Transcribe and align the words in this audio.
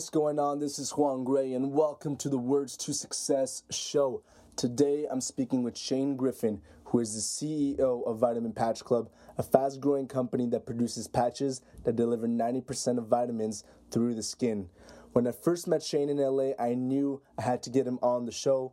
What's 0.00 0.08
going 0.08 0.38
on? 0.38 0.60
This 0.60 0.78
is 0.78 0.92
Juan 0.92 1.24
Gray, 1.24 1.52
and 1.52 1.72
welcome 1.72 2.16
to 2.16 2.30
the 2.30 2.38
Words 2.38 2.74
to 2.78 2.94
Success 2.94 3.64
show. 3.70 4.22
Today, 4.56 5.06
I'm 5.10 5.20
speaking 5.20 5.62
with 5.62 5.76
Shane 5.76 6.16
Griffin, 6.16 6.62
who 6.84 7.00
is 7.00 7.14
the 7.14 7.20
CEO 7.20 8.02
of 8.06 8.18
Vitamin 8.18 8.54
Patch 8.54 8.82
Club, 8.82 9.10
a 9.36 9.42
fast 9.42 9.78
growing 9.78 10.08
company 10.08 10.46
that 10.46 10.64
produces 10.64 11.06
patches 11.06 11.60
that 11.84 11.96
deliver 11.96 12.26
90% 12.26 12.96
of 12.96 13.08
vitamins 13.08 13.62
through 13.90 14.14
the 14.14 14.22
skin. 14.22 14.70
When 15.12 15.26
I 15.26 15.32
first 15.32 15.68
met 15.68 15.82
Shane 15.82 16.08
in 16.08 16.16
LA, 16.16 16.52
I 16.58 16.72
knew 16.72 17.20
I 17.36 17.42
had 17.42 17.62
to 17.64 17.70
get 17.70 17.86
him 17.86 17.98
on 18.00 18.24
the 18.24 18.32
show. 18.32 18.72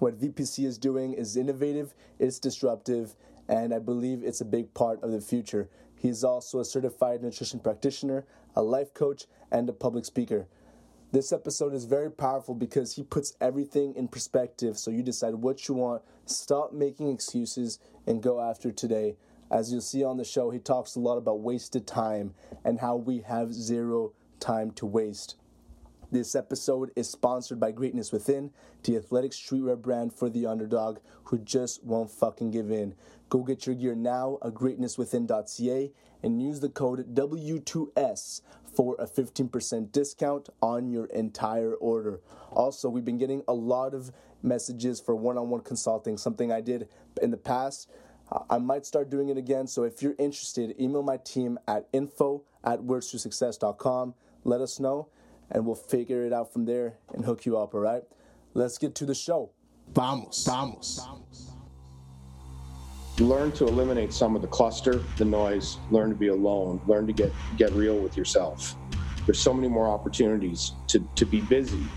What 0.00 0.20
VPC 0.20 0.66
is 0.66 0.78
doing 0.78 1.12
is 1.12 1.36
innovative, 1.36 1.94
it's 2.18 2.40
disruptive, 2.40 3.14
and 3.48 3.72
I 3.72 3.78
believe 3.78 4.24
it's 4.24 4.40
a 4.40 4.44
big 4.44 4.74
part 4.74 5.00
of 5.04 5.12
the 5.12 5.20
future. 5.20 5.70
He's 5.94 6.24
also 6.24 6.58
a 6.58 6.64
certified 6.64 7.22
nutrition 7.22 7.60
practitioner, 7.60 8.26
a 8.56 8.62
life 8.62 8.92
coach, 8.92 9.26
and 9.52 9.68
a 9.68 9.72
public 9.72 10.04
speaker. 10.04 10.48
This 11.16 11.32
episode 11.32 11.72
is 11.72 11.86
very 11.86 12.10
powerful 12.10 12.54
because 12.54 12.96
he 12.96 13.02
puts 13.02 13.38
everything 13.40 13.94
in 13.94 14.06
perspective 14.06 14.76
so 14.76 14.90
you 14.90 15.02
decide 15.02 15.34
what 15.36 15.66
you 15.66 15.72
want, 15.72 16.02
stop 16.26 16.74
making 16.74 17.10
excuses, 17.10 17.78
and 18.06 18.22
go 18.22 18.38
after 18.38 18.70
today. 18.70 19.16
As 19.50 19.72
you'll 19.72 19.80
see 19.80 20.04
on 20.04 20.18
the 20.18 20.24
show, 20.24 20.50
he 20.50 20.58
talks 20.58 20.94
a 20.94 21.00
lot 21.00 21.16
about 21.16 21.40
wasted 21.40 21.86
time 21.86 22.34
and 22.66 22.80
how 22.80 22.96
we 22.96 23.20
have 23.20 23.54
zero 23.54 24.12
time 24.40 24.72
to 24.72 24.84
waste. 24.84 25.36
This 26.12 26.34
episode 26.34 26.90
is 26.94 27.08
sponsored 27.08 27.58
by 27.58 27.72
Greatness 27.72 28.12
Within, 28.12 28.50
the 28.82 28.96
athletic 28.96 29.30
streetwear 29.30 29.80
brand 29.80 30.12
for 30.12 30.28
the 30.28 30.44
underdog 30.44 30.98
who 31.24 31.38
just 31.38 31.82
won't 31.82 32.10
fucking 32.10 32.50
give 32.50 32.70
in. 32.70 32.94
Go 33.30 33.42
get 33.42 33.64
your 33.64 33.74
gear 33.74 33.94
now 33.94 34.36
at 34.44 34.52
greatnesswithin.ca 34.52 35.92
and 36.22 36.42
use 36.42 36.60
the 36.60 36.68
code 36.68 37.14
W2S 37.14 38.42
for 38.76 38.94
a 38.98 39.06
15% 39.06 39.90
discount 39.90 40.48
on 40.60 40.90
your 40.90 41.06
entire 41.06 41.74
order. 41.74 42.20
Also, 42.52 42.88
we've 42.88 43.04
been 43.04 43.18
getting 43.18 43.42
a 43.48 43.54
lot 43.54 43.94
of 43.94 44.12
messages 44.42 45.00
for 45.00 45.16
one 45.16 45.38
on 45.38 45.48
one 45.48 45.62
consulting, 45.62 46.16
something 46.16 46.52
I 46.52 46.60
did 46.60 46.88
in 47.22 47.30
the 47.30 47.36
past. 47.36 47.90
Uh, 48.30 48.40
I 48.50 48.58
might 48.58 48.84
start 48.84 49.10
doing 49.10 49.28
it 49.28 49.38
again. 49.38 49.66
So 49.66 49.84
if 49.84 50.02
you're 50.02 50.14
interested, 50.18 50.74
email 50.80 51.02
my 51.02 51.16
team 51.16 51.58
at 51.66 51.88
info 51.92 52.44
at 52.64 52.80
words2success.com. 52.80 54.14
Let 54.44 54.60
us 54.60 54.78
know 54.78 55.08
and 55.50 55.64
we'll 55.64 55.74
figure 55.74 56.24
it 56.24 56.32
out 56.32 56.52
from 56.52 56.64
there 56.64 56.98
and 57.12 57.24
hook 57.24 57.46
you 57.46 57.56
up, 57.56 57.74
all 57.74 57.80
right? 57.80 58.02
Let's 58.54 58.78
get 58.78 58.94
to 58.96 59.06
the 59.06 59.14
show. 59.14 59.50
Vamos. 59.92 60.44
Vamos, 60.44 61.00
vamos. 61.04 61.45
Learn 63.18 63.52
to 63.54 63.66
eliminate 63.68 64.12
some 64.12 64.36
of 64.36 64.42
the 64.42 64.48
cluster, 64.48 65.12
the 65.18 65.24
noise, 65.24 65.78
learn 65.90 66.10
to 66.10 66.16
be 66.16 66.28
alone, 66.28 66.82
learn 66.86 67.06
to 67.06 67.14
get, 67.14 67.36
get 67.56 67.72
real 67.74 68.00
with 68.00 68.16
yourself. 68.16 68.76
There's 69.26 69.42
so 69.42 69.54
many 69.54 69.68
more 69.68 69.88
opportunities 69.88 70.72
to, 70.88 71.08
to 71.16 71.26
be 71.26 71.40
busy, 71.40 71.92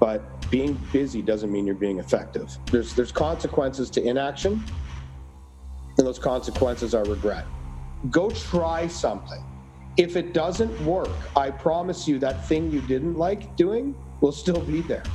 but 0.00 0.50
being 0.50 0.74
busy 0.92 1.22
doesn't 1.22 1.52
mean 1.52 1.66
you're 1.66 1.76
being 1.76 2.00
effective. 2.00 2.58
There's, 2.70 2.94
there's 2.94 3.12
consequences 3.12 3.90
to 3.92 4.02
inaction, 4.02 4.66
and 5.98 6.06
those 6.06 6.18
consequences 6.20 6.94
are 6.94 7.06
regret. 7.06 7.48
Go 8.10 8.32
try 8.32 8.88
something 8.88 9.44
if 9.96 10.16
it 10.16 10.34
doesn't 10.34 10.80
work, 10.80 11.30
I 11.36 11.52
promise 11.52 12.08
you 12.08 12.18
that 12.20 12.48
thing 12.48 12.70
you 12.70 12.82
didn't 12.82 13.14
like 13.14 13.56
doing 13.56 13.96
will 14.20 14.32
still 14.32 14.60
be 14.62 14.82
there. 14.82 15.14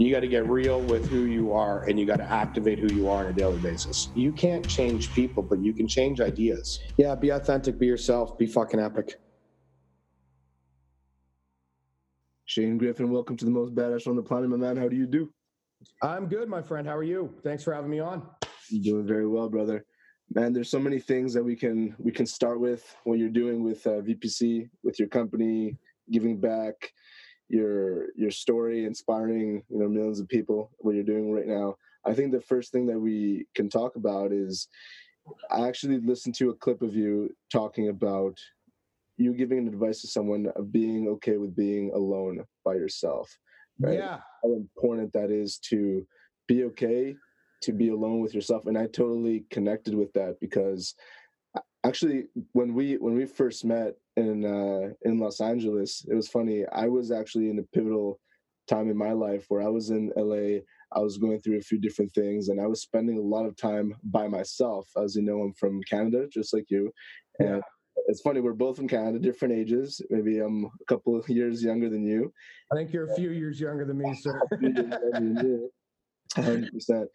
You 0.00 0.10
got 0.10 0.20
to 0.20 0.28
get 0.28 0.48
real 0.48 0.80
with 0.80 1.06
who 1.10 1.26
you 1.26 1.52
are 1.52 1.84
and 1.86 2.00
you 2.00 2.06
got 2.06 2.16
to 2.16 2.32
activate 2.32 2.78
who 2.78 2.90
you 2.90 3.10
are 3.10 3.18
on 3.18 3.26
a 3.26 3.34
daily 3.34 3.58
basis. 3.58 4.08
You 4.14 4.32
can't 4.32 4.66
change 4.66 5.12
people, 5.12 5.42
but 5.42 5.62
you 5.62 5.74
can 5.74 5.86
change 5.86 6.22
ideas. 6.22 6.80
Yeah, 6.96 7.14
be 7.14 7.28
authentic, 7.28 7.78
be 7.78 7.84
yourself, 7.84 8.38
be 8.38 8.46
fucking 8.46 8.80
epic. 8.80 9.16
Shane 12.46 12.78
Griffin, 12.78 13.10
welcome 13.10 13.36
to 13.36 13.44
the 13.44 13.50
most 13.50 13.74
badass 13.74 14.06
on 14.06 14.16
the 14.16 14.22
planet, 14.22 14.48
my 14.48 14.56
man. 14.56 14.78
How 14.78 14.88
do 14.88 14.96
you 14.96 15.06
do? 15.06 15.30
I'm 16.02 16.28
good, 16.28 16.48
my 16.48 16.62
friend. 16.62 16.88
How 16.88 16.96
are 16.96 17.02
you? 17.02 17.34
Thanks 17.44 17.62
for 17.62 17.74
having 17.74 17.90
me 17.90 18.00
on. 18.00 18.26
I'm 18.72 18.80
doing 18.80 19.06
very 19.06 19.26
well, 19.26 19.50
brother 19.50 19.84
man 20.32 20.52
there's 20.52 20.70
so 20.70 20.78
many 20.78 21.00
things 21.00 21.34
that 21.34 21.42
we 21.42 21.56
can 21.56 21.94
we 21.98 22.12
can 22.12 22.24
start 22.24 22.60
with 22.60 22.94
what 23.02 23.18
you're 23.18 23.28
doing 23.28 23.64
with 23.64 23.84
uh, 23.86 24.00
vpc 24.00 24.68
with 24.84 24.96
your 24.96 25.08
company 25.08 25.76
giving 26.10 26.40
back 26.40 26.92
your 27.50 28.12
your 28.16 28.30
story 28.30 28.84
inspiring 28.84 29.62
you 29.68 29.78
know 29.78 29.88
millions 29.88 30.20
of 30.20 30.28
people 30.28 30.70
what 30.78 30.94
you're 30.94 31.04
doing 31.04 31.30
right 31.32 31.46
now. 31.46 31.76
I 32.06 32.14
think 32.14 32.32
the 32.32 32.40
first 32.40 32.72
thing 32.72 32.86
that 32.86 32.98
we 32.98 33.46
can 33.54 33.68
talk 33.68 33.96
about 33.96 34.32
is 34.32 34.68
i 35.50 35.68
actually 35.68 36.00
listened 36.00 36.34
to 36.34 36.48
a 36.48 36.54
clip 36.54 36.80
of 36.80 36.94
you 36.94 37.28
talking 37.52 37.88
about 37.88 38.36
you 39.18 39.34
giving 39.34 39.68
advice 39.68 40.00
to 40.00 40.08
someone 40.08 40.46
of 40.56 40.72
being 40.72 41.06
okay 41.08 41.36
with 41.36 41.54
being 41.54 41.92
alone 41.94 42.42
by 42.64 42.72
yourself 42.72 43.30
right? 43.80 43.98
Yeah. 43.98 44.18
How 44.42 44.52
important 44.54 45.12
that 45.12 45.30
is 45.30 45.58
to 45.70 46.06
be 46.48 46.64
okay 46.64 47.16
to 47.62 47.72
be 47.72 47.90
alone 47.90 48.20
with 48.20 48.34
yourself 48.34 48.66
and 48.66 48.76
i 48.76 48.86
totally 48.86 49.44
connected 49.50 49.94
with 49.94 50.12
that 50.14 50.34
because 50.40 50.94
actually 51.84 52.24
when 52.52 52.74
we 52.74 52.94
when 52.94 53.14
we 53.14 53.24
first 53.24 53.64
met 53.64 53.94
in 54.20 54.44
uh 54.44 54.92
in 55.02 55.18
los 55.18 55.40
angeles. 55.40 56.04
It 56.08 56.14
was 56.14 56.28
funny. 56.28 56.64
I 56.72 56.86
was 56.86 57.10
actually 57.10 57.50
in 57.50 57.58
a 57.58 57.76
pivotal 57.76 58.20
time 58.70 58.88
in 58.88 58.96
my 58.96 59.12
life 59.12 59.46
where 59.48 59.62
i 59.62 59.68
was 59.68 59.90
in 59.90 60.12
la 60.16 60.60
i 60.92 61.00
was 61.00 61.18
going 61.18 61.40
through 61.40 61.58
a 61.58 61.62
few 61.62 61.78
different 61.78 62.12
things 62.12 62.48
and 62.48 62.60
i 62.60 62.66
was 62.66 62.82
spending 62.82 63.18
a 63.18 63.20
lot 63.34 63.44
of 63.44 63.56
time 63.56 63.94
by 64.04 64.28
myself 64.28 64.88
as 65.02 65.16
you 65.16 65.22
know 65.22 65.42
i'm 65.42 65.52
from 65.54 65.82
canada 65.82 66.26
just 66.32 66.54
like 66.54 66.66
you. 66.68 66.92
And 67.40 67.56
yeah. 67.56 67.60
it's 68.06 68.20
funny 68.20 68.40
we're 68.40 68.52
both 68.52 68.76
from 68.76 68.88
canada 68.88 69.18
different 69.18 69.54
ages. 69.54 70.00
Maybe 70.10 70.38
i'm 70.38 70.64
a 70.64 70.84
couple 70.86 71.18
of 71.18 71.28
years 71.38 71.62
younger 71.64 71.90
than 71.90 72.04
you. 72.06 72.32
I 72.72 72.76
think 72.76 72.92
you're 72.92 73.10
a 73.10 73.14
few 73.16 73.30
years 73.30 73.60
younger 73.60 73.84
than 73.84 73.98
me 73.98 74.14
sir. 74.22 74.40
100% 76.36 77.06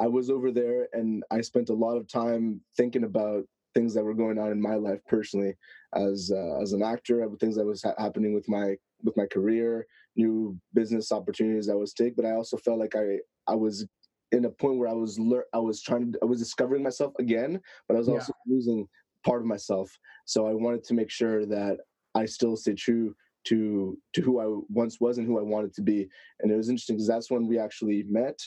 I 0.00 0.06
was 0.06 0.30
over 0.30 0.50
there 0.50 0.88
and 0.92 1.24
I 1.30 1.40
spent 1.40 1.70
a 1.70 1.74
lot 1.74 1.96
of 1.96 2.08
time 2.08 2.60
thinking 2.76 3.04
about 3.04 3.44
things 3.74 3.94
that 3.94 4.04
were 4.04 4.14
going 4.14 4.38
on 4.38 4.50
in 4.50 4.60
my 4.60 4.74
life 4.74 5.00
personally 5.06 5.54
as 5.94 6.30
uh, 6.34 6.60
as 6.60 6.72
an 6.72 6.82
actor, 6.82 7.26
things 7.40 7.56
that 7.56 7.64
was 7.64 7.82
ha- 7.82 7.94
happening 7.98 8.34
with 8.34 8.48
my 8.48 8.76
with 9.02 9.16
my 9.16 9.26
career, 9.26 9.86
new 10.16 10.58
business 10.74 11.12
opportunities 11.12 11.68
I 11.68 11.74
was 11.74 11.92
take. 11.92 12.16
But 12.16 12.26
I 12.26 12.32
also 12.32 12.56
felt 12.56 12.78
like 12.78 12.96
I 12.96 13.18
I 13.46 13.54
was 13.54 13.86
in 14.32 14.44
a 14.44 14.50
point 14.50 14.78
where 14.78 14.88
I 14.88 14.94
was 14.94 15.18
lear- 15.18 15.46
I 15.54 15.58
was 15.58 15.82
trying 15.82 16.12
to 16.12 16.18
I 16.22 16.26
was 16.26 16.40
discovering 16.40 16.82
myself 16.82 17.12
again, 17.18 17.60
but 17.86 17.94
I 17.94 17.98
was 17.98 18.08
also 18.08 18.32
yeah. 18.46 18.54
losing 18.54 18.86
part 19.24 19.40
of 19.40 19.46
myself. 19.46 19.90
So 20.26 20.46
I 20.46 20.54
wanted 20.54 20.84
to 20.84 20.94
make 20.94 21.10
sure 21.10 21.46
that 21.46 21.78
I 22.14 22.26
still 22.26 22.56
stay 22.56 22.74
true 22.74 23.14
to 23.44 23.96
to 24.14 24.22
who 24.22 24.40
I 24.40 24.62
once 24.68 24.98
was 25.00 25.18
and 25.18 25.26
who 25.26 25.38
I 25.38 25.42
wanted 25.42 25.72
to 25.74 25.82
be. 25.82 26.08
And 26.40 26.50
it 26.50 26.56
was 26.56 26.68
interesting 26.68 26.96
because 26.96 27.08
that's 27.08 27.30
when 27.30 27.46
we 27.46 27.58
actually 27.58 28.04
met 28.08 28.38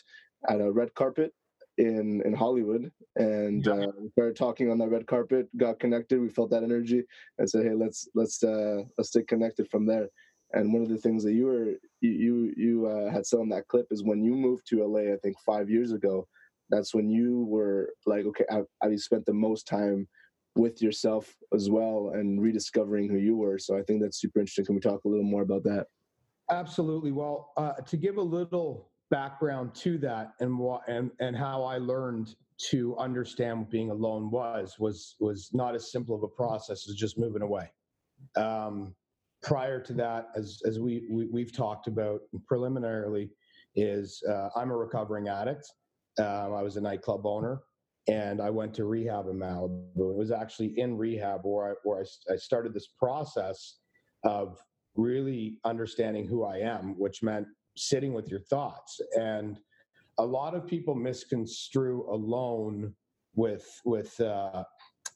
at 0.49 0.61
a 0.61 0.71
red 0.71 0.93
carpet 0.95 1.33
in 1.77 2.21
in 2.25 2.33
Hollywood, 2.33 2.91
and 3.15 3.65
yeah. 3.65 3.73
uh, 3.73 3.91
we 3.99 4.09
started 4.09 4.35
talking 4.35 4.69
on 4.69 4.77
that 4.79 4.89
red 4.89 5.07
carpet. 5.07 5.47
Got 5.57 5.79
connected. 5.79 6.19
We 6.19 6.29
felt 6.29 6.49
that 6.51 6.63
energy, 6.63 7.03
and 7.37 7.49
said, 7.49 7.65
"Hey, 7.65 7.73
let's 7.73 8.07
let's 8.15 8.43
uh, 8.43 8.83
let's 8.97 9.09
stay 9.09 9.23
connected 9.23 9.69
from 9.69 9.85
there." 9.85 10.09
And 10.53 10.73
one 10.73 10.81
of 10.81 10.89
the 10.89 10.97
things 10.97 11.23
that 11.23 11.33
you 11.33 11.45
were 11.45 11.73
you 12.01 12.53
you 12.57 12.87
uh, 12.87 13.11
had 13.11 13.25
said 13.25 13.39
on 13.39 13.49
that 13.49 13.67
clip 13.67 13.87
is 13.91 14.03
when 14.03 14.23
you 14.23 14.35
moved 14.35 14.67
to 14.67 14.85
LA, 14.85 15.13
I 15.13 15.17
think 15.23 15.37
five 15.45 15.69
years 15.69 15.91
ago. 15.91 16.27
That's 16.69 16.93
when 16.93 17.09
you 17.09 17.43
were 17.49 17.89
like, 18.05 18.25
okay, 18.25 18.45
I, 18.49 18.61
I 18.81 18.95
spent 18.95 19.25
the 19.25 19.33
most 19.33 19.67
time 19.67 20.07
with 20.55 20.81
yourself 20.81 21.35
as 21.53 21.69
well 21.69 22.11
and 22.13 22.41
rediscovering 22.41 23.09
who 23.09 23.17
you 23.17 23.35
were. 23.35 23.57
So 23.57 23.77
I 23.77 23.83
think 23.83 24.01
that's 24.01 24.21
super 24.21 24.39
interesting. 24.39 24.65
Can 24.65 24.75
we 24.75 24.81
talk 24.81 25.03
a 25.03 25.07
little 25.09 25.25
more 25.25 25.41
about 25.41 25.63
that? 25.63 25.87
Absolutely. 26.49 27.11
Well, 27.11 27.51
uh, 27.57 27.73
to 27.73 27.97
give 27.97 28.17
a 28.17 28.21
little 28.21 28.90
background 29.11 29.75
to 29.75 29.97
that 29.99 30.33
and 30.39 30.57
what 30.57 30.81
and, 30.87 31.11
and 31.19 31.35
how 31.35 31.63
I 31.63 31.77
learned 31.77 32.33
to 32.69 32.97
understand 32.97 33.59
what 33.59 33.69
being 33.69 33.91
alone 33.91 34.31
was 34.31 34.77
was 34.79 35.15
was 35.19 35.49
not 35.53 35.75
as 35.75 35.91
simple 35.91 36.15
of 36.15 36.23
a 36.23 36.27
process 36.27 36.89
as 36.89 36.95
just 36.95 37.19
moving 37.19 37.43
away. 37.43 37.71
Um, 38.35 38.95
prior 39.43 39.79
to 39.81 39.93
that, 39.93 40.29
as 40.35 40.61
as 40.65 40.79
we, 40.79 41.27
we 41.31 41.41
have 41.41 41.51
talked 41.51 41.87
about 41.87 42.21
preliminarily, 42.47 43.29
is 43.75 44.23
uh, 44.27 44.49
I'm 44.55 44.71
a 44.71 44.75
recovering 44.75 45.27
addict. 45.27 45.71
Um, 46.17 46.53
I 46.53 46.61
was 46.61 46.77
a 46.77 46.81
nightclub 46.81 47.25
owner, 47.25 47.61
and 48.07 48.41
I 48.41 48.49
went 48.49 48.73
to 48.75 48.85
rehab 48.85 49.27
in 49.27 49.37
Malibu. 49.37 50.11
It 50.11 50.17
was 50.17 50.31
actually 50.31 50.79
in 50.79 50.97
rehab 50.97 51.41
where 51.43 51.71
I 51.71 51.73
where 51.83 51.99
I, 51.99 52.33
I 52.33 52.35
started 52.37 52.73
this 52.73 52.87
process 52.99 53.77
of 54.23 54.57
really 54.95 55.57
understanding 55.65 56.27
who 56.27 56.43
I 56.43 56.57
am, 56.57 56.99
which 56.99 57.23
meant 57.23 57.47
sitting 57.75 58.13
with 58.13 58.29
your 58.29 58.39
thoughts. 58.39 58.99
And 59.17 59.59
a 60.17 60.25
lot 60.25 60.55
of 60.55 60.67
people 60.67 60.95
misconstrue 60.95 62.05
alone 62.09 62.93
with 63.35 63.65
with 63.85 64.19
uh, 64.19 64.63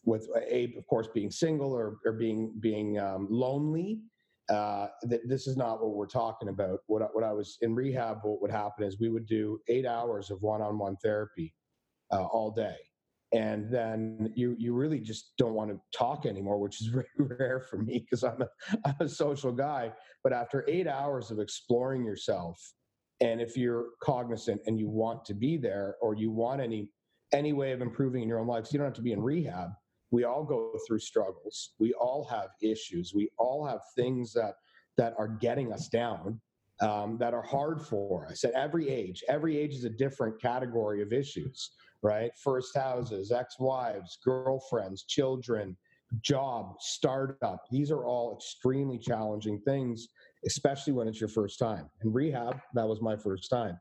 with 0.06 0.28
a 0.50 0.74
of 0.78 0.88
course 0.88 1.08
being 1.14 1.32
single 1.32 1.74
or, 1.74 1.98
or 2.06 2.14
being 2.14 2.54
being 2.60 3.00
um, 3.00 3.28
lonely. 3.30 4.00
Uh, 4.48 4.88
th- 5.10 5.24
this 5.26 5.48
is 5.48 5.58
not 5.58 5.82
what 5.82 5.96
we're 5.96 6.06
talking 6.06 6.50
about. 6.50 6.80
What, 6.86 7.10
what 7.14 7.24
i 7.24 7.34
was 7.34 7.58
in 7.62 7.74
rehab 7.74 8.20
what 8.22 8.42
would 8.42 8.52
happen 8.52 8.86
is 8.86 9.00
we 9.00 9.10
would 9.10 9.26
do 9.26 9.60
eight 9.68 9.88
hours 9.88 10.30
of 10.30 10.42
one-on-one 10.44 10.98
therapy 10.98 11.54
uh, 12.12 12.26
all 12.26 12.52
day 12.52 12.78
and 13.34 13.70
then 13.72 14.32
you 14.36 14.56
you 14.58 14.74
really 14.74 15.00
just 15.00 15.34
don't 15.38 15.54
want 15.54 15.72
to 15.72 15.80
talk 15.98 16.26
anymore 16.26 16.60
which 16.60 16.82
is 16.82 16.88
very 16.94 17.06
rare 17.18 17.60
for 17.60 17.78
me 17.78 18.00
because 18.00 18.24
I'm 18.24 18.42
a, 18.42 18.48
I'm 18.86 18.96
a 19.00 19.10
social 19.10 19.52
guy. 19.52 19.92
But 20.24 20.34
after 20.34 20.66
eight 20.68 20.88
hours 20.88 21.32
of 21.32 21.40
exploring 21.40 22.06
yourself 22.06 22.60
and 23.22 23.42
if 23.42 23.56
you're 23.58 23.90
cognizant 24.02 24.62
and 24.66 24.80
you 24.80 24.90
want 24.90 25.26
to 25.26 25.34
be 25.34 25.58
there 25.58 25.96
or 26.02 26.16
you 26.16 26.32
want 26.32 26.62
any 26.62 26.90
any 27.34 27.54
way 27.54 27.72
of 27.72 27.82
improving 27.82 28.22
in 28.24 28.30
your 28.30 28.40
own 28.40 28.48
life 28.48 28.66
so 28.66 28.74
you 28.74 28.78
don't 28.78 28.88
have 28.88 28.94
to 28.94 29.02
be 29.02 29.12
in 29.12 29.22
rehab. 29.22 29.70
We 30.12 30.24
all 30.24 30.44
go 30.44 30.72
through 30.88 31.00
struggles. 31.00 31.72
We 31.80 31.94
all 31.94 32.26
have 32.30 32.50
issues. 32.62 33.14
We 33.14 33.30
all 33.38 33.66
have 33.66 33.80
things 33.96 34.32
that 34.34 34.56
that 34.98 35.14
are 35.18 35.28
getting 35.28 35.74
us 35.74 35.90
down 35.90 36.40
um, 36.82 37.18
that 37.20 37.34
are 37.34 37.42
hard 37.42 37.82
for 37.82 38.28
us 38.28 38.44
at 38.44 38.52
every 38.52 38.90
age. 38.90 39.24
Every 39.28 39.58
age 39.58 39.74
is 39.74 39.84
a 39.84 39.90
different 39.90 40.42
category 40.42 41.02
of 41.02 41.12
issues 41.12 41.72
right? 42.06 42.32
First 42.38 42.78
houses, 42.78 43.32
ex 43.32 43.56
wives, 43.60 44.20
girlfriends, 44.24 45.06
children, 45.06 45.76
job, 46.22 46.76
startup. 46.80 47.64
These 47.72 47.90
are 47.90 48.06
all 48.06 48.36
extremely 48.36 49.00
challenging 49.00 49.60
things, 49.66 50.08
especially 50.46 50.94
when 50.94 51.08
it's 51.08 51.20
your 51.20 51.30
first 51.30 51.58
time. 51.58 51.90
In 52.04 52.14
rehab, 52.14 52.60
that 52.76 52.88
was 52.88 53.02
my 53.02 53.18
first 53.18 53.50
time. 53.50 53.80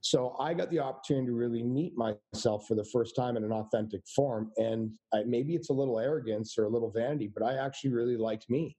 So 0.00 0.36
I 0.40 0.54
got 0.54 0.70
the 0.70 0.78
opportunity 0.78 1.26
to 1.26 1.34
really 1.34 1.62
meet 1.62 1.92
myself 1.96 2.66
for 2.66 2.74
the 2.74 2.88
first 2.92 3.14
time 3.14 3.36
in 3.36 3.44
an 3.44 3.52
authentic 3.52 4.00
form. 4.14 4.52
And 4.56 4.92
I, 5.12 5.24
maybe 5.24 5.54
it's 5.54 5.68
a 5.68 5.74
little 5.74 6.00
arrogance 6.00 6.56
or 6.56 6.64
a 6.64 6.70
little 6.70 6.90
vanity, 6.90 7.30
but 7.32 7.42
I 7.42 7.58
actually 7.58 7.90
really 7.90 8.16
liked 8.16 8.48
me. 8.48 8.74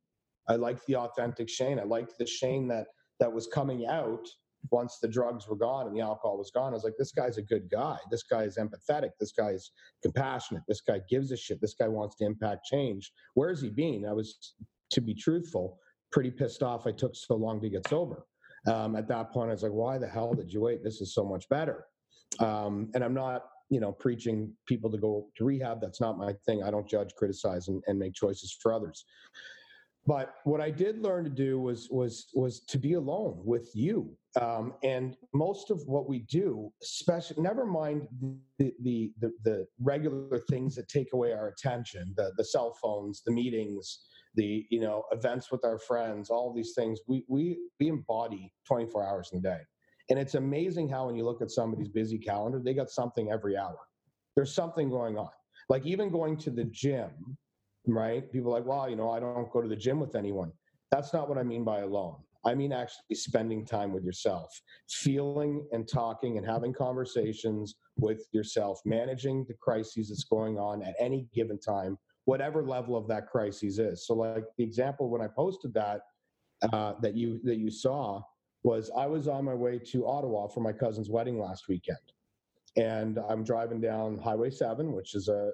I 0.50 0.56
liked 0.56 0.88
the 0.88 0.96
authentic 0.96 1.50
Shane. 1.50 1.80
I 1.80 1.84
liked 1.84 2.14
the 2.18 2.26
Shane 2.26 2.68
that 2.70 2.88
that 3.20 3.32
was 3.32 3.46
coming 3.46 3.86
out 3.86 4.28
once 4.72 5.00
the 5.00 5.08
drugs 5.08 5.48
were 5.48 5.56
gone 5.56 5.88
and 5.88 5.96
the 5.96 6.02
alcohol 6.02 6.38
was 6.38 6.52
gone, 6.52 6.74
I 6.74 6.76
was 6.76 6.84
like, 6.84 6.98
this 6.98 7.12
guy's 7.12 7.38
a 7.38 7.42
good 7.42 7.70
guy. 7.70 7.98
This 8.12 8.24
guy 8.24 8.44
is 8.44 8.58
empathetic. 8.58 9.12
This 9.20 9.32
guy 9.32 9.52
is 9.52 9.72
compassionate. 10.02 10.64
This 10.68 10.82
guy 10.82 11.02
gives 11.10 11.32
a 11.32 11.38
shit. 11.38 11.62
This 11.62 11.74
guy 11.74 11.88
wants 11.88 12.16
to 12.18 12.26
impact 12.26 12.66
change. 12.66 13.12
Where's 13.34 13.62
he 13.62 13.70
been? 13.70 14.06
I 14.06 14.14
was, 14.14 14.54
to 14.92 15.02
be 15.02 15.14
truthful, 15.14 15.80
pretty 16.12 16.32
pissed 16.32 16.64
off 16.64 16.88
I 16.88 16.92
took 16.92 17.16
so 17.16 17.36
long 17.36 17.62
to 17.62 17.70
get 17.70 17.88
sober. 17.88 18.26
Um, 18.68 18.96
at 18.96 19.08
that 19.08 19.32
point, 19.32 19.50
I 19.50 19.54
was 19.54 19.64
like, 19.64 19.72
why 19.72 19.98
the 19.98 20.08
hell 20.08 20.34
did 20.34 20.52
you 20.52 20.62
wait? 20.62 20.84
This 20.84 21.02
is 21.02 21.14
so 21.14 21.24
much 21.24 21.48
better. 21.50 21.86
Um, 22.40 22.90
and 22.94 23.04
I'm 23.04 23.14
not, 23.14 23.46
you 23.70 23.80
know, 23.80 23.92
preaching 23.92 24.54
people 24.66 24.90
to 24.92 24.98
go 24.98 25.28
to 25.38 25.46
rehab. 25.46 25.82
That's 25.82 26.02
not 26.02 26.18
my 26.18 26.34
thing. 26.46 26.64
I 26.64 26.72
don't 26.72 26.88
judge, 26.88 27.14
criticize, 27.16 27.68
and, 27.68 27.84
and 27.88 27.98
make 28.00 28.14
choices 28.14 28.58
for 28.62 28.74
others. 28.74 29.06
But 30.08 30.36
what 30.46 30.62
I 30.62 30.72
did 30.72 31.04
learn 31.04 31.26
to 31.26 31.30
do 31.30 31.60
was 31.60 31.90
was 31.92 32.28
was 32.34 32.62
to 32.62 32.78
be 32.78 32.94
alone 32.94 33.42
with 33.44 33.70
you. 33.76 34.16
Um, 34.40 34.74
and 34.82 35.18
most 35.34 35.70
of 35.70 35.82
what 35.86 36.08
we 36.08 36.20
do, 36.20 36.72
especially 36.82 37.44
never 37.44 37.66
mind 37.66 38.08
the, 38.58 38.72
the, 38.84 39.12
the 39.20 39.34
the 39.44 39.68
regular 39.82 40.40
things 40.50 40.76
that 40.76 40.88
take 40.88 41.10
away 41.12 41.34
our 41.34 41.50
attention, 41.50 42.14
the 42.16 42.32
the 42.38 42.46
cell 42.46 42.74
phones, 42.82 43.22
the 43.26 43.34
meetings, 43.34 44.08
the 44.36 44.66
you 44.70 44.80
know 44.80 45.04
events 45.12 45.52
with 45.52 45.66
our 45.66 45.78
friends, 45.78 46.30
all 46.30 46.54
these 46.54 46.74
things. 46.74 47.02
We 47.10 47.26
we 47.28 47.58
we 47.78 47.90
embody 47.90 48.54
24 48.66 49.06
hours 49.06 49.30
in 49.34 49.40
a 49.40 49.42
day, 49.42 49.60
and 50.10 50.18
it's 50.18 50.36
amazing 50.36 50.88
how 50.88 51.08
when 51.08 51.18
you 51.18 51.26
look 51.26 51.42
at 51.42 51.52
somebody's 51.52 51.90
busy 51.90 52.18
calendar, 52.18 52.62
they 52.64 52.74
got 52.74 52.90
something 52.90 53.30
every 53.30 53.58
hour. 53.58 53.78
There's 54.38 54.56
something 54.56 54.90
going 54.90 55.18
on. 55.18 55.32
Like 55.68 55.86
even 55.86 56.10
going 56.10 56.38
to 56.38 56.50
the 56.50 56.64
gym 56.64 57.10
right? 57.88 58.32
People 58.32 58.52
like, 58.52 58.66
well, 58.66 58.90
you 58.90 58.96
know, 58.96 59.12
I 59.12 59.20
don't 59.20 59.52
go 59.52 59.62
to 59.62 59.68
the 59.68 59.76
gym 59.76 60.00
with 60.00 60.16
anyone. 60.16 60.52
That's 60.92 61.14
not 61.14 61.30
what 61.30 61.38
I 61.38 61.44
mean 61.44 61.64
by 61.64 61.80
alone. 61.80 62.18
I 62.46 62.56
mean 62.56 62.72
actually 62.72 63.16
spending 63.16 63.66
time 63.66 63.92
with 63.92 64.04
yourself, 64.04 64.62
feeling 64.90 65.68
and 65.72 65.88
talking 65.88 66.38
and 66.38 66.46
having 66.46 66.74
conversations 66.74 67.76
with 67.98 68.26
yourself, 68.32 68.80
managing 68.86 69.46
the 69.48 69.56
crises 69.56 70.10
that's 70.10 70.24
going 70.24 70.58
on 70.58 70.82
at 70.82 70.96
any 71.00 71.28
given 71.34 71.60
time, 71.60 71.98
whatever 72.26 72.64
level 72.64 72.96
of 72.96 73.08
that 73.08 73.28
crisis 73.28 73.80
is. 73.80 74.06
So, 74.08 74.14
like 74.14 74.46
the 74.58 74.64
example 74.64 75.10
when 75.10 75.22
I 75.22 75.28
posted 75.28 75.74
that 75.74 76.02
uh, 76.72 76.94
that 77.02 77.16
you 77.16 77.40
that 77.44 77.58
you 77.58 77.70
saw 77.70 78.22
was 78.64 78.92
I 78.98 79.08
was 79.08 79.28
on 79.28 79.44
my 79.46 79.54
way 79.54 79.80
to 79.80 80.08
Ottawa 80.08 80.48
for 80.48 80.62
my 80.62 80.72
cousin's 80.72 81.10
wedding 81.10 81.40
last 81.40 81.68
weekend, 81.68 81.98
and 82.78 83.20
I'm 83.28 83.44
driving 83.44 83.82
down 83.82 84.18
Highway 84.20 84.52
Seven, 84.52 84.94
which 84.94 85.16
is 85.16 85.28
a 85.28 85.52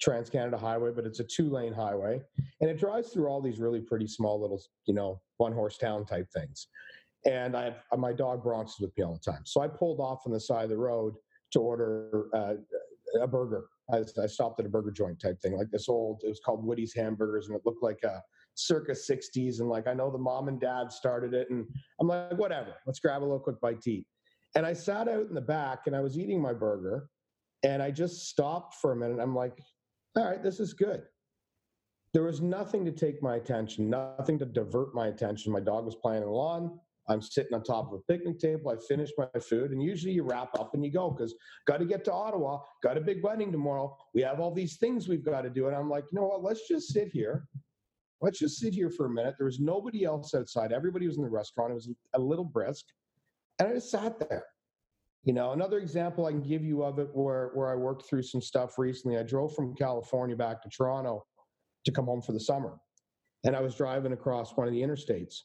Trans 0.00 0.30
Canada 0.30 0.56
Highway, 0.56 0.92
but 0.94 1.04
it's 1.04 1.20
a 1.20 1.24
two 1.24 1.50
lane 1.50 1.72
highway, 1.72 2.20
and 2.60 2.70
it 2.70 2.78
drives 2.78 3.08
through 3.08 3.28
all 3.28 3.40
these 3.40 3.60
really 3.60 3.80
pretty 3.80 4.06
small 4.06 4.40
little, 4.40 4.62
you 4.86 4.94
know, 4.94 5.20
one 5.36 5.52
horse 5.52 5.76
town 5.76 6.06
type 6.06 6.28
things. 6.32 6.68
And 7.26 7.54
I 7.54 7.64
have, 7.64 7.76
my 7.98 8.12
dog 8.12 8.42
Bronx 8.42 8.72
is 8.72 8.80
with 8.80 8.96
me 8.96 9.04
all 9.04 9.14
the 9.14 9.32
time, 9.32 9.42
so 9.44 9.60
I 9.60 9.68
pulled 9.68 10.00
off 10.00 10.22
on 10.26 10.32
the 10.32 10.40
side 10.40 10.64
of 10.64 10.70
the 10.70 10.78
road 10.78 11.14
to 11.52 11.60
order 11.60 12.28
uh, 12.34 12.54
a 13.20 13.26
burger. 13.26 13.66
I, 13.92 14.04
I, 14.22 14.26
stopped 14.26 14.60
at 14.60 14.66
a 14.66 14.68
burger 14.68 14.92
joint 14.92 15.20
type 15.20 15.40
thing, 15.40 15.56
like 15.56 15.70
this 15.70 15.88
old. 15.88 16.22
It 16.24 16.28
was 16.28 16.40
called 16.40 16.64
Woody's 16.64 16.94
Hamburgers, 16.94 17.48
and 17.48 17.56
it 17.56 17.62
looked 17.64 17.82
like 17.82 18.02
a 18.04 18.22
circa 18.54 18.92
60s. 18.92 19.60
And 19.60 19.68
like 19.68 19.86
I 19.86 19.94
know 19.94 20.10
the 20.10 20.18
mom 20.18 20.48
and 20.48 20.60
dad 20.60 20.92
started 20.92 21.34
it, 21.34 21.50
and 21.50 21.66
I'm 22.00 22.08
like, 22.08 22.38
whatever, 22.38 22.74
let's 22.86 23.00
grab 23.00 23.22
a 23.22 23.24
little 23.24 23.40
quick 23.40 23.60
bite 23.60 23.82
to 23.82 23.90
eat. 23.90 24.06
And 24.54 24.64
I 24.64 24.72
sat 24.72 25.08
out 25.08 25.28
in 25.28 25.34
the 25.34 25.40
back, 25.40 25.86
and 25.86 25.94
I 25.96 26.00
was 26.00 26.18
eating 26.18 26.40
my 26.40 26.52
burger, 26.52 27.08
and 27.62 27.82
I 27.82 27.90
just 27.90 28.28
stopped 28.28 28.74
for 28.74 28.92
a 28.92 28.96
minute. 28.96 29.18
I'm 29.20 29.34
like, 29.34 29.58
all 30.16 30.24
right, 30.24 30.42
this 30.42 30.60
is 30.60 30.72
good. 30.72 31.02
There 32.12 32.24
was 32.24 32.40
nothing 32.40 32.84
to 32.84 32.92
take 32.92 33.22
my 33.22 33.36
attention, 33.36 33.88
nothing 33.88 34.38
to 34.40 34.44
divert 34.44 34.94
my 34.94 35.08
attention. 35.08 35.52
My 35.52 35.60
dog 35.60 35.84
was 35.84 35.94
playing 35.94 36.22
in 36.22 36.28
the 36.28 36.34
lawn. 36.34 36.78
I'm 37.08 37.22
sitting 37.22 37.54
on 37.54 37.62
top 37.62 37.88
of 37.88 37.94
a 37.94 38.12
picnic 38.12 38.38
table. 38.38 38.70
I 38.70 38.76
finished 38.88 39.14
my 39.16 39.40
food, 39.40 39.70
and 39.70 39.82
usually 39.82 40.12
you 40.12 40.22
wrap 40.22 40.50
up 40.58 40.74
and 40.74 40.84
you 40.84 40.92
go 40.92 41.10
because 41.10 41.34
got 41.66 41.78
to 41.78 41.84
get 41.84 42.04
to 42.04 42.12
Ottawa. 42.12 42.60
Got 42.82 42.98
a 42.98 43.00
big 43.00 43.22
wedding 43.22 43.50
tomorrow. 43.50 43.96
We 44.14 44.22
have 44.22 44.38
all 44.40 44.52
these 44.52 44.76
things 44.76 45.08
we've 45.08 45.24
got 45.24 45.42
to 45.42 45.50
do, 45.50 45.66
and 45.66 45.76
I'm 45.76 45.88
like, 45.88 46.04
you 46.10 46.20
know 46.20 46.26
what? 46.26 46.42
Let's 46.42 46.68
just 46.68 46.92
sit 46.92 47.08
here. 47.08 47.46
Let's 48.20 48.38
just 48.38 48.58
sit 48.58 48.74
here 48.74 48.90
for 48.90 49.06
a 49.06 49.10
minute. 49.10 49.34
There 49.38 49.46
was 49.46 49.60
nobody 49.60 50.04
else 50.04 50.34
outside. 50.34 50.72
Everybody 50.72 51.06
was 51.06 51.16
in 51.16 51.22
the 51.22 51.30
restaurant. 51.30 51.72
It 51.72 51.74
was 51.74 51.90
a 52.14 52.20
little 52.20 52.44
brisk, 52.44 52.84
and 53.58 53.68
I 53.68 53.72
just 53.74 53.90
sat 53.90 54.18
there. 54.28 54.44
You 55.24 55.34
know, 55.34 55.52
another 55.52 55.78
example 55.78 56.26
I 56.26 56.30
can 56.30 56.42
give 56.42 56.64
you 56.64 56.82
of 56.82 56.98
it 56.98 57.08
where, 57.12 57.50
where 57.54 57.68
I 57.68 57.74
worked 57.74 58.08
through 58.08 58.22
some 58.22 58.40
stuff 58.40 58.78
recently, 58.78 59.18
I 59.18 59.22
drove 59.22 59.54
from 59.54 59.74
California 59.74 60.34
back 60.34 60.62
to 60.62 60.70
Toronto 60.70 61.26
to 61.84 61.92
come 61.92 62.06
home 62.06 62.22
for 62.22 62.32
the 62.32 62.40
summer. 62.40 62.78
And 63.44 63.54
I 63.54 63.60
was 63.60 63.74
driving 63.74 64.12
across 64.12 64.56
one 64.56 64.66
of 64.66 64.72
the 64.72 64.80
interstates. 64.80 65.36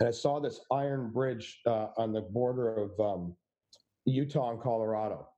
And 0.00 0.08
I 0.08 0.12
saw 0.12 0.40
this 0.40 0.60
iron 0.72 1.10
bridge 1.10 1.60
uh, 1.66 1.88
on 1.96 2.12
the 2.12 2.22
border 2.22 2.74
of 2.74 2.98
um, 3.00 3.36
Utah 4.06 4.50
and 4.50 4.60
Colorado. 4.60 5.28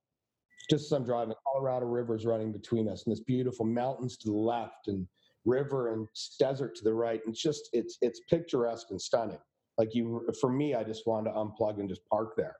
Just 0.70 0.87
as 0.87 0.93
I'm 0.93 1.05
driving, 1.05 1.28
the 1.28 1.37
Colorado 1.46 1.87
River 1.87 2.17
is 2.17 2.26
running 2.26 2.52
between 2.52 2.88
us, 2.88 3.05
and 3.05 3.12
this 3.12 3.23
beautiful 3.23 3.67
mountains 3.67 4.17
to 4.19 4.31
the 4.31 4.37
left, 4.37 4.88
and 4.88 5.06
river 5.44 5.93
and 5.93 6.08
desert 6.40 6.75
to 6.76 6.84
the 6.84 6.93
right. 6.93 7.20
And 7.25 7.32
it's 7.34 7.43
just 7.43 7.69
it's 7.73 7.99
it's 8.00 8.20
picturesque 8.28 8.88
and 8.90 9.00
stunning. 9.00 9.38
Like 9.78 9.94
you, 9.94 10.28
for 10.40 10.50
me, 10.50 10.75
I 10.75 10.82
just 10.82 11.06
wanted 11.06 11.31
to 11.31 11.37
unplug 11.37 11.78
and 11.78 11.88
just 11.88 12.04
park 12.11 12.35
there. 12.37 12.56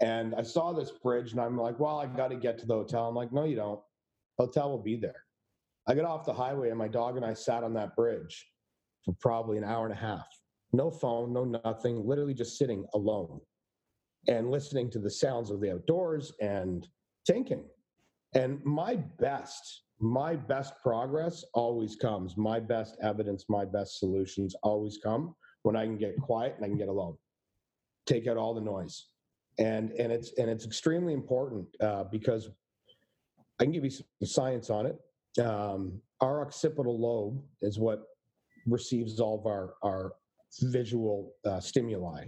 And 0.00 0.34
I 0.36 0.42
saw 0.42 0.72
this 0.72 0.92
bridge 0.92 1.32
and 1.32 1.40
I'm 1.40 1.58
like, 1.58 1.80
well, 1.80 1.98
I 1.98 2.06
got 2.06 2.28
to 2.28 2.36
get 2.36 2.58
to 2.58 2.66
the 2.66 2.74
hotel. 2.74 3.08
I'm 3.08 3.14
like, 3.14 3.32
no, 3.32 3.44
you 3.44 3.56
don't. 3.56 3.80
Hotel 4.38 4.70
will 4.70 4.82
be 4.82 4.96
there. 4.96 5.24
I 5.88 5.94
got 5.94 6.04
off 6.04 6.24
the 6.24 6.32
highway 6.32 6.68
and 6.68 6.78
my 6.78 6.88
dog 6.88 7.16
and 7.16 7.24
I 7.24 7.34
sat 7.34 7.64
on 7.64 7.74
that 7.74 7.96
bridge 7.96 8.46
for 9.04 9.14
probably 9.20 9.58
an 9.58 9.64
hour 9.64 9.86
and 9.86 9.94
a 9.94 9.98
half. 9.98 10.26
No 10.72 10.90
phone, 10.90 11.32
no 11.32 11.44
nothing, 11.44 12.06
literally 12.06 12.34
just 12.34 12.58
sitting 12.58 12.84
alone 12.94 13.40
and 14.28 14.50
listening 14.50 14.90
to 14.90 14.98
the 14.98 15.10
sounds 15.10 15.50
of 15.50 15.60
the 15.60 15.72
outdoors 15.72 16.32
and 16.40 16.86
thinking. 17.26 17.64
And 18.34 18.62
my 18.64 18.96
best, 19.18 19.84
my 19.98 20.36
best 20.36 20.74
progress 20.82 21.42
always 21.54 21.96
comes, 21.96 22.36
my 22.36 22.60
best 22.60 22.96
evidence, 23.02 23.46
my 23.48 23.64
best 23.64 23.98
solutions 23.98 24.54
always 24.62 24.98
come 25.02 25.34
when 25.62 25.74
I 25.74 25.86
can 25.86 25.96
get 25.96 26.20
quiet 26.20 26.54
and 26.56 26.64
I 26.64 26.68
can 26.68 26.76
get 26.76 26.88
alone. 26.88 27.16
Take 28.06 28.26
out 28.26 28.36
all 28.36 28.54
the 28.54 28.60
noise 28.60 29.06
and 29.58 29.90
and 29.92 30.12
it's 30.12 30.32
and 30.38 30.48
it's 30.48 30.64
extremely 30.64 31.12
important 31.12 31.66
uh, 31.80 32.04
because 32.04 32.50
I 33.60 33.64
can 33.64 33.72
give 33.72 33.84
you 33.84 33.90
some 33.90 34.06
science 34.24 34.70
on 34.70 34.86
it. 34.86 34.98
Um, 35.44 36.00
our 36.20 36.42
occipital 36.42 36.98
lobe 36.98 37.42
is 37.62 37.78
what 37.78 38.04
receives 38.66 39.20
all 39.20 39.38
of 39.38 39.46
our 39.46 39.74
our 39.82 40.12
visual 40.60 41.34
uh, 41.44 41.60
stimuli. 41.60 42.26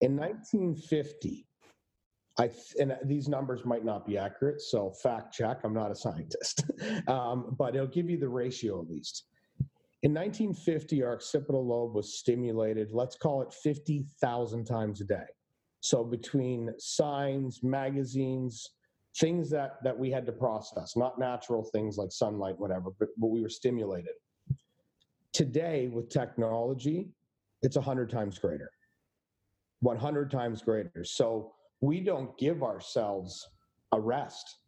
In 0.00 0.16
1950, 0.16 1.46
I 2.38 2.48
th- 2.48 2.76
and 2.80 2.96
these 3.04 3.28
numbers 3.28 3.64
might 3.64 3.84
not 3.84 4.06
be 4.06 4.16
accurate, 4.16 4.60
so 4.60 4.90
fact 4.90 5.34
check. 5.34 5.60
I'm 5.64 5.74
not 5.74 5.90
a 5.90 5.94
scientist, 5.94 6.64
um, 7.08 7.54
but 7.58 7.74
it'll 7.74 7.86
give 7.86 8.08
you 8.08 8.18
the 8.18 8.28
ratio 8.28 8.80
at 8.80 8.88
least. 8.88 9.24
In 10.04 10.12
1950, 10.14 11.04
our 11.04 11.14
occipital 11.14 11.64
lobe 11.64 11.94
was 11.94 12.18
stimulated. 12.18 12.90
Let's 12.92 13.14
call 13.14 13.42
it 13.42 13.52
50,000 13.52 14.64
times 14.64 15.00
a 15.00 15.04
day. 15.04 15.26
So 15.82 16.04
between 16.04 16.72
signs, 16.78 17.64
magazines, 17.64 18.70
things 19.18 19.50
that 19.50 19.82
that 19.82 19.98
we 19.98 20.10
had 20.12 20.24
to 20.26 20.32
process, 20.32 20.96
not 20.96 21.18
natural 21.18 21.64
things 21.64 21.98
like 21.98 22.12
sunlight, 22.12 22.58
whatever, 22.58 22.90
but, 22.98 23.08
but 23.18 23.26
we 23.26 23.42
were 23.42 23.48
stimulated. 23.48 24.12
Today, 25.32 25.88
with 25.88 26.08
technology, 26.08 27.08
it's 27.62 27.76
a 27.76 27.80
hundred 27.80 28.10
times 28.10 28.38
greater. 28.38 28.70
100 29.80 30.30
times 30.30 30.62
greater. 30.62 31.02
So 31.02 31.52
we 31.80 31.98
don't 31.98 32.38
give 32.38 32.62
ourselves 32.62 33.48
a 33.90 34.00
rest. 34.00 34.58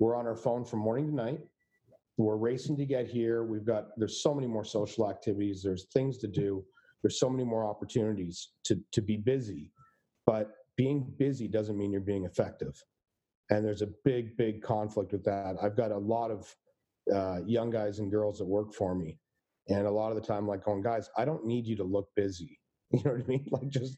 we're 0.00 0.16
on 0.16 0.26
our 0.26 0.34
phone 0.34 0.64
from 0.64 0.78
morning 0.78 1.08
to 1.08 1.14
night. 1.14 1.40
We're 2.16 2.36
racing 2.36 2.78
to 2.78 2.86
get 2.86 3.06
here. 3.06 3.44
We've 3.44 3.66
got 3.66 3.88
there's 3.98 4.22
so 4.22 4.34
many 4.34 4.46
more 4.46 4.64
social 4.64 5.10
activities. 5.10 5.62
There's 5.62 5.84
things 5.92 6.16
to 6.18 6.26
do. 6.26 6.64
There's 7.02 7.20
so 7.20 7.28
many 7.28 7.44
more 7.44 7.66
opportunities 7.66 8.52
to 8.64 8.80
to 8.92 9.02
be 9.02 9.18
busy. 9.18 9.70
But 10.26 10.50
being 10.76 11.12
busy 11.18 11.48
doesn't 11.48 11.76
mean 11.76 11.92
you're 11.92 12.00
being 12.00 12.24
effective. 12.24 12.82
And 13.50 13.64
there's 13.64 13.82
a 13.82 13.88
big, 14.04 14.36
big 14.36 14.62
conflict 14.62 15.12
with 15.12 15.24
that. 15.24 15.56
I've 15.62 15.76
got 15.76 15.92
a 15.92 15.98
lot 15.98 16.30
of 16.30 16.54
uh, 17.14 17.40
young 17.44 17.70
guys 17.70 17.98
and 17.98 18.10
girls 18.10 18.38
that 18.38 18.46
work 18.46 18.72
for 18.72 18.94
me. 18.94 19.18
And 19.68 19.86
a 19.86 19.90
lot 19.90 20.10
of 20.10 20.16
the 20.16 20.26
time, 20.26 20.46
like 20.46 20.64
going, 20.64 20.82
guys, 20.82 21.10
I 21.16 21.24
don't 21.24 21.44
need 21.44 21.66
you 21.66 21.76
to 21.76 21.84
look 21.84 22.08
busy. 22.16 22.58
You 22.94 23.00
know 23.06 23.12
what 23.12 23.22
I 23.22 23.26
mean? 23.26 23.46
Like, 23.50 23.70
just 23.70 23.96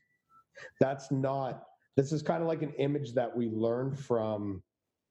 that's 0.79 1.11
not, 1.11 1.65
this 1.97 2.13
is 2.13 2.23
kind 2.23 2.43
of 2.43 2.47
like 2.47 2.63
an 2.63 2.73
image 2.79 3.13
that 3.15 3.37
we 3.37 3.49
learned 3.49 3.99
from, 3.99 4.63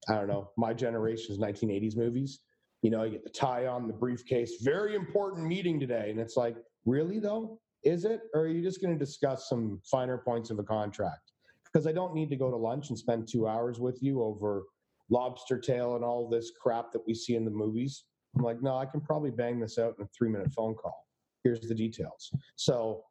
I 0.08 0.15
don't 0.15 0.29
know, 0.29 0.51
my 0.55 0.74
generation's 0.74 1.38
1980s 1.38 1.98
movies. 1.98 2.39
You 2.82 2.91
know, 2.91 3.03
you 3.03 3.12
get 3.12 3.25
the 3.25 3.29
tie 3.29 3.67
on, 3.67 3.88
the 3.88 3.93
briefcase, 3.93 4.62
very 4.62 4.96
important 4.96 5.48
meeting 5.48 5.82
today. 5.82 6.12
And 6.12 6.17
it's 6.17 6.38
like, 6.38 6.55
really 6.86 7.20
though? 7.20 7.60
Is 7.83 8.05
it? 8.05 8.21
Or 8.33 8.41
are 8.41 8.47
you 8.47 8.61
just 8.61 8.81
going 8.81 8.93
to 8.93 8.99
discuss 8.99 9.49
some 9.49 9.81
finer 9.89 10.17
points 10.17 10.49
of 10.49 10.59
a 10.59 10.63
contract? 10.63 11.31
Because 11.65 11.87
I 11.87 11.91
don't 11.91 12.13
need 12.13 12.29
to 12.29 12.35
go 12.35 12.49
to 12.49 12.57
lunch 12.57 12.89
and 12.89 12.97
spend 12.97 13.27
two 13.27 13.47
hours 13.47 13.79
with 13.79 14.01
you 14.01 14.21
over 14.23 14.63
lobster 15.09 15.59
tail 15.59 15.95
and 15.95 16.03
all 16.03 16.29
this 16.29 16.51
crap 16.61 16.91
that 16.91 17.01
we 17.05 17.13
see 17.13 17.35
in 17.35 17.45
the 17.45 17.51
movies. 17.51 18.05
I'm 18.35 18.43
like, 18.43 18.61
no, 18.61 18.77
I 18.77 18.85
can 18.85 19.01
probably 19.01 19.31
bang 19.31 19.59
this 19.59 19.77
out 19.77 19.95
in 19.97 20.05
a 20.05 20.07
three 20.17 20.29
minute 20.29 20.51
phone 20.53 20.75
call. 20.75 21.05
Here's 21.43 21.61
the 21.61 21.75
details. 21.75 22.31
So 22.55 23.03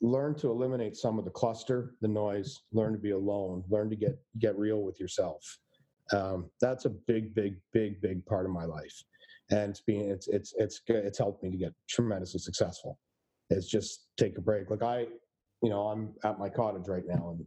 learn 0.00 0.34
to 0.36 0.50
eliminate 0.50 0.96
some 0.96 1.18
of 1.18 1.24
the 1.24 1.30
cluster, 1.30 1.94
the 2.00 2.08
noise, 2.08 2.62
learn 2.72 2.92
to 2.92 2.98
be 2.98 3.10
alone, 3.10 3.64
learn 3.68 3.90
to 3.90 3.96
get 3.96 4.18
get 4.38 4.58
real 4.58 4.82
with 4.82 4.98
yourself. 4.98 5.42
Um, 6.12 6.50
that's 6.60 6.84
a 6.84 6.90
big, 6.90 7.34
big, 7.34 7.56
big, 7.72 8.00
big 8.00 8.24
part 8.26 8.46
of 8.46 8.52
my 8.52 8.64
life. 8.64 8.94
And 9.50 9.70
it's 9.70 9.80
being 9.80 10.08
it's 10.08 10.28
it's 10.28 10.54
it's 10.56 10.80
it's 10.88 11.18
helped 11.18 11.42
me 11.42 11.50
to 11.50 11.56
get 11.56 11.72
tremendously 11.88 12.40
successful. 12.40 12.98
It's 13.50 13.68
just 13.68 14.06
take 14.16 14.38
a 14.38 14.40
break. 14.40 14.70
Like 14.70 14.82
I, 14.82 15.06
you 15.62 15.70
know, 15.70 15.88
I'm 15.88 16.12
at 16.24 16.38
my 16.38 16.48
cottage 16.48 16.88
right 16.88 17.04
now 17.06 17.36
and 17.36 17.46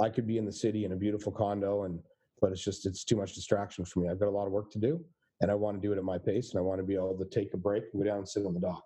I 0.00 0.08
could 0.08 0.26
be 0.26 0.38
in 0.38 0.44
the 0.44 0.52
city 0.52 0.84
in 0.84 0.92
a 0.92 0.96
beautiful 0.96 1.32
condo 1.32 1.84
and 1.84 2.00
but 2.40 2.52
it's 2.52 2.64
just 2.64 2.86
it's 2.86 3.04
too 3.04 3.16
much 3.16 3.34
distraction 3.34 3.84
for 3.84 4.00
me. 4.00 4.08
I've 4.08 4.20
got 4.20 4.28
a 4.28 4.30
lot 4.30 4.46
of 4.46 4.52
work 4.52 4.70
to 4.72 4.78
do, 4.78 5.04
and 5.40 5.50
I 5.50 5.54
want 5.54 5.80
to 5.80 5.86
do 5.86 5.92
it 5.92 5.98
at 5.98 6.04
my 6.04 6.18
pace, 6.18 6.50
and 6.50 6.58
I 6.58 6.62
want 6.62 6.80
to 6.80 6.86
be 6.86 6.94
able 6.94 7.18
to 7.18 7.24
take 7.24 7.54
a 7.54 7.56
break 7.56 7.84
and 7.92 8.02
go 8.02 8.08
down 8.08 8.18
and 8.18 8.28
sit 8.28 8.46
on 8.46 8.54
the 8.54 8.60
dock. 8.60 8.84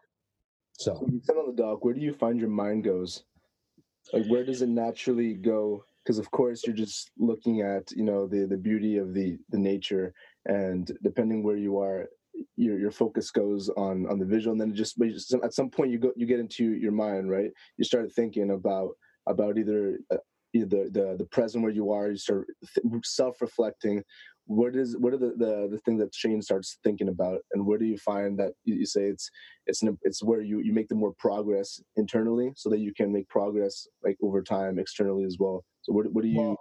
So 0.73 0.95
when 0.95 1.15
you 1.15 1.21
sit 1.23 1.37
on 1.37 1.47
the 1.47 1.63
dock, 1.63 1.85
where 1.85 1.95
do 1.95 2.01
you 2.01 2.15
find 2.15 2.41
your 2.41 2.49
mind 2.49 2.85
goes? 2.85 3.25
Like 4.13 4.27
where 4.27 4.45
does 4.45 4.63
it 4.63 4.69
naturally 4.69 5.35
go? 5.35 5.85
Because 6.03 6.19
of 6.19 6.31
course 6.31 6.67
you're 6.67 6.75
just 6.75 7.11
looking 7.19 7.61
at 7.61 7.93
you 7.93 8.03
know 8.03 8.27
the 8.27 8.47
the 8.47 8.57
beauty 8.57 8.97
of 8.97 9.15
the 9.15 9.39
the 9.51 9.59
nature, 9.59 10.15
and 10.47 10.91
depending 11.03 11.43
where 11.43 11.57
you 11.57 11.79
are, 11.79 12.09
your 12.57 12.79
your 12.79 12.91
focus 12.91 13.31
goes 13.31 13.69
on 13.71 14.07
on 14.11 14.19
the 14.19 14.25
visual, 14.25 14.53
and 14.53 14.61
then 14.61 14.71
it 14.71 14.75
just 14.75 15.35
at 15.43 15.55
some 15.55 15.71
point 15.71 15.91
you 15.91 15.99
go 15.99 16.13
you 16.17 16.27
get 16.27 16.41
into 16.41 16.73
your 16.75 16.93
mind, 16.93 17.31
right? 17.31 17.51
You 17.77 17.85
start 17.85 18.13
thinking 18.13 18.51
about 18.51 18.91
about 19.27 19.59
either 19.59 19.99
uh, 20.11 20.17
the 20.53 20.91
the 20.93 21.17
the 21.19 21.27
present 21.31 21.63
where 21.63 21.73
you 21.73 21.93
are 21.93 22.11
you 22.11 22.17
start 22.17 22.47
self-reflecting 23.05 24.03
what 24.47 24.75
is 24.77 24.97
what 24.99 25.15
are 25.15 25.19
the, 25.19 25.33
the 25.37 25.69
the 25.71 25.79
things 25.85 26.01
that 26.01 26.15
Shane 26.15 26.43
starts 26.43 26.79
thinking 26.85 27.09
about 27.09 27.41
and 27.53 27.65
where 27.65 27.79
do 27.79 27.85
you 27.85 27.97
find 27.97 28.39
that 28.39 28.53
you, 28.65 28.75
you 28.77 28.87
say 28.87 29.05
it's 29.05 29.31
it's 29.67 29.83
an, 29.83 29.97
it's 30.03 30.23
where 30.23 30.43
you 30.43 30.61
you 30.61 30.73
make 30.73 30.89
the 30.89 30.95
more 30.95 31.15
progress 31.19 31.81
internally 31.97 32.53
so 32.57 32.69
that 32.69 32.81
you 32.81 32.93
can 32.93 33.13
make 33.13 33.29
progress 33.29 33.87
like 34.05 34.17
over 34.23 34.43
time 34.43 34.79
externally 34.79 35.25
as 35.25 35.37
well 35.39 35.65
so 35.83 35.93
what, 35.93 36.13
what 36.13 36.23
do 36.23 36.29
you 36.29 36.41
well, 36.41 36.57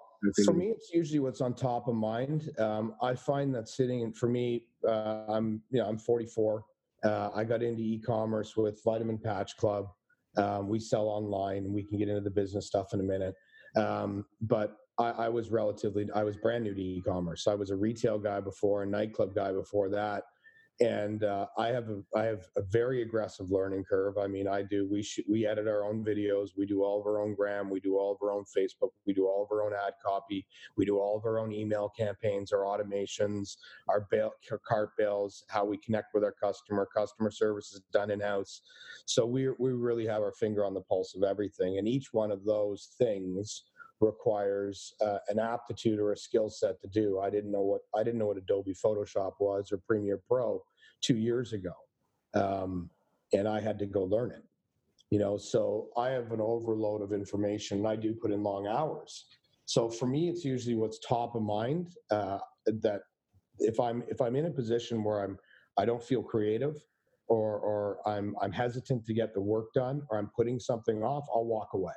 for 0.46 0.54
me 0.54 0.68
it's 0.68 0.92
usually 0.94 1.20
what's 1.20 1.42
on 1.42 1.54
top 1.54 1.88
of 1.88 1.96
mind. 1.96 2.50
Um, 2.60 2.96
i 3.02 3.14
find 3.16 3.54
that 3.56 3.68
sitting 3.68 4.14
for 4.14 4.28
me 4.28 4.68
uh, 4.88 5.26
i'm 5.30 5.62
you 5.72 5.80
know 5.80 5.88
i'm 5.88 5.98
44 5.98 6.64
uh, 7.04 7.30
i 7.36 7.44
got 7.44 7.64
into 7.64 7.82
e-commerce 7.82 8.56
with 8.56 8.82
vitamin 8.84 9.18
patch 9.18 9.58
club. 9.58 9.88
Um, 10.38 10.70
we 10.70 10.80
sell 10.80 11.08
online. 11.08 11.72
We 11.74 11.84
can 11.84 11.98
get 11.98 12.08
into 12.08 12.22
the 12.22 12.30
business 12.30 12.68
stuff 12.68 12.94
in 12.94 13.00
a 13.00 13.04
minute. 13.04 13.36
Um, 13.76 14.26
but 14.42 14.78
I, 14.98 15.12
I, 15.12 15.30
was 15.30 15.50
relatively, 15.50 16.08
I 16.14 16.24
was 16.24 16.38
brand 16.38 16.64
new 16.64 16.74
to 16.74 16.82
e-commerce. 16.82 17.48
I 17.48 17.56
was 17.56 17.70
a 17.70 17.76
retail 17.76 18.20
guy 18.20 18.40
before, 18.40 18.84
a 18.84 18.86
nightclub 18.86 19.36
guy 19.36 19.52
before 19.52 19.90
that, 19.90 20.24
and 20.80 21.24
uh, 21.24 21.46
I 21.58 21.68
have 21.68 21.90
a, 21.90 22.02
I 22.16 22.24
have 22.24 22.48
a 22.56 22.62
very 22.62 23.02
aggressive 23.04 23.52
learning 23.52 23.84
curve. 23.84 24.18
I 24.18 24.28
mean, 24.28 24.48
I 24.48 24.64
do 24.64 24.88
we 24.90 25.04
sh- 25.04 25.20
we 25.30 25.46
edit 25.46 25.68
our 25.68 25.84
own 25.84 26.04
videos, 26.04 26.50
we 26.58 26.66
do 26.66 26.84
all 26.84 27.00
of 27.00 27.06
our 27.06 27.22
own 27.22 27.36
gram, 27.36 27.70
we 27.70 27.80
do 27.80 27.98
all 27.98 28.12
of 28.14 28.18
our 28.24 28.32
own 28.32 28.46
Facebook, 28.46 28.90
we 29.06 29.14
do 29.14 29.28
all 29.28 29.44
of 29.44 29.56
our 29.56 29.64
own 29.64 29.74
ad 29.74 29.94
copy, 30.04 30.46
we 30.78 30.86
do 30.86 30.98
all 30.98 31.18
of 31.18 31.26
our 31.26 31.40
own 31.40 31.52
email 31.52 31.90
campaigns, 31.90 32.52
our 32.52 32.62
automations, 32.62 33.58
our 33.90 34.08
bail, 34.10 34.32
cart 34.68 34.92
bills, 34.98 35.44
how 35.50 35.66
we 35.66 35.78
connect 35.78 36.14
with 36.14 36.24
our 36.24 36.32
customer, 36.34 36.88
customer 36.96 37.30
service 37.30 37.74
is 37.74 37.82
done 37.94 38.10
in 38.10 38.20
house. 38.20 38.62
So 39.06 39.26
we 39.26 39.50
we 39.60 39.74
really 39.74 40.08
have 40.08 40.22
our 40.22 40.34
finger 40.34 40.66
on 40.66 40.74
the 40.74 40.82
pulse 40.82 41.16
of 41.16 41.24
everything, 41.24 41.78
and 41.78 41.88
each 41.88 42.14
one 42.14 42.32
of 42.32 42.44
those 42.44 42.90
things 42.98 43.66
requires 44.02 44.94
uh, 45.02 45.20
an 45.30 45.40
aptitude 45.40 46.00
or 46.00 46.12
a 46.12 46.18
skill 46.18 46.50
set 46.50 46.82
to 46.82 46.88
do. 46.88 47.20
I 47.20 47.30
didn't 47.30 47.52
know 47.52 47.62
what 47.62 47.82
I 47.96 48.04
didn't 48.04 48.20
know 48.20 48.28
what 48.28 48.38
Adobe 48.38 48.74
Photoshop 48.74 49.34
was 49.40 49.72
or 49.72 49.78
Premiere 49.78 50.20
Pro 50.28 50.62
two 51.02 51.18
years 51.18 51.54
ago, 51.54 51.74
um, 52.34 52.90
and 53.34 53.48
I 53.48 53.60
had 53.60 53.80
to 53.80 53.86
go 53.86 54.04
learn 54.04 54.32
it. 54.32 54.44
You 55.12 55.20
know, 55.20 55.38
so 55.38 55.90
I 55.98 56.10
have 56.10 56.32
an 56.32 56.42
overload 56.42 57.02
of 57.02 57.12
information, 57.12 57.80
and 57.80 57.88
I 57.88 57.96
do 57.96 58.14
put 58.14 58.32
in 58.32 58.44
long 58.44 58.68
hours. 58.68 59.26
So 59.66 59.90
for 59.90 60.08
me, 60.08 60.30
it's 60.30 60.44
usually 60.44 60.76
what's 60.76 61.00
top 61.00 61.36
of 61.36 61.44
mind. 61.44 61.90
Uh, 62.10 62.40
that 62.66 63.02
if 63.60 63.80
I'm 63.80 64.04
if 64.08 64.22
I'm 64.22 64.36
in 64.36 64.46
a 64.46 64.52
position 64.52 65.04
where 65.04 65.24
I'm 65.24 65.38
I 65.78 65.86
don't 65.86 66.04
feel 66.04 66.24
creative, 66.24 66.76
or 67.28 67.60
or 67.60 67.98
I'm 68.08 68.36
I'm 68.42 68.52
hesitant 68.52 69.06
to 69.06 69.14
get 69.14 69.34
the 69.34 69.42
work 69.42 69.74
done, 69.74 70.02
or 70.10 70.18
I'm 70.18 70.32
putting 70.36 70.60
something 70.60 71.04
off, 71.04 71.26
I'll 71.34 71.46
walk 71.46 71.70
away 71.74 71.94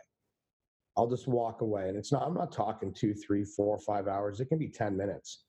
I'll 0.96 1.08
just 1.08 1.26
walk 1.26 1.60
away. 1.60 1.88
And 1.88 1.96
it's 1.96 2.12
not, 2.12 2.22
I'm 2.22 2.34
not 2.34 2.52
talking 2.52 2.92
two, 2.92 3.14
three, 3.14 3.44
four, 3.44 3.78
five 3.78 4.06
hours. 4.06 4.40
It 4.40 4.46
can 4.46 4.58
be 4.58 4.68
10 4.68 4.96
minutes, 4.96 5.44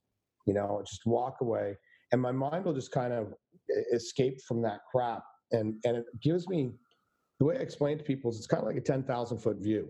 you 0.45 0.53
know, 0.53 0.81
just 0.85 1.05
walk 1.05 1.37
away. 1.41 1.75
And 2.11 2.21
my 2.21 2.31
mind 2.31 2.65
will 2.65 2.73
just 2.73 2.91
kind 2.91 3.13
of 3.13 3.33
escape 3.93 4.41
from 4.41 4.61
that 4.63 4.81
crap. 4.91 5.23
And, 5.51 5.75
and 5.85 5.97
it 5.97 6.05
gives 6.21 6.47
me, 6.47 6.73
the 7.39 7.45
way 7.45 7.57
I 7.57 7.59
explain 7.59 7.97
to 7.97 8.03
people 8.03 8.31
is 8.31 8.37
it's 8.37 8.47
kind 8.47 8.61
of 8.61 8.67
like 8.67 8.77
a 8.77 8.81
10,000 8.81 9.37
foot 9.39 9.57
view. 9.57 9.89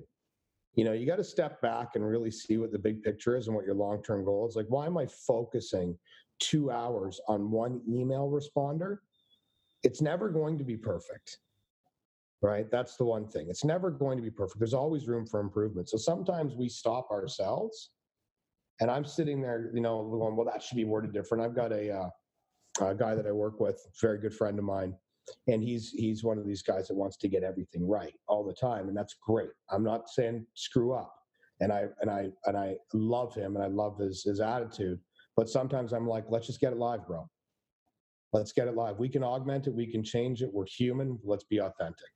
You 0.74 0.84
know, 0.84 0.92
you 0.92 1.06
got 1.06 1.18
to 1.18 1.24
step 1.24 1.62
back 1.62 1.92
and 1.96 2.06
really 2.06 2.32
see 2.32 2.58
what 2.58 2.74
the 2.74 2.80
big 2.80 3.02
picture 3.02 3.38
is 3.38 3.48
and 3.48 3.56
what 3.56 3.66
your 3.66 3.76
long 3.76 4.04
term 4.04 4.26
goal 4.26 4.48
is. 4.48 4.58
Like, 4.58 4.66
why 4.68 4.86
am 4.88 4.98
I 4.98 5.08
focusing 5.08 5.98
two 6.40 6.70
hours 6.70 7.22
on 7.30 7.50
one 7.50 7.82
email 7.88 8.30
responder? 8.30 8.98
It's 9.84 10.02
never 10.02 10.28
going 10.28 10.58
to 10.58 10.66
be 10.66 10.76
perfect 10.76 11.38
right? 12.46 12.70
That's 12.70 12.96
the 12.96 13.06
one 13.06 13.28
thing. 13.28 13.48
It's 13.50 13.64
never 13.64 13.90
going 13.90 14.18
to 14.18 14.24
be 14.24 14.30
perfect. 14.30 14.60
There's 14.60 14.74
always 14.74 15.08
room 15.08 15.26
for 15.26 15.40
improvement. 15.40 15.90
So 15.90 15.98
sometimes 15.98 16.54
we 16.56 16.70
stop 16.70 17.10
ourselves, 17.10 17.90
and 18.80 18.92
I'm 18.92 19.04
sitting 19.04 19.42
there, 19.42 19.72
you 19.74 19.82
know, 19.82 20.04
going, 20.04 20.36
well, 20.36 20.46
that 20.46 20.62
should 20.62 20.78
be 20.78 20.84
worded 20.84 21.12
different. 21.12 21.44
I've 21.44 21.56
got 21.56 21.72
a, 21.72 21.92
uh, 21.92 22.10
a 22.88 22.96
guy 22.96 23.16
that 23.16 23.26
I 23.26 23.32
work 23.32 23.60
with, 23.60 23.82
very 24.00 24.20
good 24.20 24.34
friend 24.34 24.60
of 24.60 24.66
mine, 24.66 24.94
and 25.48 25.64
he's 25.64 25.90
he's 25.90 26.24
one 26.24 26.38
of 26.38 26.46
these 26.46 26.62
guys 26.62 26.88
that 26.88 26.96
wants 26.96 27.18
to 27.18 27.28
get 27.28 27.44
everything 27.44 27.88
right 27.88 28.14
all 28.28 28.44
the 28.46 28.54
time, 28.54 28.90
and 28.90 28.96
that's 28.96 29.16
great. 29.26 29.50
I'm 29.72 29.84
not 29.84 30.10
saying 30.10 30.46
screw 30.54 30.94
up, 30.94 31.16
and 31.62 31.74
I 31.74 31.86
and 32.02 32.12
I 32.12 32.30
and 32.46 32.56
I 32.56 32.76
love 32.94 33.34
him, 33.34 33.56
and 33.56 33.64
I 33.64 33.68
love 33.68 33.98
his 33.98 34.24
his 34.24 34.40
attitude. 34.40 35.00
But 35.36 35.50
sometimes 35.50 35.94
I'm 35.94 36.08
like, 36.08 36.26
let's 36.30 36.48
just 36.48 36.60
get 36.60 36.74
it 36.74 36.80
live, 36.80 37.08
bro. 37.08 37.28
Let's 38.34 38.52
get 38.52 38.68
it 38.68 38.76
live. 38.76 39.00
We 39.00 39.10
can 39.10 39.24
augment 39.24 39.68
it. 39.68 39.74
We 39.74 39.88
can 39.88 40.04
change 40.04 40.44
it. 40.44 40.50
We're 40.54 40.66
human. 40.66 41.18
Let's 41.24 41.46
be 41.46 41.60
authentic 41.60 42.12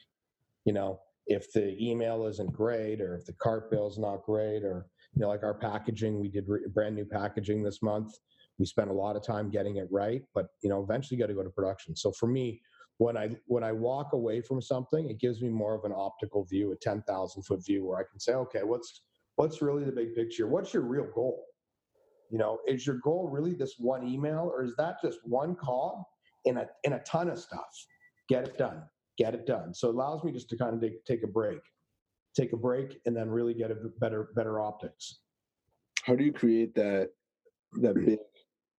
you 0.69 0.73
know, 0.73 0.99
if 1.25 1.51
the 1.51 1.75
email 1.83 2.27
isn't 2.27 2.53
great 2.53 3.01
or 3.01 3.15
if 3.15 3.25
the 3.25 3.33
cart 3.33 3.71
bill 3.71 3.87
is 3.87 3.97
not 3.97 4.21
great 4.21 4.63
or, 4.63 4.85
you 5.15 5.19
know, 5.19 5.27
like 5.27 5.41
our 5.41 5.55
packaging, 5.55 6.19
we 6.19 6.29
did 6.29 6.47
re- 6.47 6.59
brand 6.71 6.93
new 6.93 7.05
packaging 7.05 7.63
this 7.63 7.81
month. 7.81 8.13
We 8.59 8.67
spent 8.67 8.91
a 8.91 8.93
lot 8.93 9.15
of 9.15 9.25
time 9.25 9.49
getting 9.49 9.77
it 9.77 9.87
right, 9.89 10.21
but, 10.35 10.49
you 10.61 10.69
know, 10.69 10.83
eventually 10.83 11.17
you 11.17 11.23
got 11.23 11.29
to 11.29 11.33
go 11.33 11.41
to 11.41 11.49
production. 11.49 11.95
So 11.95 12.11
for 12.11 12.27
me, 12.27 12.61
when 12.99 13.17
I 13.17 13.31
when 13.47 13.63
I 13.63 13.71
walk 13.71 14.13
away 14.13 14.41
from 14.41 14.61
something, 14.61 15.09
it 15.09 15.19
gives 15.19 15.41
me 15.41 15.49
more 15.49 15.73
of 15.73 15.85
an 15.85 15.93
optical 15.95 16.45
view, 16.45 16.71
a 16.71 16.75
ten 16.75 17.01
thousand 17.07 17.41
foot 17.47 17.65
view, 17.65 17.83
where 17.87 17.97
I 17.97 18.03
can 18.03 18.19
say, 18.19 18.33
okay, 18.33 18.61
what's 18.61 19.01
what's 19.37 19.63
really 19.63 19.85
the 19.85 19.91
big 19.91 20.13
picture? 20.13 20.45
What's 20.47 20.71
your 20.71 20.83
real 20.83 21.07
goal? 21.15 21.45
You 22.29 22.37
know, 22.37 22.59
is 22.67 22.85
your 22.85 22.97
goal 22.97 23.27
really 23.27 23.55
this 23.55 23.75
one 23.79 24.07
email, 24.07 24.51
or 24.53 24.63
is 24.63 24.75
that 24.75 24.97
just 25.01 25.17
one 25.23 25.55
call 25.55 26.07
in 26.45 26.57
a 26.57 26.67
in 26.83 26.93
a 26.93 26.99
ton 26.99 27.27
of 27.29 27.39
stuff? 27.39 27.73
Get 28.27 28.47
it 28.47 28.57
done 28.59 28.83
get 29.19 29.35
it 29.35 29.45
done. 29.45 29.73
So 29.73 29.89
it 29.89 29.95
allows 29.95 30.23
me 30.23 30.31
just 30.31 30.49
to 30.49 30.57
kind 30.57 30.73
of 30.73 30.81
take, 30.81 31.03
take 31.05 31.23
a 31.23 31.27
break, 31.27 31.59
take 32.35 32.53
a 32.53 32.57
break, 32.57 32.99
and 33.05 33.15
then 33.15 33.29
really 33.29 33.53
get 33.53 33.69
a 33.69 33.75
better 33.99 34.29
better 34.33 34.59
optics. 34.59 35.19
How 36.03 36.15
do 36.15 36.23
you 36.23 36.31
create 36.31 36.73
that 36.75 37.09
that 37.73 37.95
big 37.95 38.19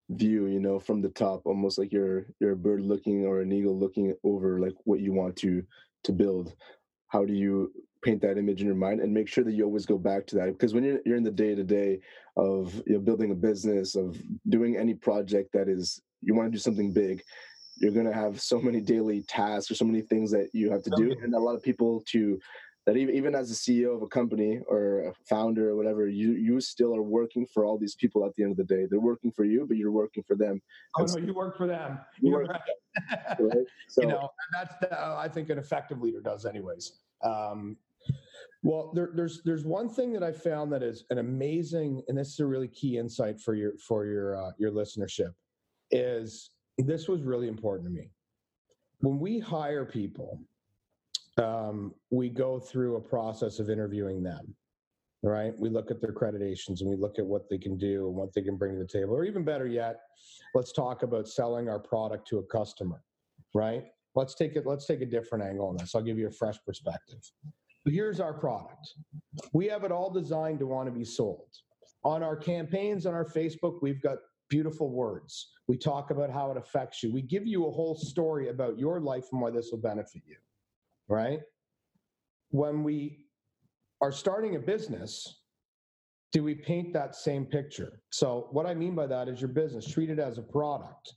view? 0.08 0.46
You 0.46 0.58
know, 0.58 0.80
from 0.80 1.02
the 1.02 1.10
top, 1.10 1.42
almost 1.44 1.78
like 1.78 1.92
you're 1.92 2.26
you're 2.40 2.52
a 2.52 2.56
bird 2.56 2.80
looking 2.80 3.26
or 3.26 3.42
an 3.42 3.52
eagle 3.52 3.78
looking 3.78 4.14
over 4.24 4.58
like 4.58 4.74
what 4.84 5.00
you 5.00 5.12
want 5.12 5.36
to 5.36 5.62
to 6.04 6.12
build. 6.12 6.54
How 7.08 7.24
do 7.24 7.34
you 7.34 7.70
paint 8.02 8.22
that 8.22 8.38
image 8.38 8.62
in 8.62 8.66
your 8.66 8.76
mind 8.76 9.00
and 9.00 9.12
make 9.12 9.28
sure 9.28 9.44
that 9.44 9.52
you 9.52 9.62
always 9.62 9.84
go 9.84 9.98
back 9.98 10.26
to 10.26 10.34
that 10.34 10.46
because 10.46 10.72
when 10.72 10.82
you're, 10.82 11.00
you're 11.04 11.18
in 11.18 11.22
the 11.22 11.30
day 11.30 11.54
to 11.54 11.62
day 11.62 12.00
of 12.36 12.74
you 12.86 12.94
know, 12.94 12.98
building 12.98 13.30
a 13.30 13.34
business 13.34 13.94
of 13.94 14.16
doing 14.48 14.78
any 14.78 14.94
project 14.94 15.52
that 15.52 15.68
is 15.68 16.00
you 16.22 16.34
want 16.34 16.46
to 16.46 16.52
do 16.52 16.58
something 16.58 16.94
big 16.94 17.22
you're 17.80 17.92
going 17.92 18.06
to 18.06 18.12
have 18.12 18.40
so 18.40 18.60
many 18.60 18.80
daily 18.80 19.22
tasks 19.22 19.70
or 19.70 19.74
so 19.74 19.84
many 19.84 20.02
things 20.02 20.30
that 20.30 20.50
you 20.52 20.70
have 20.70 20.82
to 20.82 20.90
do. 20.96 21.14
and 21.22 21.34
a 21.34 21.38
lot 21.38 21.54
of 21.54 21.62
people 21.62 22.02
to 22.06 22.38
that 22.86 22.96
even, 22.96 23.14
even 23.14 23.34
as 23.34 23.50
a 23.50 23.54
ceo 23.54 23.94
of 23.94 24.02
a 24.02 24.06
company 24.06 24.60
or 24.66 25.00
a 25.08 25.14
founder 25.28 25.70
or 25.70 25.76
whatever 25.76 26.08
you 26.08 26.32
you 26.32 26.60
still 26.60 26.94
are 26.94 27.02
working 27.02 27.46
for 27.46 27.64
all 27.64 27.78
these 27.78 27.94
people 27.94 28.24
at 28.24 28.34
the 28.36 28.42
end 28.42 28.52
of 28.52 28.56
the 28.56 28.64
day. 28.64 28.86
They're 28.88 29.00
working 29.00 29.30
for 29.32 29.44
you 29.44 29.66
but 29.66 29.76
you're 29.76 29.92
working 29.92 30.22
for 30.22 30.36
them. 30.36 30.60
Oh 30.96 31.04
no 31.04 31.18
you 31.18 31.34
work 31.34 31.56
for 31.56 31.66
them. 31.66 31.98
You 32.20 32.32
work 32.32 32.48
right. 32.48 33.38
right? 33.40 33.66
So, 33.88 34.02
you 34.02 34.08
know 34.08 34.28
that's 34.52 34.74
the, 34.80 34.98
i 34.98 35.28
think 35.28 35.50
an 35.50 35.58
effective 35.58 36.00
leader 36.00 36.20
does 36.20 36.46
anyways. 36.46 37.00
Um, 37.22 37.76
well 38.62 38.92
there, 38.94 39.10
there's 39.14 39.42
there's 39.44 39.64
one 39.64 39.88
thing 39.88 40.12
that 40.12 40.22
i 40.22 40.32
found 40.32 40.72
that 40.72 40.82
is 40.82 41.04
an 41.10 41.18
amazing 41.18 42.02
and 42.08 42.16
this 42.16 42.28
is 42.28 42.40
a 42.40 42.46
really 42.46 42.68
key 42.68 42.98
insight 42.98 43.40
for 43.40 43.54
your 43.54 43.72
for 43.78 44.04
your 44.04 44.36
uh, 44.36 44.50
your 44.58 44.70
listenership 44.70 45.32
is 45.90 46.50
this 46.78 47.08
was 47.08 47.22
really 47.22 47.48
important 47.48 47.88
to 47.88 47.92
me. 47.92 48.10
When 49.00 49.18
we 49.18 49.38
hire 49.38 49.84
people, 49.84 50.40
um, 51.38 51.94
we 52.10 52.28
go 52.28 52.58
through 52.58 52.96
a 52.96 53.00
process 53.00 53.58
of 53.58 53.70
interviewing 53.70 54.22
them, 54.22 54.54
right? 55.22 55.52
We 55.58 55.70
look 55.70 55.90
at 55.90 56.00
their 56.00 56.12
accreditations 56.12 56.80
and 56.80 56.90
we 56.90 56.96
look 56.96 57.18
at 57.18 57.24
what 57.24 57.48
they 57.48 57.58
can 57.58 57.78
do 57.78 58.08
and 58.08 58.16
what 58.16 58.34
they 58.34 58.42
can 58.42 58.56
bring 58.56 58.72
to 58.72 58.78
the 58.78 58.86
table. 58.86 59.14
Or 59.14 59.24
even 59.24 59.44
better 59.44 59.66
yet, 59.66 60.00
let's 60.54 60.72
talk 60.72 61.02
about 61.02 61.28
selling 61.28 61.68
our 61.68 61.78
product 61.78 62.28
to 62.28 62.38
a 62.38 62.42
customer, 62.42 63.02
right? 63.54 63.84
Let's 64.14 64.34
take 64.34 64.56
it. 64.56 64.66
Let's 64.66 64.86
take 64.86 65.00
a 65.02 65.06
different 65.06 65.44
angle 65.44 65.68
on 65.68 65.76
this. 65.76 65.94
I'll 65.94 66.02
give 66.02 66.18
you 66.18 66.26
a 66.26 66.32
fresh 66.32 66.56
perspective. 66.66 67.20
Here's 67.86 68.20
our 68.20 68.34
product. 68.34 68.94
We 69.52 69.66
have 69.68 69.84
it 69.84 69.92
all 69.92 70.10
designed 70.10 70.58
to 70.58 70.66
want 70.66 70.88
to 70.88 70.92
be 70.92 71.04
sold. 71.04 71.48
On 72.04 72.22
our 72.22 72.36
campaigns 72.36 73.06
on 73.06 73.14
our 73.14 73.24
Facebook, 73.24 73.78
we've 73.82 74.02
got 74.02 74.18
beautiful 74.50 74.90
words. 74.90 75.52
We 75.68 75.78
talk 75.78 76.10
about 76.10 76.30
how 76.30 76.50
it 76.50 76.58
affects 76.58 77.02
you. 77.02 77.10
We 77.10 77.22
give 77.22 77.46
you 77.46 77.66
a 77.66 77.70
whole 77.70 77.94
story 77.94 78.48
about 78.48 78.78
your 78.78 79.00
life 79.00 79.24
and 79.32 79.40
why 79.40 79.50
this 79.50 79.70
will 79.70 79.80
benefit 79.80 80.22
you, 80.26 80.36
right? 81.08 81.40
When 82.50 82.82
we 82.82 83.24
are 84.02 84.12
starting 84.12 84.56
a 84.56 84.58
business, 84.58 85.40
do 86.32 86.42
we 86.44 86.54
paint 86.54 86.92
that 86.92 87.14
same 87.14 87.46
picture? 87.46 88.00
So, 88.10 88.48
what 88.50 88.66
I 88.66 88.74
mean 88.74 88.94
by 88.94 89.06
that 89.06 89.28
is 89.28 89.40
your 89.40 89.48
business, 89.48 89.90
treat 89.90 90.10
it 90.10 90.18
as 90.18 90.38
a 90.38 90.42
product. 90.42 91.14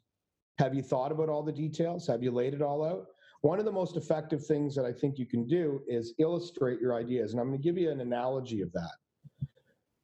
Have 0.59 0.73
you 0.73 0.81
thought 0.81 1.11
about 1.11 1.29
all 1.29 1.43
the 1.43 1.51
details? 1.51 2.07
Have 2.07 2.23
you 2.23 2.31
laid 2.31 2.53
it 2.53 2.61
all 2.61 2.83
out? 2.83 3.07
One 3.41 3.59
of 3.59 3.65
the 3.65 3.71
most 3.71 3.97
effective 3.97 4.45
things 4.45 4.73
that 4.75 4.85
I 4.85 4.93
think 4.93 5.17
you 5.17 5.25
can 5.25 5.45
do 5.47 5.81
is 5.87 6.13
illustrate 6.19 6.79
your 6.79 6.95
ideas. 6.95 7.31
And 7.31 7.41
I'm 7.41 7.49
going 7.49 7.59
to 7.59 7.63
give 7.63 7.77
you 7.77 7.91
an 7.91 7.99
analogy 7.99 8.61
of 8.61 8.71
that. 8.71 8.93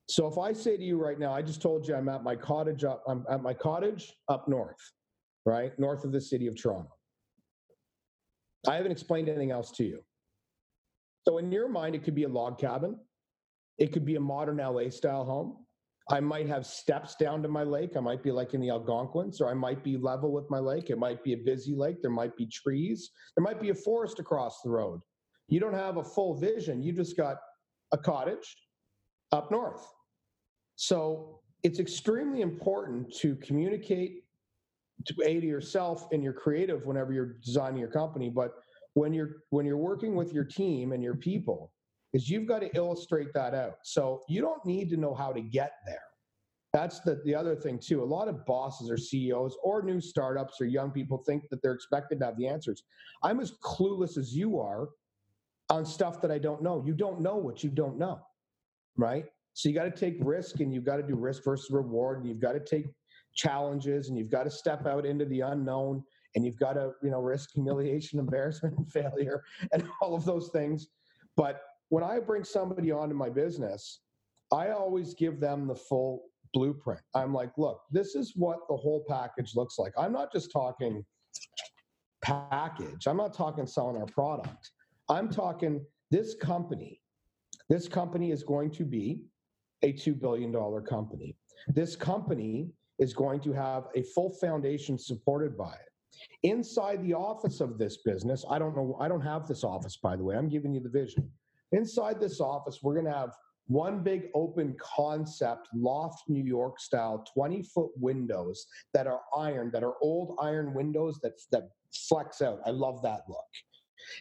So 0.10 0.26
if 0.26 0.40
I 0.40 0.54
say 0.54 0.76
to 0.76 0.84
you 0.84 0.98
right 0.98 1.20
now, 1.20 1.32
I 1.32 1.44
just 1.44 1.62
told 1.62 1.88
you 1.88 1.94
I'm 1.94 2.10
at 2.10 2.24
my 2.24 2.36
cottage 2.36 2.84
up, 2.84 3.04
I'm 3.08 3.24
at 3.30 3.44
my 3.44 3.54
cottage 3.54 4.12
up 4.28 4.48
north, 4.48 4.80
right? 5.46 5.72
North 5.78 6.04
of 6.04 6.12
the 6.12 6.20
city 6.20 6.48
of 6.48 6.60
Toronto. 6.60 6.90
I 8.68 8.74
haven't 8.74 8.92
explained 8.92 9.30
anything 9.30 9.52
else 9.52 9.70
to 9.74 9.84
you. 9.84 10.00
So 11.28 11.38
in 11.38 11.52
your 11.52 11.70
mind, 11.70 11.94
it 11.94 12.04
could 12.04 12.16
be 12.16 12.24
a 12.24 12.28
log 12.28 12.58
cabin. 12.58 12.98
It 13.78 13.94
could 13.94 14.04
be 14.04 14.16
a 14.16 14.20
modern 14.20 14.58
LA 14.58 14.90
style 14.90 15.26
home. 15.26 15.58
I 16.10 16.20
might 16.22 16.48
have 16.48 16.66
steps 16.66 17.14
down 17.16 17.44
to 17.44 17.48
my 17.48 17.62
lake. 17.62 17.96
I 17.96 18.00
might 18.00 18.24
be 18.24 18.32
like 18.32 18.56
in 18.56 18.62
the 18.62 18.72
Algonquins, 18.72 19.40
or 19.40 19.48
I 19.48 19.54
might 19.54 19.84
be 19.84 19.96
level 19.96 20.32
with 20.32 20.50
my 20.50 20.58
lake. 20.58 20.90
It 20.90 20.98
might 20.98 21.24
be 21.24 21.34
a 21.34 21.38
busy 21.38 21.76
lake. 21.76 22.02
There 22.02 22.10
might 22.10 22.36
be 22.36 22.48
trees. 22.48 23.12
There 23.38 23.44
might 23.44 23.62
be 23.62 23.70
a 23.70 23.76
forest 23.76 24.18
across 24.18 24.64
the 24.64 24.72
road. 24.72 25.02
You 25.50 25.60
don't 25.60 25.76
have 25.76 25.98
a 25.98 26.04
full 26.04 26.34
vision. 26.34 26.82
You 26.82 26.94
just 26.94 27.16
got 27.16 27.38
a 27.92 27.98
cottage 27.98 28.58
up 29.32 29.52
north. 29.52 29.86
So 30.82 31.42
it's 31.64 31.78
extremely 31.78 32.40
important 32.40 33.14
to 33.18 33.36
communicate 33.36 34.24
to 35.08 35.16
A 35.26 35.42
to 35.42 35.46
yourself 35.46 36.08
and 36.14 36.24
your 36.24 36.32
creative 36.32 36.86
whenever 36.86 37.12
you're 37.12 37.36
designing 37.44 37.80
your 37.80 37.90
company, 37.90 38.30
but 38.30 38.54
when 38.94 39.14
you're 39.14 39.44
when 39.50 39.66
you're 39.66 39.76
working 39.76 40.16
with 40.16 40.32
your 40.32 40.46
team 40.46 40.94
and 40.94 41.04
your 41.04 41.16
people, 41.16 41.74
is 42.14 42.30
you've 42.30 42.48
got 42.48 42.60
to 42.60 42.74
illustrate 42.78 43.34
that 43.34 43.54
out. 43.54 43.80
So 43.84 44.22
you 44.30 44.40
don't 44.40 44.66
need 44.66 44.90
to 44.92 44.96
know 44.96 45.14
how 45.14 45.34
to 45.34 45.42
get 45.42 45.74
there. 45.86 46.00
That's 46.72 47.02
the, 47.02 47.20
the 47.26 47.36
other 47.36 47.58
thing 47.58 47.78
too. 47.78 48.02
A 48.02 48.06
lot 48.06 48.30
of 48.30 48.46
bosses 48.46 48.90
or 48.90 48.96
CEOs 48.96 49.58
or 49.62 49.82
new 49.82 50.00
startups 50.00 50.62
or 50.62 50.66
young 50.66 50.92
people 50.92 51.18
think 51.28 51.44
that 51.50 51.62
they're 51.62 51.74
expected 51.74 52.22
to 52.22 52.26
have 52.28 52.38
the 52.38 52.48
answers. 52.48 52.84
I'm 53.22 53.42
as 53.42 53.52
clueless 53.62 54.18
as 54.18 54.34
you 54.34 54.62
are 54.62 54.88
on 55.70 55.86
stuff 55.86 56.22
that 56.22 56.32
I 56.32 56.38
don't 56.38 56.64
know. 56.64 56.82
You 56.86 56.94
don't 56.94 57.20
know 57.20 57.36
what 57.36 57.66
you 57.66 57.70
don't 57.70 57.98
know, 57.98 58.22
right? 58.96 59.26
So 59.60 59.68
you 59.68 59.76
got 59.76 59.84
to 59.84 59.92
take 59.92 60.16
risk 60.22 60.62
and 60.62 60.74
you've 60.74 60.86
got 60.86 60.96
to 60.96 61.04
do 61.04 61.16
risk 61.16 61.44
versus 61.44 61.70
reward. 61.70 62.20
And 62.20 62.28
you've 62.30 62.40
got 62.40 62.54
to 62.54 62.62
take 62.62 62.86
challenges 63.36 64.08
and 64.08 64.18
you've 64.18 64.30
got 64.30 64.44
to 64.44 64.50
step 64.50 64.88
out 64.88 65.06
into 65.06 65.26
the 65.26 65.42
unknown 65.42 66.02
and 66.34 66.46
you've 66.46 66.58
got 66.58 66.74
to, 66.74 66.94
you 67.04 67.10
know, 67.10 67.20
risk 67.20 67.50
humiliation, 67.54 68.20
embarrassment, 68.26 68.78
and 68.78 68.90
failure 68.90 69.44
and 69.74 69.84
all 70.02 70.16
of 70.16 70.24
those 70.24 70.48
things. 70.54 70.88
But 71.36 71.62
when 71.90 72.06
I 72.06 72.20
bring 72.20 72.46
somebody 72.46 72.90
onto 72.90 73.16
my 73.16 73.30
business, 73.30 74.00
I 74.50 74.70
always 74.70 75.14
give 75.14 75.42
them 75.42 75.68
the 75.68 75.76
full 75.76 76.24
blueprint. 76.54 77.02
I'm 77.14 77.34
like, 77.34 77.52
look, 77.58 77.82
this 77.92 78.16
is 78.16 78.32
what 78.38 78.60
the 78.70 78.78
whole 78.78 79.04
package 79.10 79.58
looks 79.58 79.78
like. 79.78 79.92
I'm 79.98 80.14
not 80.14 80.32
just 80.32 80.54
talking 80.54 81.04
package. 82.24 83.08
I'm 83.08 83.18
not 83.18 83.34
talking 83.34 83.68
selling 83.68 83.98
our 83.98 84.06
product. 84.06 84.72
I'm 85.10 85.28
talking 85.28 85.86
this 86.12 86.34
company. 86.34 87.02
This 87.68 87.90
company 87.90 88.32
is 88.32 88.42
going 88.42 88.72
to 88.72 88.86
be 88.86 89.26
a 89.84 89.94
$2 89.94 90.20
billion 90.20 90.54
company. 90.86 91.36
This 91.68 91.96
company 91.96 92.70
is 93.00 93.14
going 93.14 93.40
to 93.42 93.54
have 93.54 93.86
a 93.96 94.04
full 94.04 94.30
foundation 94.30 94.98
supported 94.98 95.58
by 95.58 95.74
it. 95.74 95.90
Inside 96.44 97.02
the 97.04 97.14
office 97.14 97.62
of 97.62 97.78
this 97.78 97.98
business, 97.98 98.44
I 98.50 98.60
don't 98.60 98.76
know, 98.76 98.98
I 99.00 99.08
don't 99.08 99.22
have 99.22 99.48
this 99.48 99.64
office, 99.64 99.98
by 99.98 100.16
the 100.16 100.24
way, 100.24 100.36
I'm 100.36 100.50
giving 100.50 100.74
you 100.74 100.82
the 100.82 100.90
vision. 100.90 101.30
Inside 101.72 102.20
this 102.20 102.42
office, 102.42 102.80
we're 102.82 102.94
going 102.94 103.06
to 103.06 103.14
have 103.14 103.32
one 103.68 104.02
big 104.02 104.30
open 104.34 104.76
concept 104.80 105.70
loft 105.76 106.24
New 106.28 106.44
York 106.44 106.80
style 106.80 107.24
20 107.34 107.62
foot 107.64 107.92
windows 107.96 108.66
that 108.94 109.06
are 109.06 109.22
iron, 109.38 109.70
that 109.72 109.84
are 109.84 109.94
old 110.02 110.36
iron 110.42 110.74
windows 110.74 111.20
that, 111.22 111.34
that 111.52 111.70
flex 111.94 112.42
out. 112.42 112.60
I 112.66 112.72
love 112.72 113.02
that 113.04 113.22
look. 113.30 113.46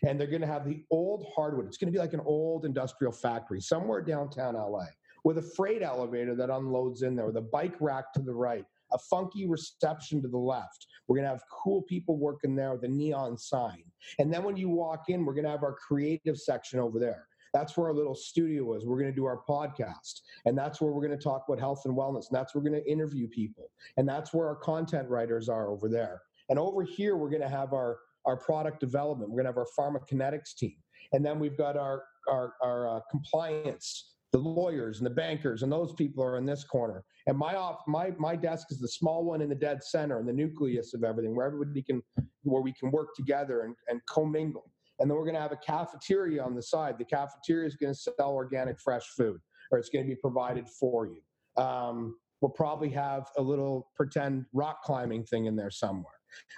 And 0.05 0.21
they're 0.21 0.27
going 0.27 0.43
to 0.43 0.47
have 0.47 0.67
the 0.67 0.85
old 0.91 1.27
hardwood. 1.35 1.67
It's 1.67 1.79
going 1.79 1.91
to 1.91 1.97
be 1.97 1.99
like 1.99 2.13
an 2.13 2.21
old 2.27 2.67
industrial 2.67 3.13
factory 3.13 3.61
somewhere 3.61 4.03
downtown 4.03 4.55
LA 4.55 4.87
with 5.25 5.39
a 5.39 5.43
freight 5.43 5.83
elevator 5.83 6.35
that 6.35 6.51
unloads 6.51 7.03
in 7.03 7.17
there, 7.17 7.27
with 7.27 7.37
a 7.37 7.43
bike 7.43 7.77
rack 7.81 8.13
to 8.15 8.23
the 8.23 8.35
right, 8.35 8.65
a 8.93 8.99
funky 8.99 9.47
reception 9.47 10.23
to 10.23 10.29
the 10.29 10.39
left. 10.39 10.87
We're 11.07 11.17
going 11.17 11.25
to 11.25 11.31
have 11.31 11.43
cool 11.51 11.83
people 11.83 12.17
working 12.19 12.55
there 12.55 12.73
with 12.73 12.85
a 12.85 12.89
neon 12.89 13.37
sign. 13.37 13.83
And 14.19 14.33
then 14.33 14.45
when 14.45 14.57
you 14.57 14.69
walk 14.69 15.05
in, 15.09 15.25
we're 15.25 15.35
going 15.35 15.45
to 15.45 15.51
have 15.51 15.63
our 15.63 15.75
creative 15.75 16.39
section 16.39 16.79
over 16.79 16.99
there. 16.99 17.27
That's 17.55 17.77
where 17.77 17.89
our 17.89 17.95
little 17.95 18.15
studio 18.15 18.75
is. 18.75 18.85
We're 18.85 18.99
going 18.99 19.11
to 19.11 19.17
do 19.17 19.25
our 19.25 19.41
podcast. 19.49 20.21
And 20.45 20.57
that's 20.57 20.81
where 20.81 20.93
we're 20.93 21.07
going 21.07 21.19
to 21.19 21.23
talk 21.23 21.45
about 21.49 21.59
health 21.59 21.83
and 21.87 21.97
wellness. 21.97 22.29
And 22.29 22.37
that's 22.37 22.55
where 22.55 22.63
we're 22.63 22.71
going 22.71 22.83
to 22.83 22.91
interview 22.91 23.27
people. 23.29 23.71
And 23.97 24.09
that's 24.09 24.35
where 24.35 24.47
our 24.47 24.57
content 24.57 25.09
writers 25.09 25.49
are 25.49 25.71
over 25.71 25.89
there. 25.89 26.21
And 26.51 26.59
over 26.59 26.83
here, 26.83 27.17
we're 27.17 27.31
going 27.31 27.43
to 27.43 27.49
have 27.49 27.73
our, 27.73 27.99
our 28.27 28.37
product 28.37 28.81
development. 28.81 29.31
We're 29.31 29.43
going 29.43 29.53
to 29.53 29.59
have 29.59 29.67
our 29.67 29.67
pharmacokinetics 29.79 30.57
team. 30.57 30.77
And 31.13 31.25
then 31.25 31.39
we've 31.39 31.57
got 31.57 31.77
our, 31.77 32.05
our, 32.29 32.53
our 32.63 32.97
uh, 32.97 33.01
compliance 33.11 34.17
the 34.33 34.39
lawyers 34.39 34.99
and 34.99 35.07
the 35.07 35.11
bankers 35.11 35.63
and 35.63 35.73
those 35.73 35.93
people 35.95 36.23
are 36.23 36.37
in 36.37 36.45
this 36.45 36.65
corner. 36.65 37.03
And 37.27 37.37
my 37.37 37.55
off 37.55 37.81
my 37.87 38.13
my 38.19 38.37
desk 38.37 38.69
is 38.71 38.79
the 38.79 38.89
small 38.89 39.25
one 39.25 39.41
in 39.41 39.49
the 39.49 39.55
dead 39.55 39.83
center 39.83 40.19
and 40.19 40.29
the 40.29 40.33
nucleus 40.33 40.95
of 40.95 41.05
everything 41.05 41.35
where 41.35 41.47
everybody 41.47 41.83
can 41.83 42.03
where 42.43 42.63
we 42.63 42.73
can 42.73 42.91
work 42.91 43.15
together 43.17 43.63
and, 43.63 43.75
and 43.89 44.01
commingle. 44.07 44.71
And 44.99 45.09
then 45.09 45.17
we're 45.17 45.25
going 45.25 45.35
to 45.35 45.41
have 45.41 45.53
a 45.53 45.57
cafeteria 45.57 46.43
on 46.43 46.55
the 46.55 46.63
side. 46.63 46.97
The 46.99 47.05
cafeteria 47.05 47.69
is 47.69 47.77
going 47.77 47.95
to 47.95 47.99
sell 47.99 48.33
organic 48.33 48.81
fresh 48.81 49.07
food 49.17 49.41
or 49.71 49.79
it's 49.79 49.89
going 49.89 50.05
to 50.05 50.09
be 50.09 50.17
provided 50.21 50.69
for 50.69 51.07
you. 51.07 51.63
Um, 51.63 52.17
we'll 52.41 52.51
probably 52.51 52.89
have 52.91 53.29
a 53.37 53.43
little 53.43 53.91
pretend 53.97 54.47
rock 54.53 54.83
climbing 54.83 55.25
thing 55.25 55.47
in 55.47 55.57
there 55.57 55.71
somewhere. 55.71 56.15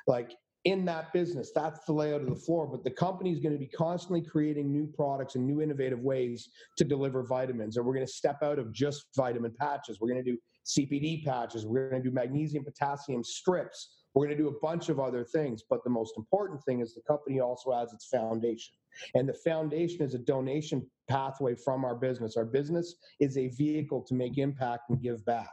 Like 0.06 0.32
in 0.64 0.84
that 0.84 1.12
business. 1.12 1.52
That's 1.54 1.84
the 1.86 1.92
layout 1.92 2.20
of 2.20 2.28
the 2.28 2.34
floor. 2.34 2.66
But 2.66 2.84
the 2.84 2.90
company 2.90 3.32
is 3.32 3.40
going 3.40 3.54
to 3.54 3.58
be 3.58 3.66
constantly 3.68 4.20
creating 4.20 4.70
new 4.70 4.86
products 4.86 5.34
and 5.34 5.46
new 5.46 5.62
innovative 5.62 6.00
ways 6.00 6.50
to 6.76 6.84
deliver 6.84 7.22
vitamins. 7.22 7.76
And 7.76 7.86
we're 7.86 7.94
going 7.94 8.06
to 8.06 8.12
step 8.12 8.42
out 8.42 8.58
of 8.58 8.72
just 8.72 9.06
vitamin 9.16 9.54
patches. 9.58 9.98
We're 10.00 10.12
going 10.12 10.24
to 10.24 10.30
do 10.30 10.38
CBD 10.66 11.24
patches. 11.24 11.66
We're 11.66 11.88
going 11.90 12.02
to 12.02 12.08
do 12.08 12.14
magnesium, 12.14 12.64
potassium 12.64 13.24
strips. 13.24 13.96
We're 14.14 14.26
going 14.26 14.36
to 14.36 14.42
do 14.42 14.48
a 14.48 14.60
bunch 14.60 14.88
of 14.88 15.00
other 15.00 15.24
things. 15.24 15.62
But 15.68 15.82
the 15.84 15.90
most 15.90 16.14
important 16.18 16.62
thing 16.64 16.80
is 16.80 16.94
the 16.94 17.02
company 17.02 17.40
also 17.40 17.72
has 17.72 17.92
its 17.92 18.06
foundation. 18.06 18.74
And 19.14 19.28
the 19.28 19.34
foundation 19.34 20.02
is 20.02 20.14
a 20.14 20.18
donation 20.18 20.86
pathway 21.08 21.54
from 21.54 21.84
our 21.84 21.94
business. 21.94 22.36
Our 22.36 22.44
business 22.44 22.96
is 23.18 23.38
a 23.38 23.48
vehicle 23.48 24.02
to 24.08 24.14
make 24.14 24.36
impact 24.36 24.90
and 24.90 25.00
give 25.00 25.24
back. 25.24 25.48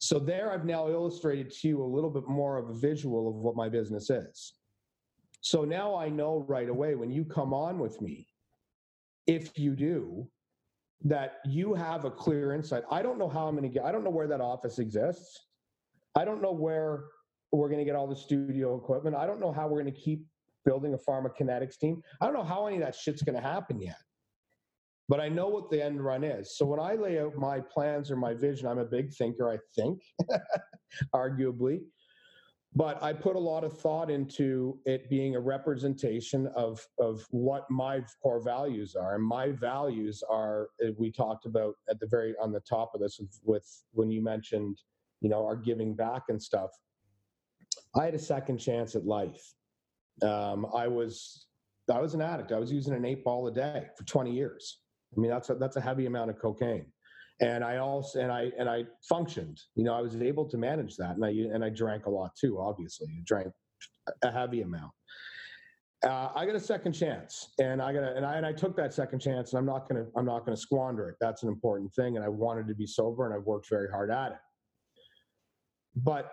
So 0.00 0.18
there 0.18 0.50
I've 0.50 0.64
now 0.64 0.88
illustrated 0.88 1.50
to 1.52 1.68
you 1.68 1.82
a 1.82 1.84
little 1.84 2.10
bit 2.10 2.26
more 2.26 2.56
of 2.56 2.70
a 2.70 2.74
visual 2.74 3.28
of 3.28 3.34
what 3.34 3.54
my 3.54 3.68
business 3.68 4.08
is. 4.08 4.54
So 5.42 5.64
now 5.64 5.94
I 5.94 6.08
know 6.08 6.44
right 6.48 6.68
away 6.68 6.94
when 6.94 7.10
you 7.10 7.24
come 7.24 7.52
on 7.52 7.78
with 7.78 8.00
me, 8.00 8.26
if 9.26 9.58
you 9.58 9.76
do, 9.76 10.26
that 11.02 11.38
you 11.44 11.74
have 11.74 12.04
a 12.04 12.10
clear 12.10 12.54
insight. 12.54 12.82
I 12.90 13.02
don't 13.02 13.18
know 13.18 13.28
how 13.28 13.46
I'm 13.46 13.56
going 13.56 13.68
to 13.68 13.72
get, 13.72 13.84
I 13.84 13.92
don't 13.92 14.04
know 14.04 14.10
where 14.10 14.26
that 14.26 14.40
office 14.40 14.78
exists. 14.78 15.38
I 16.16 16.24
don't 16.24 16.42
know 16.42 16.52
where 16.52 17.04
we're 17.52 17.68
going 17.68 17.78
to 17.78 17.84
get 17.84 17.94
all 17.94 18.06
the 18.06 18.16
studio 18.16 18.76
equipment. 18.76 19.16
I 19.16 19.26
don't 19.26 19.40
know 19.40 19.52
how 19.52 19.66
we're 19.66 19.82
going 19.82 19.92
to 19.94 20.00
keep 20.00 20.26
building 20.64 20.94
a 20.94 20.98
pharmacokinetics 20.98 21.78
team. 21.78 22.02
I 22.20 22.26
don't 22.26 22.34
know 22.34 22.42
how 22.42 22.66
any 22.66 22.76
of 22.76 22.82
that 22.82 22.94
shit's 22.94 23.22
going 23.22 23.36
to 23.36 23.46
happen 23.46 23.80
yet. 23.80 23.96
But 25.10 25.20
I 25.20 25.28
know 25.28 25.48
what 25.48 25.70
the 25.70 25.84
end 25.84 26.02
run 26.02 26.24
is. 26.24 26.56
So 26.56 26.64
when 26.64 26.80
I 26.80 26.94
lay 26.94 27.18
out 27.20 27.36
my 27.36 27.60
plans 27.60 28.10
or 28.10 28.16
my 28.16 28.32
vision, 28.32 28.66
I'm 28.66 28.78
a 28.78 28.84
big 28.84 29.12
thinker, 29.12 29.50
I 29.50 29.58
think, 29.76 30.00
arguably 31.14 31.80
but 32.74 33.02
I 33.02 33.12
put 33.12 33.34
a 33.34 33.40
lot 33.40 33.64
of 33.64 33.76
thought 33.78 34.10
into 34.10 34.78
it 34.84 35.10
being 35.10 35.34
a 35.34 35.40
representation 35.40 36.46
of 36.54 36.86
of 36.98 37.26
what 37.30 37.68
my 37.68 38.04
core 38.22 38.42
values 38.42 38.94
are, 38.94 39.16
and 39.16 39.24
my 39.24 39.50
values 39.50 40.22
are 40.28 40.68
uh, 40.84 40.90
we 40.96 41.10
talked 41.10 41.46
about 41.46 41.74
at 41.88 41.98
the 41.98 42.06
very 42.06 42.34
on 42.40 42.52
the 42.52 42.60
top 42.60 42.92
of 42.94 43.00
this 43.00 43.18
with, 43.18 43.40
with 43.44 43.84
when 43.92 44.10
you 44.10 44.22
mentioned 44.22 44.78
you 45.20 45.28
know 45.28 45.44
our 45.44 45.56
giving 45.56 45.94
back 45.94 46.24
and 46.28 46.40
stuff. 46.40 46.70
I 47.96 48.04
had 48.04 48.14
a 48.14 48.20
second 48.20 48.58
chance 48.58 48.94
at 48.94 49.04
life. 49.04 49.54
Um, 50.22 50.66
I 50.72 50.86
was 50.86 51.48
I 51.92 51.98
was 51.98 52.14
an 52.14 52.22
addict. 52.22 52.52
I 52.52 52.58
was 52.60 52.70
using 52.70 52.94
an 52.94 53.04
eight 53.04 53.24
ball 53.24 53.48
a 53.48 53.52
day 53.52 53.86
for 53.98 54.04
20 54.04 54.32
years. 54.32 54.79
I 55.16 55.20
mean 55.20 55.30
that's 55.30 55.50
a, 55.50 55.54
that's 55.54 55.76
a 55.76 55.80
heavy 55.80 56.06
amount 56.06 56.30
of 56.30 56.38
cocaine 56.38 56.86
and 57.40 57.64
I 57.64 57.78
also 57.78 58.20
and 58.20 58.30
I 58.30 58.50
and 58.58 58.68
I 58.68 58.84
functioned. 59.08 59.60
You 59.74 59.84
know, 59.84 59.94
I 59.94 60.00
was 60.00 60.14
able 60.20 60.44
to 60.46 60.58
manage 60.58 60.96
that, 60.96 61.16
and 61.16 61.24
I 61.24 61.30
and 61.30 61.64
I 61.64 61.70
drank 61.70 62.06
a 62.06 62.10
lot 62.10 62.32
too. 62.38 62.60
Obviously, 62.60 63.08
I 63.08 63.22
drank 63.24 63.48
a 64.22 64.30
heavy 64.30 64.62
amount. 64.62 64.92
Uh, 66.04 66.30
I 66.34 66.46
got 66.46 66.54
a 66.54 66.60
second 66.60 66.92
chance, 66.92 67.52
and 67.58 67.80
I 67.80 67.92
got 67.92 68.02
and 68.16 68.26
I 68.26 68.36
and 68.36 68.46
I 68.46 68.52
took 68.52 68.76
that 68.76 68.92
second 68.92 69.20
chance, 69.20 69.52
and 69.52 69.58
I'm 69.58 69.66
not 69.66 69.88
gonna 69.88 70.06
I'm 70.16 70.26
not 70.26 70.44
gonna 70.44 70.56
squander 70.56 71.08
it. 71.08 71.16
That's 71.20 71.42
an 71.42 71.48
important 71.48 71.92
thing, 71.94 72.16
and 72.16 72.24
I 72.24 72.28
wanted 72.28 72.68
to 72.68 72.74
be 72.74 72.86
sober, 72.86 73.26
and 73.26 73.34
I've 73.34 73.46
worked 73.46 73.68
very 73.68 73.90
hard 73.90 74.10
at 74.10 74.32
it. 74.32 74.38
But 75.96 76.30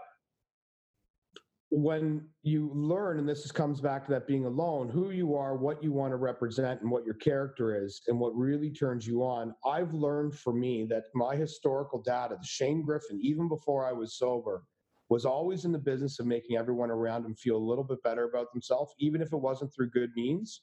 when 1.69 2.25
you 2.43 2.71
learn, 2.73 3.19
and 3.19 3.27
this 3.27 3.51
comes 3.51 3.81
back 3.81 4.05
to 4.05 4.11
that 4.11 4.25
being 4.25 4.45
alone, 4.45 4.87
who 4.89 5.11
you 5.11 5.35
are, 5.35 5.57
what 5.57 5.83
you 5.83 5.91
want 5.91 6.11
to 6.11 6.17
represent, 6.17 6.81
and 6.81 6.89
what 6.89 7.05
your 7.05 7.15
character 7.15 7.83
is, 7.83 8.01
and 8.07 8.17
what 8.17 8.35
really 8.35 8.71
turns 8.71 9.05
you 9.05 9.21
on, 9.21 9.53
I've 9.65 9.93
learned 9.93 10.33
for 10.33 10.53
me 10.53 10.85
that 10.89 11.03
my 11.13 11.35
historical 11.35 12.01
data, 12.01 12.37
the 12.39 12.47
Shane 12.47 12.83
Griffin, 12.83 13.19
even 13.21 13.49
before 13.49 13.85
I 13.85 13.91
was 13.91 14.17
sober, 14.17 14.63
was 15.09 15.25
always 15.25 15.65
in 15.65 15.71
the 15.71 15.77
business 15.77 16.19
of 16.19 16.25
making 16.25 16.57
everyone 16.57 16.91
around 16.91 17.25
him 17.25 17.35
feel 17.35 17.57
a 17.57 17.69
little 17.69 17.83
bit 17.83 18.01
better 18.03 18.25
about 18.25 18.51
themselves, 18.53 18.93
even 18.99 19.21
if 19.21 19.33
it 19.33 19.37
wasn't 19.37 19.73
through 19.73 19.89
good 19.89 20.11
means. 20.15 20.61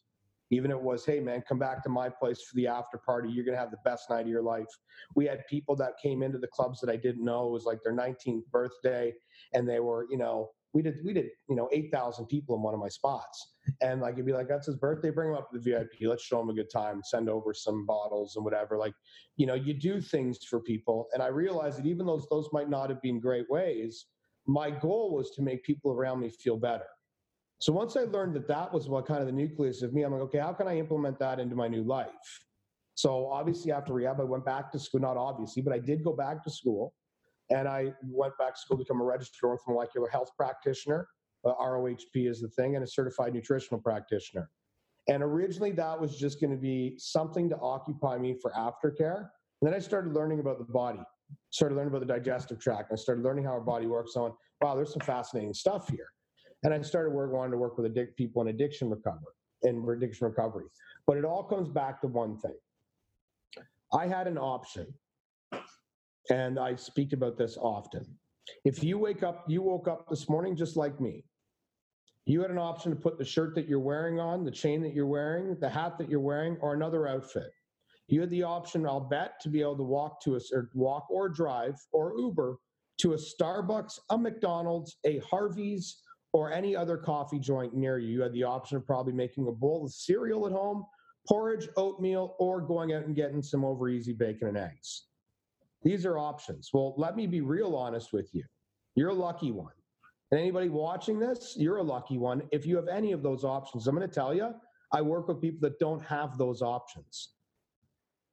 Even 0.50 0.70
if 0.70 0.76
it 0.76 0.82
was, 0.82 1.06
hey 1.06 1.20
man, 1.20 1.42
come 1.48 1.58
back 1.58 1.82
to 1.82 1.88
my 1.88 2.08
place 2.08 2.42
for 2.42 2.54
the 2.54 2.66
after 2.66 2.98
party. 2.98 3.30
You're 3.30 3.46
gonna 3.46 3.56
have 3.56 3.70
the 3.70 3.78
best 3.82 4.10
night 4.10 4.20
of 4.22 4.28
your 4.28 4.42
life. 4.42 4.68
We 5.16 5.24
had 5.24 5.44
people 5.48 5.74
that 5.76 5.94
came 6.00 6.22
into 6.22 6.36
the 6.36 6.46
clubs 6.46 6.80
that 6.80 6.90
I 6.90 6.96
didn't 6.96 7.24
know. 7.24 7.48
It 7.48 7.52
was 7.52 7.64
like 7.64 7.82
their 7.82 7.94
19th 7.94 8.46
birthday, 8.52 9.14
and 9.54 9.66
they 9.66 9.80
were, 9.80 10.06
you 10.10 10.18
know, 10.18 10.50
we 10.74 10.82
did 10.82 10.98
we 11.04 11.12
did 11.12 11.26
you 11.48 11.56
know 11.56 11.68
8000 11.72 12.26
people 12.26 12.56
in 12.56 12.62
one 12.62 12.74
of 12.74 12.80
my 12.80 12.88
spots. 12.88 13.52
And 13.80 14.02
like 14.02 14.16
you'd 14.18 14.26
be 14.26 14.32
like 14.32 14.48
that's 14.48 14.66
his 14.66 14.76
birthday 14.76 15.10
bring 15.10 15.30
him 15.30 15.37
up 15.37 15.50
to 15.50 15.58
the 15.58 15.62
vip 15.62 15.88
let's 16.02 16.22
show 16.22 16.40
him 16.40 16.50
a 16.50 16.54
good 16.54 16.70
time 16.70 17.00
send 17.02 17.30
over 17.30 17.54
some 17.54 17.87
bottles 17.87 18.37
and 18.37 18.44
whatever. 18.44 18.76
Like 18.76 18.94
you 19.37 19.46
know 19.46 19.54
you 19.54 19.72
do 19.72 20.00
things 20.00 20.38
for 20.44 20.60
people 20.60 21.06
and 21.14 21.22
i 21.22 21.28
realized 21.28 21.78
that 21.78 21.87
even 21.87 22.06
though 22.06 22.22
those 22.30 22.48
might 22.52 22.68
not 22.68 22.90
have 22.90 23.00
been 23.00 23.18
great 23.20 23.48
ways 23.48 24.06
my 24.46 24.70
goal 24.70 25.14
was 25.14 25.30
to 25.30 25.40
make 25.40 25.64
people 25.64 25.90
around 25.90 26.20
me 26.20 26.28
feel 26.28 26.58
better. 26.58 26.84
So 27.58 27.72
once 27.72 27.96
i 27.96 28.00
learned 28.00 28.34
that 28.34 28.48
that 28.48 28.72
was 28.72 28.88
what 28.88 29.06
kind 29.06 29.20
of 29.20 29.26
the 29.26 29.32
nucleus 29.32 29.82
of 29.82 29.94
me 29.94 30.02
i'm 30.02 30.12
like 30.12 30.22
okay 30.22 30.38
how 30.38 30.52
can 30.52 30.68
i 30.68 30.76
implement 30.76 31.18
that 31.20 31.38
into 31.38 31.56
my 31.56 31.68
new 31.68 31.84
life? 31.84 32.44
So 32.96 33.28
obviously 33.28 33.72
after 33.72 33.92
rehab 33.94 34.20
i 34.20 34.24
went 34.24 34.44
back 34.44 34.70
to 34.72 34.78
school 34.78 35.00
not 35.00 35.16
obviously 35.16 35.62
but 35.62 35.72
i 35.72 35.78
did 35.78 36.04
go 36.04 36.12
back 36.12 36.44
to 36.44 36.50
school 36.50 36.92
and 37.50 37.68
I 37.68 37.92
went 38.02 38.37
back 38.38 38.54
to 38.54 38.61
school 38.61 38.78
to 38.78 38.85
become 38.85 39.00
a 39.00 39.04
registered 39.04 39.50
orthomolecular 39.50 40.11
health 40.11 40.30
practitioner. 40.37 41.09
Uh, 41.44 41.52
ROHP 41.61 42.28
is 42.28 42.40
the 42.40 42.48
thing, 42.48 42.74
and 42.74 42.85
a 42.85 42.87
certified 42.87 43.35
nutritional 43.35 43.80
practitioner. 43.80 44.50
And 45.09 45.22
originally, 45.22 45.72
that 45.72 46.00
was 46.00 46.16
just 46.18 46.40
going 46.40 46.52
to 46.52 46.57
be 46.57 46.94
something 46.98 47.50
to 47.50 47.59
occupy 47.59 48.18
me 48.18 48.35
for 48.40 48.50
aftercare. 48.52 49.28
And 49.61 49.68
then 49.70 49.74
I 49.74 49.78
started 49.78 50.14
learning 50.14 50.40
about 50.40 50.59
the 50.59 50.72
body, 50.72 51.00
started 51.50 51.74
learning 51.74 51.94
about 51.94 52.07
the 52.07 52.12
digestive 52.12 52.59
tract, 52.59 52.90
and 52.90 52.98
I 52.98 53.00
started 53.00 53.22
learning 53.22 53.44
how 53.44 53.50
our 53.50 53.61
body 53.61 53.87
works. 53.87 54.16
On 54.16 54.33
wow, 54.62 54.74
there's 54.74 54.92
some 54.92 55.02
fascinating 55.04 55.52
stuff 55.52 55.88
here. 55.88 56.09
And 56.62 56.72
I 56.72 56.80
started 56.80 57.11
work, 57.11 57.30
wanting 57.30 57.52
to 57.52 57.59
work 57.59 57.76
with 57.76 57.94
addic- 57.94 58.16
people 58.16 58.40
in 58.40 58.48
addiction 58.48 58.88
recovery 58.88 59.35
and 59.64 59.87
addiction 59.87 60.26
recovery. 60.26 60.64
But 61.07 61.18
it 61.18 61.24
all 61.26 61.42
comes 61.42 61.68
back 61.68 62.00
to 62.00 62.07
one 62.07 62.38
thing. 62.38 62.57
I 63.92 64.07
had 64.07 64.26
an 64.26 64.38
option 64.38 64.92
and 66.30 66.58
I 66.58 66.74
speak 66.76 67.12
about 67.12 67.37
this 67.37 67.56
often. 67.56 68.06
If 68.64 68.82
you 68.82 68.98
wake 68.98 69.22
up, 69.22 69.44
you 69.48 69.62
woke 69.62 69.88
up 69.88 70.08
this 70.08 70.28
morning 70.28 70.56
just 70.56 70.76
like 70.76 71.00
me. 71.00 71.24
You 72.26 72.40
had 72.40 72.50
an 72.50 72.58
option 72.58 72.90
to 72.90 72.96
put 72.96 73.18
the 73.18 73.24
shirt 73.24 73.54
that 73.54 73.68
you're 73.68 73.80
wearing 73.80 74.18
on, 74.18 74.44
the 74.44 74.50
chain 74.50 74.82
that 74.82 74.94
you're 74.94 75.06
wearing, 75.06 75.56
the 75.60 75.68
hat 75.68 75.98
that 75.98 76.08
you're 76.08 76.20
wearing, 76.20 76.56
or 76.60 76.74
another 76.74 77.06
outfit. 77.06 77.50
You 78.08 78.20
had 78.20 78.30
the 78.30 78.42
option, 78.42 78.87
I'll 78.87 79.00
bet, 79.00 79.40
to 79.42 79.48
be 79.48 79.60
able 79.60 79.76
to 79.76 79.82
walk 79.82 80.22
to 80.22 80.37
a 80.37 80.40
or 80.52 80.70
walk 80.74 81.06
or 81.10 81.28
drive 81.28 81.76
or 81.92 82.14
Uber 82.18 82.56
to 82.98 83.12
a 83.12 83.16
Starbucks, 83.16 83.98
a 84.10 84.18
McDonald's, 84.18 84.96
a 85.04 85.18
Harvey's, 85.18 86.02
or 86.32 86.52
any 86.52 86.74
other 86.74 86.96
coffee 86.96 87.38
joint 87.38 87.74
near 87.74 87.98
you. 87.98 88.08
You 88.08 88.22
had 88.22 88.32
the 88.32 88.44
option 88.44 88.76
of 88.76 88.87
probably 88.87 89.12
making 89.12 89.46
a 89.46 89.52
bowl 89.52 89.84
of 89.84 89.92
cereal 89.92 90.46
at 90.46 90.52
home, 90.52 90.84
porridge, 91.28 91.68
oatmeal, 91.76 92.37
or 92.38 92.60
going 92.60 92.92
out 92.92 93.04
and 93.04 93.14
getting 93.14 93.42
some 93.42 93.64
over 93.64 93.88
easy 93.88 94.12
bacon 94.12 94.48
and 94.48 94.56
eggs. 94.56 95.04
These 95.84 96.06
are 96.06 96.18
options. 96.18 96.70
Well, 96.72 96.94
let 96.96 97.14
me 97.14 97.26
be 97.26 97.42
real 97.42 97.76
honest 97.76 98.12
with 98.12 98.34
you. 98.34 98.42
You're 98.96 99.10
a 99.10 99.14
lucky 99.14 99.52
one. 99.52 99.74
And 100.30 100.40
anybody 100.40 100.68
watching 100.68 101.18
this, 101.18 101.54
you're 101.56 101.76
a 101.76 101.82
lucky 101.82 102.18
one. 102.18 102.42
If 102.50 102.66
you 102.66 102.76
have 102.76 102.88
any 102.88 103.12
of 103.12 103.22
those 103.22 103.44
options, 103.44 103.86
I'm 103.86 103.94
going 103.94 104.08
to 104.08 104.12
tell 104.12 104.34
you, 104.34 104.52
I 104.92 105.02
work 105.02 105.28
with 105.28 105.40
people 105.40 105.60
that 105.68 105.78
don't 105.78 106.02
have 106.02 106.38
those 106.38 106.62
options. 106.62 107.34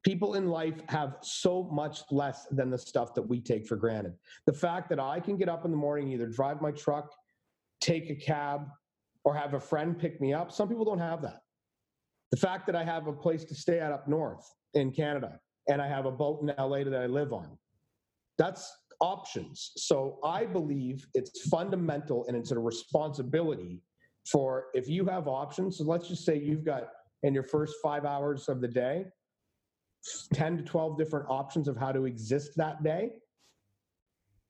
People 0.03 0.33
in 0.33 0.47
life 0.47 0.81
have 0.89 1.17
so 1.21 1.69
much 1.71 2.01
less 2.09 2.47
than 2.49 2.71
the 2.71 2.77
stuff 2.77 3.13
that 3.13 3.21
we 3.21 3.39
take 3.39 3.67
for 3.67 3.75
granted. 3.75 4.13
The 4.47 4.53
fact 4.53 4.89
that 4.89 4.99
I 4.99 5.19
can 5.19 5.37
get 5.37 5.49
up 5.49 5.65
in 5.65 5.71
the 5.71 5.77
morning, 5.77 6.11
either 6.11 6.27
drive 6.27 6.61
my 6.61 6.71
truck, 6.71 7.13
take 7.81 8.09
a 8.09 8.15
cab, 8.15 8.67
or 9.23 9.35
have 9.35 9.53
a 9.53 9.59
friend 9.59 9.99
pick 9.99 10.19
me 10.19 10.33
up, 10.33 10.51
some 10.51 10.67
people 10.67 10.85
don't 10.85 10.99
have 10.99 11.21
that. 11.21 11.41
The 12.31 12.37
fact 12.37 12.65
that 12.67 12.75
I 12.75 12.83
have 12.83 13.07
a 13.07 13.13
place 13.13 13.43
to 13.45 13.53
stay 13.53 13.79
at 13.79 13.91
up 13.91 14.07
north 14.07 14.43
in 14.73 14.91
Canada, 14.91 15.39
and 15.67 15.81
I 15.81 15.87
have 15.87 16.05
a 16.05 16.11
boat 16.11 16.41
in 16.41 16.47
LA 16.57 16.83
that 16.83 16.95
I 16.95 17.05
live 17.05 17.33
on. 17.33 17.57
That's 18.37 18.71
options. 18.99 19.71
So 19.77 20.19
I 20.23 20.45
believe 20.45 21.05
it's 21.13 21.47
fundamental 21.49 22.25
and 22.27 22.37
it's 22.37 22.51
a 22.51 22.59
responsibility 22.59 23.81
for 24.31 24.65
if 24.73 24.87
you 24.87 25.05
have 25.05 25.27
options. 25.27 25.77
So 25.77 25.83
let's 25.83 26.07
just 26.07 26.23
say 26.23 26.37
you've 26.37 26.63
got 26.63 26.89
in 27.23 27.33
your 27.33 27.43
first 27.43 27.75
five 27.83 28.05
hours 28.05 28.47
of 28.47 28.61
the 28.61 28.67
day, 28.67 29.05
10 30.33 30.57
to 30.57 30.63
12 30.63 30.97
different 30.97 31.25
options 31.29 31.67
of 31.67 31.77
how 31.77 31.91
to 31.91 32.05
exist 32.05 32.51
that 32.57 32.83
day. 32.83 33.11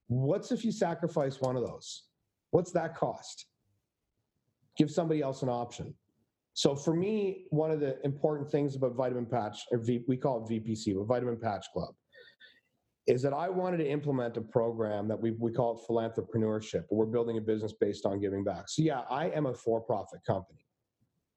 What's 0.08 0.52
if 0.52 0.66
you 0.66 0.72
sacrifice 0.72 1.40
one 1.40 1.56
of 1.56 1.66
those? 1.66 2.04
What's 2.52 2.72
that 2.72 2.96
cost? 2.96 3.46
Give 4.78 4.92
somebody 4.92 5.22
else 5.22 5.42
an 5.42 5.50
option. 5.50 5.94
So 6.54 6.76
for 6.76 6.94
me, 6.94 7.46
one 7.50 7.72
of 7.72 7.80
the 7.80 8.04
important 8.04 8.52
things 8.52 8.76
about 8.76 8.96
Vitamin 8.96 9.26
Patch, 9.26 9.60
or 9.72 9.78
v, 9.80 10.04
we 10.08 10.18
call 10.18 10.46
it 10.46 10.52
VPC, 10.52 10.96
but 10.96 11.06
Vitamin 11.06 11.38
Patch 11.38 11.66
Club, 11.74 11.94
is 13.08 13.22
that 13.22 13.34
I 13.34 13.50
wanted 13.50 13.78
to 13.78 13.90
implement 13.90 14.38
a 14.38 14.42
program 14.42 15.08
that 15.08 15.20
we, 15.20 15.32
we 15.32 15.52
call 15.52 15.78
it 15.78 15.92
philanthropreneurship. 15.92 16.84
We're 16.92 17.06
building 17.06 17.38
a 17.38 17.42
business 17.42 17.74
based 17.80 18.06
on 18.06 18.20
giving 18.20 18.44
back. 18.44 18.66
So 18.68 18.84
yeah, 18.84 19.02
I 19.10 19.30
am 19.30 19.48
a 19.48 19.54
for-profit 19.54 20.20
company 20.26 20.66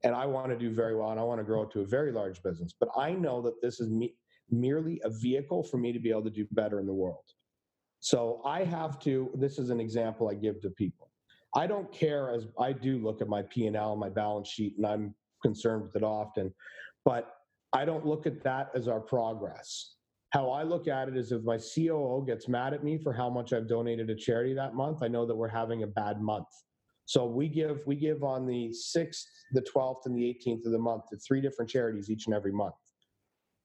and 0.03 0.14
I 0.14 0.27
want 0.27 0.50
to 0.50 0.59
do 0.59 0.70
very 0.70 0.94
well 0.94 1.11
and 1.11 1.18
I 1.18 1.22
want 1.22 1.40
to 1.40 1.44
grow 1.44 1.64
to 1.64 1.81
a 1.81 1.87
very 1.87 2.12
large 2.12 2.42
business. 2.42 2.74
But 2.79 2.90
I 2.96 3.12
know 3.12 3.40
that 3.42 3.62
this 3.62 3.81
is 3.81 3.88
me, 3.88 4.14
merely 4.50 5.00
a 5.05 5.11
vehicle 5.11 5.62
for 5.64 5.79
me 5.79 5.92
to 5.92 5.98
be 5.98 6.11
able 6.11 6.24
to 6.24 6.31
do 6.31 6.46
better 6.53 6.81
in 6.81 6.87
the 6.87 6.92
world. 6.92 7.24
So 8.00 8.42
I 8.44 8.64
have 8.64 8.98
to, 9.00 9.31
this 9.35 9.59
is 9.59 9.70
an 9.70 9.81
example 9.81 10.29
I 10.29 10.35
give 10.35 10.61
to 10.61 10.70
people. 10.70 11.04
I 11.55 11.67
don't 11.67 11.90
care 11.93 12.33
as 12.33 12.47
I 12.59 12.73
do 12.73 12.99
look 12.99 13.21
at 13.21 13.29
my 13.29 13.43
P 13.43 13.67
and 13.67 13.77
L, 13.77 13.97
my 13.97 14.09
balance 14.09 14.49
sheet, 14.49 14.75
and 14.77 14.87
I'm 14.87 15.14
concerned 15.43 15.83
with 15.83 15.97
it 15.97 16.03
often, 16.03 16.53
but 17.05 17.37
I 17.73 17.85
don't 17.85 18.07
look 18.07 18.27
at 18.27 18.43
that 18.45 18.71
as 18.75 18.88
our 18.88 19.01
progress. 19.01 19.97
How 20.31 20.51
I 20.51 20.64
look 20.64 20.88
at 20.88 21.09
it 21.09 21.17
is 21.17 21.31
if 21.31 21.43
my 21.43 21.59
COO 21.59 22.25
gets 22.27 22.49
mad 22.49 22.75
at 22.75 22.83
me 22.83 22.99
for 22.99 23.12
how 23.12 23.31
much 23.31 23.53
I've 23.53 23.69
donated 23.69 24.09
to 24.09 24.17
charity 24.17 24.53
that 24.55 24.75
month, 24.75 25.03
I 25.03 25.09
know 25.09 25.27
that 25.27 25.35
we're 25.35 25.49
having 25.49 25.85
a 25.85 25.87
bad 25.87 26.21
month. 26.21 26.49
So 27.07 27.27
we 27.27 27.49
give 27.49 27.83
we 27.87 27.97
give 27.97 28.25
on 28.25 28.47
the 28.47 28.71
6th, 28.71 29.25
the 29.53 29.62
12th, 29.62 30.07
and 30.07 30.17
the 30.17 30.23
18th 30.23 30.67
of 30.67 30.73
the 30.73 30.79
month 30.79 31.05
to 31.11 31.19
three 31.19 31.40
different 31.40 31.71
charities 31.71 32.11
each 32.11 32.27
and 32.27 32.35
every 32.35 32.53
month. 32.53 32.75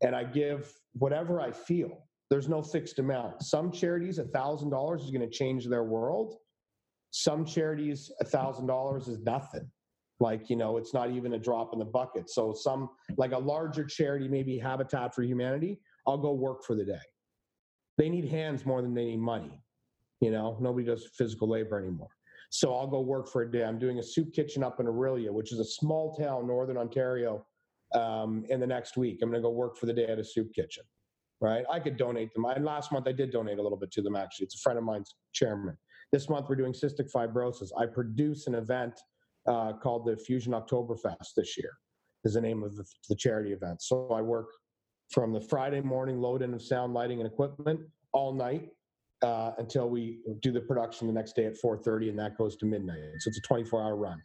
And 0.02 0.16
I 0.16 0.26
give 0.26 0.72
whatever 0.94 1.42
I 1.42 1.52
feel. 1.52 2.06
There's 2.30 2.50
no 2.50 2.62
fixed 2.62 3.00
amount. 3.00 3.42
Some 3.42 3.72
charities, 3.72 4.20
a 4.20 4.26
$1,000 4.26 5.04
is 5.04 5.10
going 5.10 5.28
to 5.28 5.30
change 5.30 5.68
their 5.68 5.84
world. 5.84 6.36
Some 7.12 7.46
charities, 7.46 8.12
a 8.22 8.26
$1,000 8.26 9.08
is 9.08 9.20
nothing. 9.20 9.70
Like, 10.20 10.50
you 10.50 10.56
know, 10.56 10.78
it's 10.78 10.94
not 10.94 11.12
even 11.12 11.34
a 11.34 11.40
drop 11.40 11.72
in 11.74 11.80
the 11.80 11.86
bucket. 11.86 12.30
So, 12.30 12.54
some 12.54 12.90
like 13.18 13.32
a 13.32 13.38
larger 13.38 13.86
charity, 13.86 14.28
maybe 14.28 14.58
Habitat 14.58 15.16
for 15.16 15.24
Humanity, 15.24 15.80
I'll 16.06 16.18
go 16.18 16.34
work 16.34 16.64
for 16.66 16.76
the 16.76 16.84
day. 16.84 17.00
They 17.98 18.10
need 18.10 18.26
hands 18.26 18.66
more 18.66 18.82
than 18.82 18.94
they 18.94 19.06
need 19.06 19.20
money. 19.20 19.62
You 20.20 20.32
know, 20.32 20.58
nobody 20.60 20.86
does 20.86 21.08
physical 21.18 21.48
labor 21.48 21.80
anymore. 21.80 22.10
So 22.50 22.76
I'll 22.76 22.88
go 22.88 23.00
work 23.00 23.30
for 23.30 23.44
a 23.44 23.52
day. 23.52 23.64
I'm 23.64 23.80
doing 23.80 24.00
a 24.00 24.04
soup 24.04 24.34
kitchen 24.34 24.64
up 24.64 24.80
in 24.80 24.88
Orillia, 24.88 25.32
which 25.32 25.52
is 25.52 25.60
a 25.60 25.66
small 25.66 26.16
town, 26.16 26.48
northern 26.48 26.78
Ontario, 26.78 27.46
um, 27.94 28.44
in 28.50 28.60
the 28.60 28.68
next 28.68 28.98
week. 28.98 29.20
I'm 29.22 29.30
going 29.30 29.42
to 29.42 29.46
go 29.46 29.52
work 29.52 29.78
for 29.78 29.86
the 29.86 29.94
day 29.94 30.08
at 30.08 30.20
a 30.20 30.24
soup 30.24 30.54
kitchen, 30.54 30.84
right? 31.42 31.64
I 31.72 31.80
could 31.80 31.98
donate 31.98 32.34
them. 32.34 32.46
And 32.46 32.66
last 32.66 32.92
month 32.92 33.08
I 33.08 33.12
did 33.12 33.32
donate 33.32 33.60
a 33.60 33.62
little 33.62 33.78
bit 33.78 33.92
to 33.92 34.02
them, 34.02 34.16
actually. 34.16 34.46
It's 34.46 34.56
a 34.56 34.60
friend 34.60 34.78
of 34.80 34.84
mine's 34.84 35.16
chairman. 35.34 35.78
This 36.12 36.30
month 36.30 36.48
we're 36.50 36.56
doing 36.56 36.74
cystic 36.74 37.12
fibrosis. 37.12 37.70
I 37.78 37.86
produce 37.86 38.48
an 38.48 38.56
event 38.56 39.00
uh, 39.48 39.74
called 39.74 40.06
the 40.06 40.18
Fusion 40.18 40.54
Oktoberfest 40.54 41.34
this 41.36 41.58
year, 41.58 41.72
is 42.24 42.34
the 42.34 42.42
name 42.42 42.64
of 42.64 42.76
the, 42.76 42.86
the 43.10 43.16
charity 43.16 43.54
event. 43.54 43.82
So 43.82 44.10
I 44.10 44.22
work 44.22 44.48
from 45.12 45.34
the 45.34 45.42
Friday 45.42 45.82
morning 45.82 46.20
load 46.20 46.42
in 46.42 46.54
of 46.54 46.62
sound, 46.62 46.94
lighting, 46.94 47.20
and 47.20 47.28
equipment 47.28 47.80
all 48.14 48.34
night 48.34 48.70
uh, 49.22 49.52
until 49.58 49.90
we 49.90 50.20
do 50.42 50.52
the 50.52 50.62
production 50.62 51.08
the 51.08 51.14
next 51.14 51.36
day 51.36 51.46
at 51.46 51.54
4.30 51.64 52.10
and 52.10 52.20
that 52.20 52.38
goes 52.38 52.56
to 52.58 52.66
midnight 52.66 53.00
so 53.20 53.28
it's 53.28 53.38
a 53.38 53.42
24 53.42 53.82
hour 53.82 53.96
run 53.96 54.22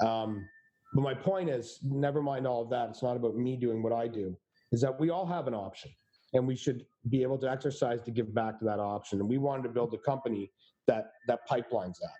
um, 0.00 0.46
but 0.94 1.02
my 1.02 1.14
point 1.14 1.48
is 1.48 1.78
never 1.82 2.22
mind 2.22 2.46
all 2.46 2.62
of 2.62 2.70
that 2.70 2.88
it's 2.90 3.02
not 3.02 3.16
about 3.16 3.36
me 3.36 3.56
doing 3.56 3.82
what 3.82 3.92
i 3.92 4.08
do 4.08 4.36
is 4.72 4.80
that 4.80 4.98
we 4.98 5.10
all 5.10 5.26
have 5.26 5.46
an 5.46 5.54
option 5.54 5.90
and 6.34 6.46
we 6.46 6.56
should 6.56 6.84
be 7.08 7.22
able 7.22 7.38
to 7.38 7.48
exercise 7.48 8.00
to 8.02 8.10
give 8.10 8.34
back 8.34 8.58
to 8.58 8.64
that 8.64 8.80
option 8.80 9.20
and 9.20 9.28
we 9.28 9.38
wanted 9.38 9.62
to 9.62 9.68
build 9.68 9.94
a 9.94 9.98
company 9.98 10.50
that 10.86 11.12
that 11.28 11.40
pipelines 11.50 11.96
that 12.00 12.16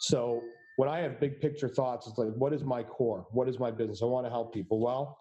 so 0.00 0.40
when 0.76 0.88
i 0.88 0.98
have 0.98 1.20
big 1.20 1.40
picture 1.40 1.68
thoughts 1.68 2.06
it's 2.06 2.18
like 2.18 2.32
what 2.34 2.52
is 2.52 2.64
my 2.64 2.82
core 2.82 3.26
what 3.30 3.48
is 3.48 3.58
my 3.58 3.70
business 3.70 4.02
i 4.02 4.06
want 4.06 4.26
to 4.26 4.30
help 4.30 4.52
people 4.52 4.80
well 4.80 5.18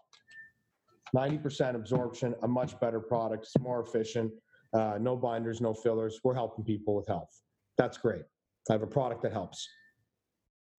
90% 1.16 1.76
absorption 1.76 2.34
a 2.42 2.48
much 2.48 2.80
better 2.80 3.00
product 3.00 3.44
it's 3.44 3.60
more 3.60 3.84
efficient 3.84 4.32
uh, 4.74 4.98
no 5.00 5.16
binders, 5.16 5.62
no 5.62 5.74
fillers. 5.74 6.20
We're 6.24 6.34
helping 6.34 6.66
people 6.66 6.96
with 6.96 7.08
health. 7.08 7.30
That's 7.78 7.98
great. 7.98 8.24
I 8.70 8.74
have 8.74 8.82
a 8.82 8.88
product 8.88 9.22
that 9.24 9.32
helps. 9.32 9.68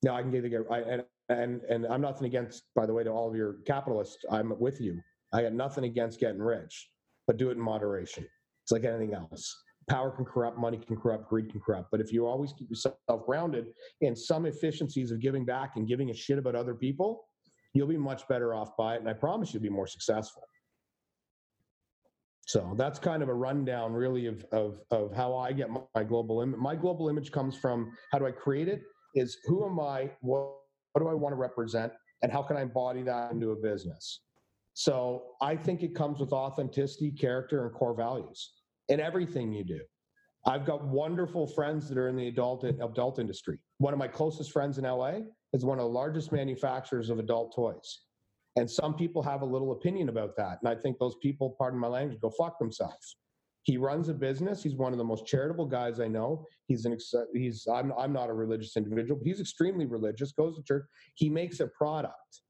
Now 0.02 0.16
I 0.16 0.22
can 0.22 0.32
you, 0.32 0.66
I, 0.70 0.78
and, 0.80 1.04
and, 1.28 1.62
and 1.62 1.86
I'm 1.86 2.00
nothing 2.00 2.26
against, 2.26 2.64
by 2.74 2.86
the 2.86 2.92
way, 2.92 3.04
to 3.04 3.10
all 3.10 3.28
of 3.28 3.36
your 3.36 3.58
capitalists, 3.66 4.24
I'm 4.30 4.58
with 4.58 4.80
you. 4.80 5.00
I 5.32 5.42
got 5.42 5.52
nothing 5.52 5.84
against 5.84 6.20
getting 6.20 6.42
rich, 6.42 6.90
but 7.26 7.36
do 7.36 7.48
it 7.50 7.52
in 7.52 7.60
moderation. 7.60 8.26
It's 8.62 8.72
like 8.72 8.84
anything 8.84 9.14
else. 9.14 9.62
Power 9.88 10.10
can 10.10 10.24
corrupt, 10.24 10.58
money 10.58 10.78
can 10.78 10.96
corrupt, 10.96 11.28
greed 11.28 11.50
can 11.50 11.60
corrupt. 11.60 11.90
But 11.90 12.00
if 12.00 12.12
you 12.12 12.26
always 12.26 12.52
keep 12.52 12.70
yourself 12.70 12.96
grounded 13.26 13.66
in 14.00 14.16
some 14.16 14.46
efficiencies 14.46 15.10
of 15.10 15.20
giving 15.20 15.44
back 15.44 15.76
and 15.76 15.86
giving 15.86 16.10
a 16.10 16.14
shit 16.14 16.38
about 16.38 16.54
other 16.54 16.74
people, 16.74 17.28
you'll 17.74 17.88
be 17.88 17.98
much 17.98 18.26
better 18.28 18.54
off 18.54 18.76
by 18.76 18.94
it. 18.94 19.00
And 19.00 19.08
I 19.08 19.12
promise 19.12 19.52
you'll 19.52 19.62
be 19.62 19.68
more 19.68 19.86
successful. 19.86 20.42
So 22.46 22.74
that's 22.76 22.98
kind 22.98 23.22
of 23.22 23.28
a 23.28 23.34
rundown, 23.34 23.92
really, 23.92 24.26
of 24.26 24.44
of 24.52 24.80
of 24.90 25.14
how 25.14 25.34
I 25.34 25.52
get 25.52 25.70
my, 25.70 26.04
global 26.04 26.42
image. 26.42 26.58
My 26.58 26.76
global 26.76 27.08
image 27.08 27.32
comes 27.32 27.56
from 27.56 27.92
how 28.12 28.18
do 28.18 28.26
I 28.26 28.30
create 28.30 28.68
it? 28.68 28.82
Is 29.14 29.38
who 29.44 29.66
am 29.66 29.80
I? 29.80 30.10
What, 30.20 30.52
what 30.92 31.02
do 31.02 31.08
I 31.08 31.14
want 31.14 31.32
to 31.32 31.36
represent? 31.36 31.92
And 32.22 32.30
how 32.30 32.42
can 32.42 32.56
I 32.56 32.62
embody 32.62 33.02
that 33.02 33.32
into 33.32 33.52
a 33.52 33.56
business? 33.56 34.20
So 34.74 35.22
I 35.40 35.56
think 35.56 35.82
it 35.82 35.94
comes 35.94 36.20
with 36.20 36.32
authenticity, 36.32 37.10
character, 37.12 37.64
and 37.64 37.74
core 37.74 37.94
values 37.94 38.52
in 38.88 39.00
everything 39.00 39.52
you 39.52 39.64
do. 39.64 39.80
I've 40.46 40.66
got 40.66 40.84
wonderful 40.84 41.46
friends 41.46 41.88
that 41.88 41.96
are 41.96 42.08
in 42.08 42.16
the 42.16 42.28
adult 42.28 42.64
adult 42.64 43.18
industry. 43.18 43.58
One 43.78 43.92
of 43.92 43.98
my 43.98 44.08
closest 44.08 44.52
friends 44.52 44.78
in 44.78 44.84
LA 44.84 45.20
is 45.52 45.64
one 45.64 45.78
of 45.78 45.84
the 45.84 45.90
largest 45.90 46.32
manufacturers 46.32 47.08
of 47.08 47.18
adult 47.18 47.54
toys. 47.54 48.00
And 48.56 48.70
some 48.70 48.94
people 48.94 49.22
have 49.22 49.42
a 49.42 49.46
little 49.46 49.72
opinion 49.72 50.08
about 50.08 50.36
that. 50.36 50.58
And 50.62 50.68
I 50.68 50.80
think 50.80 50.98
those 50.98 51.16
people, 51.20 51.56
pardon 51.58 51.80
my 51.80 51.88
language, 51.88 52.20
go 52.20 52.30
fuck 52.30 52.58
themselves. 52.58 53.16
He 53.62 53.78
runs 53.78 54.08
a 54.10 54.14
business. 54.14 54.62
He's 54.62 54.76
one 54.76 54.92
of 54.92 54.98
the 54.98 55.04
most 55.04 55.26
charitable 55.26 55.66
guys 55.66 55.98
I 55.98 56.06
know. 56.06 56.44
He's 56.66 56.84
an 56.84 56.92
ex- 56.92 57.14
he's 57.32 57.66
I'm 57.66 57.92
I'm 57.98 58.12
not 58.12 58.28
a 58.28 58.34
religious 58.34 58.76
individual, 58.76 59.18
but 59.18 59.26
he's 59.26 59.40
extremely 59.40 59.86
religious. 59.86 60.32
Goes 60.32 60.56
to 60.56 60.62
church. 60.62 60.84
He 61.14 61.30
makes 61.30 61.60
a 61.60 61.68
product. 61.68 62.42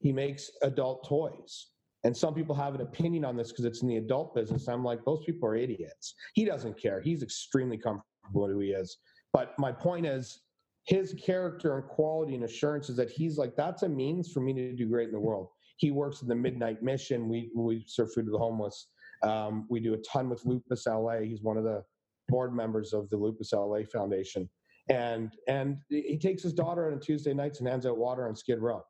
He 0.00 0.12
makes 0.12 0.50
adult 0.62 1.06
toys. 1.08 1.68
And 2.04 2.16
some 2.16 2.34
people 2.34 2.54
have 2.54 2.74
an 2.74 2.82
opinion 2.82 3.24
on 3.24 3.36
this 3.36 3.50
because 3.50 3.64
it's 3.64 3.82
in 3.82 3.88
the 3.88 3.96
adult 3.96 4.34
business. 4.34 4.68
I'm 4.68 4.84
like, 4.84 5.04
those 5.04 5.24
people 5.24 5.48
are 5.48 5.56
idiots. 5.56 6.14
He 6.34 6.44
doesn't 6.44 6.80
care. 6.80 7.00
He's 7.00 7.22
extremely 7.22 7.78
comfortable 7.78 8.46
who 8.46 8.60
he 8.60 8.70
is. 8.70 8.98
But 9.32 9.58
my 9.58 9.72
point 9.72 10.06
is, 10.06 10.42
his 10.84 11.14
character 11.14 11.78
and 11.78 11.88
quality 11.88 12.34
and 12.34 12.44
assurance 12.44 12.88
is 12.90 12.96
that 12.96 13.10
he's 13.10 13.38
like 13.38 13.56
that's 13.56 13.82
a 13.82 13.88
means 13.88 14.30
for 14.30 14.40
me 14.40 14.52
to 14.52 14.72
do 14.72 14.86
great 14.86 15.08
in 15.08 15.14
the 15.14 15.20
world 15.20 15.48
he 15.76 15.90
works 15.90 16.22
in 16.22 16.28
the 16.28 16.34
midnight 16.34 16.82
mission 16.82 17.28
we 17.28 17.50
we 17.54 17.84
serve 17.86 18.12
food 18.12 18.26
to 18.26 18.30
the 18.30 18.38
homeless 18.38 18.88
um, 19.22 19.66
we 19.70 19.80
do 19.80 19.94
a 19.94 19.98
ton 19.98 20.28
with 20.28 20.44
lupus 20.44 20.86
la 20.86 21.18
he's 21.18 21.42
one 21.42 21.56
of 21.56 21.64
the 21.64 21.82
board 22.28 22.54
members 22.54 22.92
of 22.92 23.08
the 23.10 23.16
lupus 23.16 23.52
la 23.52 23.78
foundation 23.90 24.48
and 24.90 25.32
and 25.48 25.78
he 25.88 26.18
takes 26.18 26.42
his 26.42 26.52
daughter 26.52 26.92
on 26.92 27.00
tuesday 27.00 27.32
nights 27.32 27.60
and 27.60 27.68
hands 27.68 27.86
out 27.86 27.96
water 27.96 28.28
on 28.28 28.36
skid 28.36 28.58
row 28.58 28.82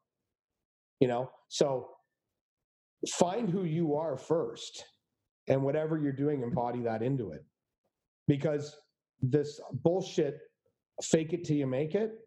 you 1.00 1.06
know 1.06 1.30
so 1.48 1.90
find 3.08 3.48
who 3.48 3.64
you 3.64 3.94
are 3.94 4.16
first 4.16 4.84
and 5.48 5.62
whatever 5.62 5.98
you're 5.98 6.12
doing 6.12 6.42
embody 6.42 6.80
that 6.82 7.02
into 7.02 7.32
it. 7.32 7.44
Because 8.26 8.76
this 9.20 9.60
bullshit 9.72 10.38
fake 11.02 11.32
it 11.32 11.44
till 11.44 11.56
you 11.56 11.66
make 11.66 11.94
it 11.94 12.24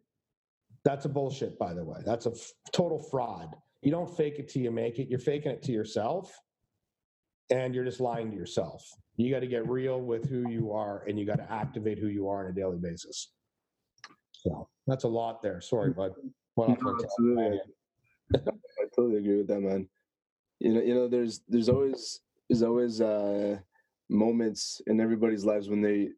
that's 0.87 1.03
a 1.03 1.09
bullshit 1.09 1.59
by 1.59 1.73
the 1.73 1.83
way. 1.83 1.99
That's 2.05 2.27
a 2.27 2.31
f- 2.31 2.51
total 2.71 2.97
fraud. 2.97 3.53
You 3.81 3.91
don't 3.91 4.09
fake 4.15 4.39
it 4.39 4.47
till 4.47 4.61
you 4.61 4.71
make 4.71 4.99
it. 4.99 5.09
You're 5.09 5.19
faking 5.19 5.51
it 5.51 5.61
to 5.63 5.73
yourself 5.73 6.33
and 7.49 7.75
you're 7.75 7.83
just 7.83 7.99
lying 7.99 8.31
to 8.31 8.37
yourself. 8.37 8.83
You 9.17 9.29
got 9.29 9.41
to 9.41 9.47
get 9.47 9.67
real 9.67 9.99
with 9.99 10.29
who 10.29 10.49
you 10.49 10.71
are 10.71 11.03
and 11.05 11.19
you 11.19 11.25
got 11.25 11.39
to 11.39 11.51
activate 11.51 11.99
who 11.99 12.07
you 12.07 12.29
are 12.29 12.45
on 12.45 12.51
a 12.51 12.53
daily 12.53 12.77
basis. 12.77 13.33
So 14.31 14.69
that's 14.85 15.03
a 15.03 15.09
lot 15.09 15.41
there. 15.41 15.59
Sorry 15.59 15.91
bud. 15.91 16.13
No, 16.55 16.77
absolutely. 17.03 17.59
i 18.35 18.39
totally 18.95 19.17
agree 19.17 19.37
with 19.37 19.47
that 19.47 19.61
man 19.61 19.87
you 20.59 20.73
know 20.73 20.81
you 20.81 20.93
know 20.93 21.07
there's 21.07 21.41
there's 21.47 21.69
always 21.69 22.21
there's 22.49 22.63
always 22.63 23.01
uh 23.01 23.57
moments 24.09 24.81
in 24.87 24.99
everybody's 24.99 25.45
lives 25.45 25.69
when 25.69 25.81
they 25.81 26.09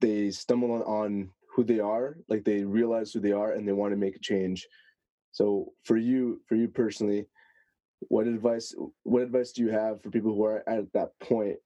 they 0.00 0.30
stumble 0.30 0.72
on, 0.72 0.82
on 0.82 1.30
who 1.54 1.64
they 1.64 1.80
are 1.80 2.16
like 2.28 2.44
they 2.44 2.64
realize 2.64 3.12
who 3.12 3.20
they 3.20 3.32
are 3.32 3.52
and 3.52 3.66
they 3.66 3.72
want 3.72 3.92
to 3.92 3.96
make 3.96 4.16
a 4.16 4.20
change. 4.20 4.66
So 5.32 5.72
for 5.84 5.96
you 5.96 6.40
for 6.46 6.54
you 6.54 6.68
personally 6.68 7.26
what 8.08 8.26
advice 8.26 8.74
what 9.02 9.22
advice 9.22 9.52
do 9.52 9.62
you 9.62 9.70
have 9.70 10.02
for 10.02 10.10
people 10.10 10.34
who 10.34 10.44
are 10.44 10.68
at 10.68 10.92
that 10.92 11.10
point 11.20 11.56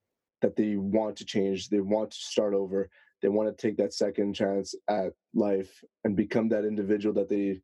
that 0.41 0.55
they 0.55 0.75
want 0.75 1.17
to 1.17 1.25
change 1.25 1.69
they 1.69 1.81
want 1.81 2.11
to 2.11 2.17
start 2.17 2.53
over 2.53 2.89
they 3.21 3.27
want 3.27 3.49
to 3.49 3.61
take 3.67 3.77
that 3.77 3.93
second 3.93 4.33
chance 4.33 4.73
at 4.89 5.11
life 5.33 5.83
and 6.05 6.15
become 6.15 6.47
that 6.47 6.65
individual 6.65 7.13
that 7.13 7.29
they 7.29 7.59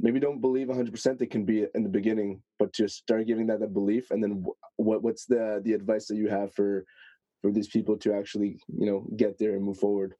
maybe 0.00 0.20
don't 0.20 0.40
believe 0.40 0.68
100% 0.68 1.18
they 1.18 1.26
can 1.26 1.44
be 1.44 1.66
in 1.74 1.82
the 1.82 1.88
beginning 1.88 2.42
but 2.58 2.72
to 2.72 2.88
start 2.88 3.26
giving 3.26 3.46
that, 3.46 3.60
that 3.60 3.74
belief 3.74 4.10
and 4.10 4.22
then 4.22 4.44
what 4.76 5.02
what's 5.02 5.26
the 5.26 5.60
the 5.64 5.72
advice 5.72 6.06
that 6.06 6.16
you 6.16 6.28
have 6.28 6.52
for 6.54 6.84
for 7.42 7.50
these 7.50 7.68
people 7.68 7.96
to 7.96 8.12
actually 8.12 8.58
you 8.78 8.86
know 8.86 9.06
get 9.16 9.38
there 9.38 9.54
and 9.54 9.64
move 9.64 9.78
forward 9.78 10.14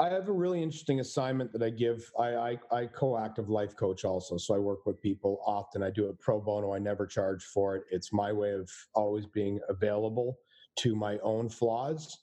I 0.00 0.10
have 0.10 0.28
a 0.28 0.32
really 0.32 0.62
interesting 0.62 1.00
assignment 1.00 1.52
that 1.52 1.62
I 1.62 1.70
give. 1.70 2.08
I, 2.16 2.36
I, 2.36 2.58
I 2.70 2.86
co-active 2.86 3.48
life 3.48 3.74
coach 3.74 4.04
also, 4.04 4.36
so 4.36 4.54
I 4.54 4.58
work 4.58 4.86
with 4.86 5.02
people 5.02 5.42
often. 5.44 5.82
I 5.82 5.90
do 5.90 6.08
it 6.08 6.20
pro 6.20 6.40
bono. 6.40 6.72
I 6.72 6.78
never 6.78 7.04
charge 7.04 7.42
for 7.42 7.74
it. 7.74 7.82
It's 7.90 8.12
my 8.12 8.32
way 8.32 8.52
of 8.52 8.70
always 8.94 9.26
being 9.26 9.58
available 9.68 10.38
to 10.76 10.94
my 10.94 11.18
own 11.24 11.48
flaws. 11.48 12.16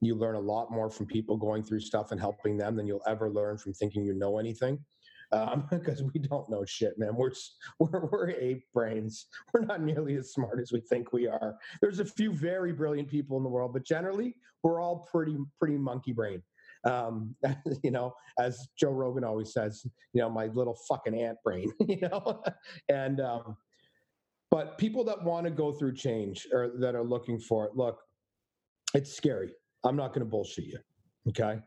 You 0.00 0.14
learn 0.14 0.36
a 0.36 0.40
lot 0.40 0.70
more 0.70 0.88
from 0.88 1.04
people 1.04 1.36
going 1.36 1.62
through 1.62 1.80
stuff 1.80 2.12
and 2.12 2.20
helping 2.20 2.56
them 2.56 2.76
than 2.76 2.86
you'll 2.86 3.02
ever 3.06 3.28
learn 3.28 3.58
from 3.58 3.74
thinking 3.74 4.04
you 4.04 4.14
know 4.14 4.38
anything. 4.38 4.78
Because 5.30 6.00
um, 6.00 6.10
we 6.14 6.20
don't 6.20 6.48
know 6.48 6.64
shit, 6.64 6.98
man. 6.98 7.14
We're 7.14 7.32
we're 7.78 8.06
we're 8.06 8.30
ape 8.30 8.64
brains. 8.72 9.26
We're 9.52 9.64
not 9.64 9.82
nearly 9.82 10.16
as 10.16 10.32
smart 10.32 10.60
as 10.60 10.72
we 10.72 10.80
think 10.80 11.12
we 11.12 11.26
are. 11.26 11.56
There's 11.80 12.00
a 12.00 12.04
few 12.04 12.32
very 12.32 12.72
brilliant 12.72 13.08
people 13.08 13.36
in 13.36 13.42
the 13.42 13.48
world, 13.48 13.72
but 13.72 13.84
generally, 13.84 14.34
we're 14.62 14.80
all 14.80 15.06
pretty 15.10 15.36
pretty 15.58 15.76
monkey 15.76 16.12
brain 16.12 16.42
um, 16.84 17.34
you 17.82 17.90
know, 17.90 18.14
as 18.38 18.68
Joe 18.78 18.90
Rogan 18.90 19.24
always 19.24 19.52
says, 19.52 19.84
you 20.12 20.20
know, 20.20 20.30
my 20.30 20.46
little 20.46 20.76
fucking 20.88 21.14
ant 21.14 21.38
brain, 21.44 21.70
you 21.86 22.00
know, 22.00 22.42
and 22.88 23.20
um, 23.20 23.56
but 24.50 24.78
people 24.78 25.04
that 25.04 25.22
want 25.22 25.44
to 25.44 25.50
go 25.50 25.72
through 25.72 25.94
change 25.94 26.46
or 26.52 26.72
that 26.78 26.94
are 26.94 27.04
looking 27.04 27.38
for 27.38 27.66
it, 27.66 27.76
look, 27.76 28.00
it's 28.94 29.14
scary. 29.14 29.52
I'm 29.84 29.96
not 29.96 30.08
going 30.08 30.20
to 30.20 30.30
bullshit 30.30 30.64
you, 30.64 30.78
okay? 31.28 31.60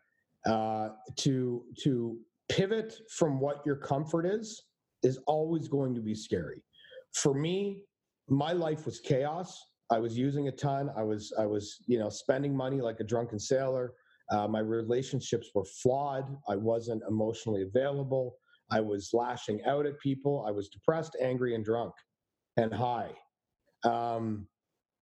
Uh, 0.45 0.89
to 1.17 1.63
to 1.83 2.17
pivot 2.51 2.93
from 3.09 3.39
what 3.39 3.61
your 3.65 3.77
comfort 3.77 4.25
is 4.25 4.63
is 5.03 5.17
always 5.25 5.67
going 5.67 5.95
to 5.95 6.01
be 6.01 6.13
scary. 6.13 6.61
For 7.13 7.33
me, 7.33 7.81
my 8.29 8.51
life 8.51 8.85
was 8.85 8.99
chaos. 8.99 9.59
I 9.89 9.99
was 9.99 10.17
using 10.17 10.47
a 10.47 10.51
ton. 10.51 10.89
I 10.95 11.03
was 11.03 11.33
I 11.37 11.45
was 11.45 11.77
you 11.87 11.99
know 11.99 12.09
spending 12.09 12.55
money 12.55 12.81
like 12.81 12.99
a 12.99 13.03
drunken 13.03 13.39
sailor. 13.39 13.93
Uh, 14.31 14.47
my 14.47 14.59
relationships 14.59 15.49
were 15.53 15.65
flawed. 15.65 16.25
I 16.47 16.55
wasn't 16.55 17.03
emotionally 17.07 17.63
available. 17.63 18.35
I 18.69 18.79
was 18.79 19.09
lashing 19.13 19.61
out 19.65 19.85
at 19.85 19.99
people. 19.99 20.45
I 20.47 20.51
was 20.51 20.69
depressed, 20.69 21.17
angry, 21.21 21.55
and 21.55 21.65
drunk 21.65 21.93
and 22.55 22.73
high. 22.73 23.11
Um, 23.83 24.47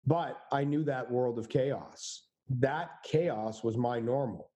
but 0.05 0.37
I 0.51 0.63
knew 0.63 0.83
that 0.85 1.09
world 1.09 1.37
of 1.37 1.49
chaos. 1.49 2.27
That 2.49 2.89
chaos 3.03 3.63
was 3.63 3.77
my 3.77 3.99
normal. 3.99 4.50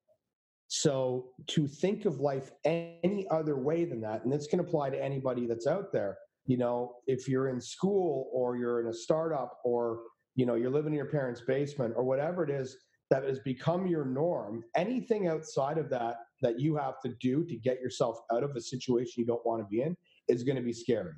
So 0.68 1.28
to 1.48 1.68
think 1.68 2.06
of 2.06 2.20
life 2.20 2.52
any 2.64 3.28
other 3.30 3.58
way 3.58 3.86
than 3.86 4.02
that, 4.02 4.24
and 4.24 4.34
this 4.34 4.48
can 4.48 4.60
apply 4.60 4.90
to 4.90 5.04
anybody 5.04 5.46
that's 5.46 5.68
out 5.68 5.92
there, 5.94 6.18
you 6.48 6.58
know, 6.58 6.96
if 7.08 7.28
you're 7.28 7.50
in 7.50 7.62
school 7.62 8.30
or 8.34 8.58
you're 8.58 8.82
in 8.82 8.88
a 8.88 8.94
startup 8.94 9.60
or, 9.64 10.02
you 10.36 10.46
know, 10.46 10.56
you're 10.56 10.72
living 10.72 10.94
in 10.94 10.98
your 10.98 11.06
parents' 11.06 11.42
basement 11.42 11.94
or 11.96 12.04
whatever 12.04 12.44
it 12.44 12.50
is 12.50 12.78
that 13.10 13.24
has 13.24 13.40
become 13.40 13.88
your 13.88 14.06
norm, 14.06 14.64
anything 14.76 15.28
outside 15.28 15.78
of 15.78 15.90
that 15.90 16.18
that 16.42 16.60
you 16.60 16.76
have 16.76 17.00
to 17.02 17.14
do 17.20 17.44
to 17.46 17.56
get 17.56 17.80
yourself 17.80 18.18
out 18.34 18.44
of 18.44 18.56
a 18.56 18.62
situation 18.62 19.14
you 19.18 19.26
don't 19.26 19.46
want 19.46 19.62
to 19.62 19.68
be 19.68 19.82
in 19.82 19.96
is 20.28 20.44
going 20.44 20.56
to 20.56 20.62
be 20.62 20.74
scary. 20.74 21.14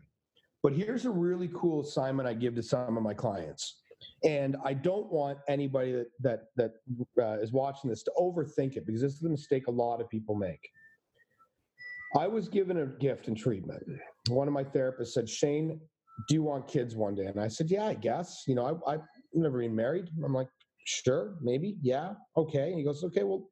But 0.63 0.73
here's 0.73 1.05
a 1.05 1.09
really 1.09 1.49
cool 1.53 1.81
assignment 1.81 2.27
I 2.27 2.33
give 2.33 2.55
to 2.55 2.63
some 2.63 2.97
of 2.97 3.03
my 3.03 3.13
clients. 3.13 3.81
And 4.23 4.55
I 4.63 4.73
don't 4.73 5.11
want 5.11 5.39
anybody 5.47 5.91
that 5.91 6.07
that 6.21 6.39
that 6.55 6.71
uh, 7.21 7.41
is 7.41 7.51
watching 7.51 7.89
this 7.89 8.03
to 8.03 8.11
overthink 8.17 8.75
it 8.75 8.85
because 8.85 9.01
this 9.01 9.13
is 9.13 9.23
a 9.23 9.29
mistake 9.29 9.67
a 9.67 9.71
lot 9.71 10.01
of 10.01 10.09
people 10.09 10.35
make. 10.35 10.69
I 12.15 12.27
was 12.27 12.47
given 12.47 12.77
a 12.79 12.85
gift 12.85 13.27
in 13.27 13.35
treatment. 13.35 13.83
One 14.29 14.47
of 14.47 14.53
my 14.53 14.63
therapists 14.63 15.09
said, 15.09 15.29
"Shane, 15.29 15.79
do 16.27 16.35
you 16.35 16.43
want 16.43 16.67
kids 16.67 16.95
one 16.95 17.15
day?" 17.15 17.25
And 17.25 17.39
I 17.39 17.47
said, 17.47 17.69
"Yeah, 17.69 17.85
I 17.85 17.93
guess. 17.93 18.43
You 18.47 18.55
know, 18.55 18.81
I, 18.87 18.93
I've 18.93 19.01
never 19.33 19.59
been 19.59 19.75
married." 19.75 20.09
I'm 20.23 20.33
like, 20.33 20.47
"Sure, 20.85 21.37
maybe, 21.41 21.77
yeah, 21.81 22.13
okay." 22.35 22.69
And 22.69 22.77
he 22.77 22.83
goes, 22.83 23.03
"Okay, 23.03 23.23
well, 23.23 23.49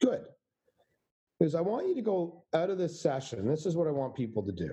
good." 0.00 0.24
Because 1.38 1.54
I 1.54 1.60
want 1.60 1.88
you 1.88 1.94
to 1.94 2.02
go 2.02 2.44
out 2.54 2.70
of 2.70 2.78
this 2.78 3.00
session. 3.00 3.46
This 3.46 3.66
is 3.66 3.76
what 3.76 3.88
I 3.88 3.90
want 3.90 4.14
people 4.14 4.42
to 4.44 4.52
do. 4.52 4.70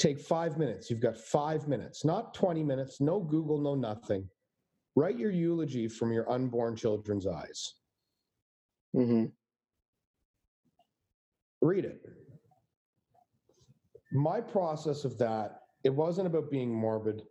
Take 0.00 0.18
five 0.18 0.56
minutes. 0.56 0.88
You've 0.88 1.00
got 1.00 1.18
five 1.18 1.68
minutes, 1.68 2.06
not 2.06 2.32
20 2.32 2.64
minutes, 2.64 3.02
no 3.02 3.20
Google, 3.20 3.58
no 3.58 3.74
nothing. 3.74 4.26
Write 4.96 5.18
your 5.18 5.30
eulogy 5.30 5.88
from 5.88 6.10
your 6.10 6.28
unborn 6.32 6.74
children's 6.74 7.26
eyes. 7.26 7.74
Mm-hmm. 8.96 9.26
Read 11.60 11.84
it. 11.84 12.00
My 14.10 14.40
process 14.40 15.04
of 15.04 15.18
that, 15.18 15.60
it 15.84 15.94
wasn't 15.94 16.26
about 16.26 16.50
being 16.50 16.74
morbid. 16.74 17.22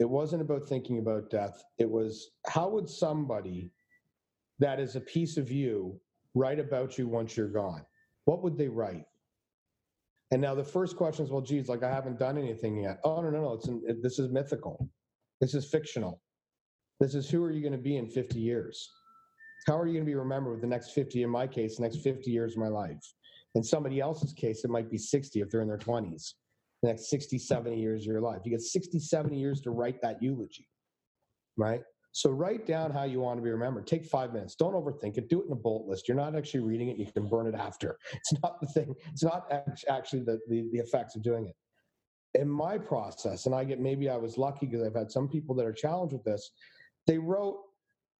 It 0.00 0.10
wasn't 0.10 0.42
about 0.42 0.68
thinking 0.68 0.98
about 0.98 1.30
death. 1.30 1.62
It 1.78 1.88
was 1.88 2.32
how 2.48 2.68
would 2.70 2.88
somebody 2.88 3.70
that 4.58 4.80
is 4.80 4.96
a 4.96 5.00
piece 5.00 5.36
of 5.36 5.52
you 5.52 6.00
write 6.34 6.58
about 6.58 6.98
you 6.98 7.06
once 7.06 7.36
you're 7.36 7.46
gone? 7.46 7.86
What 8.24 8.42
would 8.42 8.58
they 8.58 8.68
write? 8.68 9.04
And 10.30 10.40
now 10.40 10.54
the 10.54 10.64
first 10.64 10.96
question 10.96 11.24
is, 11.24 11.30
well, 11.30 11.40
geez, 11.40 11.68
like 11.68 11.82
I 11.82 11.90
haven't 11.90 12.18
done 12.18 12.38
anything 12.38 12.76
yet. 12.78 13.00
Oh 13.02 13.20
no, 13.20 13.30
no, 13.30 13.42
no! 13.42 13.52
It's 13.54 13.68
it, 13.68 14.02
this 14.02 14.18
is 14.18 14.30
mythical. 14.30 14.88
This 15.40 15.54
is 15.54 15.68
fictional. 15.68 16.20
This 17.00 17.14
is 17.14 17.28
who 17.28 17.42
are 17.42 17.50
you 17.50 17.60
going 17.62 17.72
to 17.72 17.78
be 17.78 17.96
in 17.96 18.06
50 18.06 18.38
years? 18.38 18.90
How 19.66 19.78
are 19.78 19.86
you 19.86 19.94
going 19.94 20.04
to 20.04 20.10
be 20.10 20.14
remembered 20.14 20.52
with 20.52 20.60
the 20.60 20.66
next 20.66 20.90
50? 20.90 21.22
In 21.22 21.30
my 21.30 21.46
case, 21.46 21.76
the 21.76 21.82
next 21.82 21.98
50 21.98 22.30
years 22.30 22.52
of 22.52 22.58
my 22.58 22.68
life. 22.68 23.02
In 23.54 23.64
somebody 23.64 24.00
else's 24.00 24.32
case, 24.32 24.64
it 24.64 24.70
might 24.70 24.90
be 24.90 24.98
60 24.98 25.40
if 25.40 25.50
they're 25.50 25.62
in 25.62 25.68
their 25.68 25.78
20s. 25.78 26.34
The 26.82 26.88
next 26.88 27.10
60, 27.10 27.38
70 27.38 27.78
years 27.78 28.02
of 28.02 28.06
your 28.06 28.20
life. 28.20 28.40
You 28.44 28.52
get 28.52 28.62
60, 28.62 28.98
70 28.98 29.38
years 29.38 29.60
to 29.62 29.70
write 29.70 30.00
that 30.02 30.22
eulogy, 30.22 30.68
right? 31.56 31.82
So 32.12 32.30
write 32.30 32.66
down 32.66 32.90
how 32.90 33.04
you 33.04 33.20
want 33.20 33.38
to 33.38 33.42
be 33.42 33.50
remembered. 33.50 33.86
Take 33.86 34.04
five 34.04 34.32
minutes. 34.32 34.54
Don't 34.54 34.74
overthink 34.74 35.16
it. 35.16 35.28
Do 35.28 35.42
it 35.42 35.46
in 35.46 35.52
a 35.52 35.56
bullet 35.56 35.86
list. 35.86 36.08
You're 36.08 36.16
not 36.16 36.34
actually 36.34 36.60
reading 36.60 36.88
it. 36.88 36.96
You 36.96 37.06
can 37.06 37.28
burn 37.28 37.46
it 37.46 37.54
after. 37.54 37.98
It's 38.12 38.32
not 38.42 38.60
the 38.60 38.66
thing. 38.66 38.94
It's 39.12 39.22
not 39.22 39.50
actually 39.88 40.22
the, 40.22 40.38
the, 40.48 40.68
the 40.72 40.78
effects 40.78 41.16
of 41.16 41.22
doing 41.22 41.46
it. 41.46 41.56
In 42.40 42.48
my 42.48 42.78
process, 42.78 43.46
and 43.46 43.54
I 43.54 43.64
get 43.64 43.80
maybe 43.80 44.08
I 44.08 44.16
was 44.16 44.38
lucky 44.38 44.66
because 44.66 44.86
I've 44.86 44.94
had 44.94 45.10
some 45.10 45.28
people 45.28 45.54
that 45.56 45.66
are 45.66 45.72
challenged 45.72 46.12
with 46.12 46.24
this. 46.24 46.52
They 47.06 47.18
wrote 47.18 47.58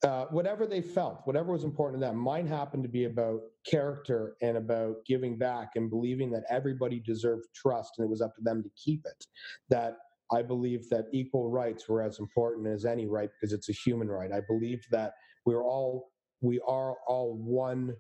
uh, 0.03 0.25
whatever 0.27 0.67
they 0.67 0.81
felt, 0.81 1.21
whatever 1.25 1.53
was 1.53 1.65
important 1.65 2.01
to 2.01 2.07
them. 2.07 2.17
Mine 2.17 2.47
happened 2.47 2.83
to 2.83 2.89
be 2.89 3.05
about 3.05 3.41
character 3.67 4.35
and 4.41 4.57
about 4.57 5.05
giving 5.07 5.37
back 5.37 5.73
and 5.77 5.91
believing 5.91 6.31
that 6.31 6.45
everybody 6.49 6.99
deserved 7.01 7.45
trust 7.55 7.93
and 7.99 8.07
it 8.07 8.11
was 8.11 8.23
up 8.23 8.35
to 8.37 8.43
them 8.43 8.63
to 8.63 8.71
keep 8.77 9.05
it. 9.05 9.27
That 9.69 9.97
I 10.33 10.43
believe 10.43 10.89
that 10.91 11.07
equal 11.13 11.51
rights 11.51 11.89
were 11.89 12.03
as 12.03 12.19
important 12.19 12.67
as 12.67 12.85
any 12.85 13.07
right 13.07 13.31
because 13.33 13.53
it's 13.53 13.69
a 13.69 13.73
human 13.73 14.09
right. 14.09 14.33
I 14.33 14.41
believe 14.41 14.85
that 14.91 15.15
we're 15.45 15.65
all 15.65 16.13
we 16.43 16.61
are 16.67 16.95
all 17.07 17.37
one 17.37 17.95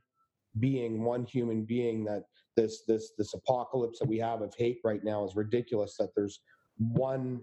being, 0.58 1.02
one 1.02 1.24
human 1.24 1.64
being. 1.64 2.04
That 2.04 2.24
this 2.56 2.82
this 2.86 3.12
this 3.18 3.34
apocalypse 3.34 3.98
that 3.98 4.08
we 4.08 4.18
have 4.18 4.42
of 4.42 4.54
hate 4.56 4.78
right 4.84 5.02
now 5.04 5.24
is 5.24 5.36
ridiculous. 5.36 5.96
That 5.98 6.10
there's 6.16 6.40
one 6.78 7.40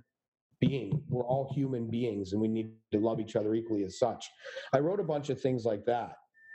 being. 0.60 1.04
We're 1.10 1.26
all 1.26 1.52
human 1.54 1.89
beings, 1.89 2.34
and 2.34 2.41
we 2.41 2.47
need 2.47 2.71
to 2.91 3.00
love 3.00 3.19
each 3.19 3.36
other 3.36 3.54
equally 3.54 3.84
as 3.84 4.00
such. 4.00 4.26
I 4.73 4.80
wrote 4.80 5.00
a 5.00 5.04
bunch 5.04 5.30
of 5.30 5.39
things 5.39 5.65
like 5.65 5.86
that, 5.86 6.13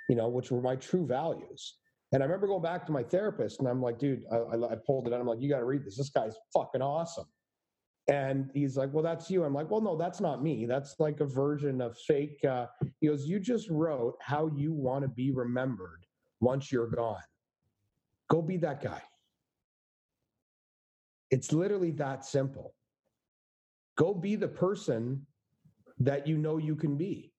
you 0.09 0.17
know, 0.17 0.29
which 0.29 0.51
were 0.51 0.61
my 0.61 0.77
true 0.77 1.07
values. 1.07 1.77
And 2.13 2.23
I 2.23 2.27
remember 2.27 2.47
going 2.47 2.63
back 2.63 2.85
to 2.87 2.93
my 2.93 3.03
therapist, 3.03 3.61
and 3.61 3.69
I'm 3.69 3.81
like, 3.81 3.99
dude, 3.99 4.25
I, 4.31 4.37
I 4.37 4.77
pulled 4.87 5.07
it 5.07 5.15
out. 5.15 5.21
I'm 5.21 5.27
like, 5.27 5.41
you 5.41 5.49
got 5.49 5.61
to 5.61 5.65
read 5.65 5.85
this. 5.85 5.97
This 5.97 6.11
guy's 6.11 6.37
fucking 6.53 6.83
awesome. 6.83 7.25
And 8.09 8.51
he's 8.53 8.77
like, 8.77 8.93
well, 8.93 9.03
that's 9.03 9.31
you. 9.31 9.45
I'm 9.45 9.55
like, 9.55 9.71
well, 9.71 9.81
no, 9.81 9.97
that's 9.97 10.21
not 10.21 10.43
me. 10.43 10.67
That's 10.67 10.97
like 10.99 11.21
a 11.21 11.25
version 11.25 11.81
of 11.81 11.97
fake. 11.99 12.45
Uh, 12.45 12.67
he 13.01 13.07
goes, 13.07 13.27
you 13.27 13.39
just 13.39 13.71
wrote 13.71 14.17
how 14.21 14.49
you 14.57 14.73
want 14.73 15.03
to 15.03 15.09
be 15.09 15.31
remembered 15.31 16.05
once 16.41 16.73
you're 16.73 16.89
gone. 16.89 17.23
Go 18.29 18.43
be 18.43 18.57
that 18.59 18.83
guy. 18.83 19.03
It's 21.31 21.53
literally 21.53 21.93
that 21.93 22.25
simple. 22.25 22.75
Go 23.97 24.13
be 24.13 24.35
the 24.37 24.49
person 24.49 25.25
that 25.99 26.27
you 26.27 26.37
know 26.37 26.57
you 26.57 26.75
can 26.75 26.97
be. 26.97 27.33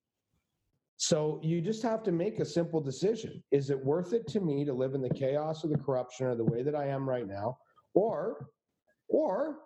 So 0.97 1.41
you 1.43 1.59
just 1.59 1.83
have 1.83 2.03
to 2.03 2.11
make 2.11 2.39
a 2.39 2.45
simple 2.45 2.79
decision. 2.79 3.43
Is 3.51 3.69
it 3.69 3.83
worth 3.83 4.13
it 4.13 4.27
to 4.27 4.39
me 4.39 4.63
to 4.63 4.73
live 4.73 4.93
in 4.93 5.01
the 5.01 5.09
chaos 5.09 5.65
or 5.65 5.67
the 5.67 5.77
corruption 5.77 6.27
or 6.27 6.35
the 6.35 6.45
way 6.45 6.63
that 6.63 6.75
I 6.75 6.87
am 6.87 7.09
right 7.09 7.27
now? 7.27 7.57
Or, 7.93 8.47
or 9.09 9.57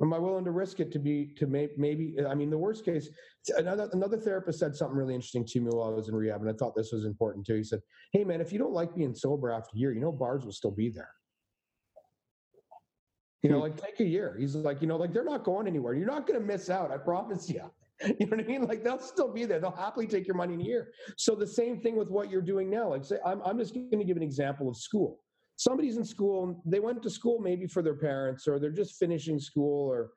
Am 0.00 0.14
I 0.14 0.18
willing 0.18 0.44
to 0.44 0.52
risk 0.52 0.78
it 0.78 0.92
to 0.92 0.98
be 1.00 1.32
to 1.36 1.46
make 1.46 1.76
maybe? 1.76 2.14
I 2.28 2.34
mean, 2.34 2.50
the 2.50 2.58
worst 2.58 2.84
case. 2.84 3.08
Another 3.56 3.88
another 3.92 4.16
therapist 4.16 4.60
said 4.60 4.76
something 4.76 4.96
really 4.96 5.14
interesting 5.14 5.44
to 5.44 5.60
me 5.60 5.70
while 5.70 5.88
I 5.88 5.92
was 5.92 6.08
in 6.08 6.14
rehab, 6.14 6.40
and 6.40 6.48
I 6.48 6.52
thought 6.52 6.76
this 6.76 6.92
was 6.92 7.04
important 7.04 7.44
too. 7.44 7.56
He 7.56 7.64
said, 7.64 7.80
"Hey, 8.12 8.22
man, 8.22 8.40
if 8.40 8.52
you 8.52 8.60
don't 8.60 8.72
like 8.72 8.94
being 8.94 9.14
sober 9.14 9.50
after 9.50 9.70
a 9.74 9.78
year, 9.78 9.92
you 9.92 10.00
know 10.00 10.12
bars 10.12 10.44
will 10.44 10.52
still 10.52 10.70
be 10.70 10.88
there. 10.88 11.10
You 13.42 13.50
know, 13.50 13.56
hmm. 13.56 13.62
like 13.62 13.76
take 13.76 13.98
a 13.98 14.04
year." 14.04 14.36
He's 14.38 14.54
like, 14.54 14.80
"You 14.80 14.86
know, 14.86 14.96
like 14.96 15.12
they're 15.12 15.24
not 15.24 15.42
going 15.42 15.66
anywhere. 15.66 15.94
You're 15.94 16.06
not 16.06 16.28
going 16.28 16.38
to 16.38 16.46
miss 16.46 16.70
out. 16.70 16.92
I 16.92 16.96
promise 16.96 17.48
you." 17.50 17.62
You 18.20 18.26
know 18.26 18.36
what 18.36 18.44
I 18.44 18.48
mean? 18.48 18.62
Like 18.62 18.84
they'll 18.84 19.00
still 19.00 19.26
be 19.26 19.44
there. 19.44 19.58
They'll 19.58 19.72
happily 19.72 20.06
take 20.06 20.24
your 20.24 20.36
money 20.36 20.54
in 20.54 20.60
a 20.60 20.64
year. 20.64 20.92
So 21.16 21.34
the 21.34 21.44
same 21.44 21.80
thing 21.80 21.96
with 21.96 22.08
what 22.10 22.30
you're 22.30 22.40
doing 22.40 22.70
now. 22.70 22.90
Like 22.90 23.04
say, 23.04 23.16
I'm 23.26 23.42
I'm 23.44 23.58
just 23.58 23.74
going 23.74 23.98
to 23.98 24.04
give 24.04 24.16
an 24.16 24.22
example 24.22 24.68
of 24.68 24.76
school 24.76 25.18
somebody's 25.58 25.96
in 25.96 26.04
school 26.04 26.62
they 26.64 26.80
went 26.80 27.02
to 27.02 27.10
school 27.10 27.38
maybe 27.40 27.66
for 27.66 27.82
their 27.82 27.96
parents 27.96 28.48
or 28.48 28.58
they're 28.58 28.70
just 28.70 28.94
finishing 28.98 29.38
school 29.38 29.90
or 29.90 30.10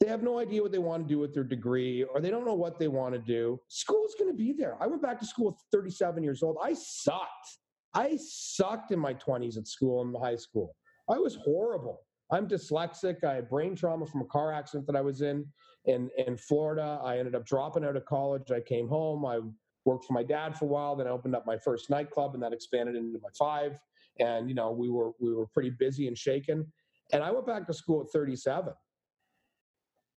they 0.00 0.08
have 0.08 0.22
no 0.22 0.38
idea 0.38 0.62
what 0.62 0.72
they 0.72 0.78
want 0.78 1.06
to 1.06 1.08
do 1.08 1.18
with 1.18 1.34
their 1.34 1.44
degree 1.44 2.02
or 2.02 2.20
they 2.20 2.30
don't 2.30 2.44
know 2.44 2.54
what 2.54 2.78
they 2.78 2.88
want 2.88 3.14
to 3.14 3.20
do. 3.20 3.58
School's 3.68 4.14
going 4.18 4.30
to 4.30 4.36
be 4.36 4.52
there. 4.52 4.76
I 4.80 4.86
went 4.86 5.00
back 5.00 5.18
to 5.20 5.26
school 5.26 5.48
at 5.48 5.54
37 5.72 6.22
years 6.22 6.42
old. 6.42 6.58
I 6.62 6.74
sucked. 6.74 7.58
I 7.94 8.18
sucked 8.20 8.90
in 8.90 8.98
my 8.98 9.14
20s 9.14 9.56
at 9.56 9.68
school 9.68 10.02
and 10.02 10.14
high 10.20 10.36
school. 10.36 10.74
I 11.08 11.18
was 11.18 11.36
horrible. 11.36 12.00
I'm 12.30 12.48
dyslexic. 12.48 13.22
I 13.24 13.34
had 13.34 13.48
brain 13.48 13.76
trauma 13.76 14.04
from 14.04 14.22
a 14.22 14.26
car 14.26 14.52
accident 14.52 14.86
that 14.88 14.96
i 14.96 15.00
was 15.00 15.22
in 15.22 15.46
in 15.84 16.10
in 16.26 16.36
florida. 16.36 16.98
I 17.04 17.18
ended 17.18 17.34
up 17.34 17.46
dropping 17.46 17.84
out 17.84 17.96
of 17.96 18.04
college. 18.06 18.50
I 18.50 18.60
came 18.60 18.88
home. 18.88 19.24
I 19.24 19.40
worked 19.84 20.06
for 20.06 20.14
my 20.14 20.22
dad 20.22 20.58
for 20.58 20.64
a 20.64 20.68
while. 20.68 20.96
Then 20.96 21.06
i 21.06 21.10
opened 21.10 21.36
up 21.36 21.46
my 21.46 21.58
first 21.58 21.88
nightclub 21.90 22.34
and 22.34 22.42
that 22.42 22.52
expanded 22.52 22.96
into 22.96 23.20
my 23.22 23.28
five 23.38 23.78
and 24.18 24.48
you 24.48 24.54
know 24.54 24.70
we 24.70 24.88
were 24.88 25.12
we 25.20 25.34
were 25.34 25.46
pretty 25.48 25.70
busy 25.70 26.08
and 26.08 26.16
shaken 26.16 26.66
and 27.12 27.22
i 27.22 27.30
went 27.30 27.46
back 27.46 27.66
to 27.66 27.74
school 27.74 28.00
at 28.00 28.10
37 28.12 28.72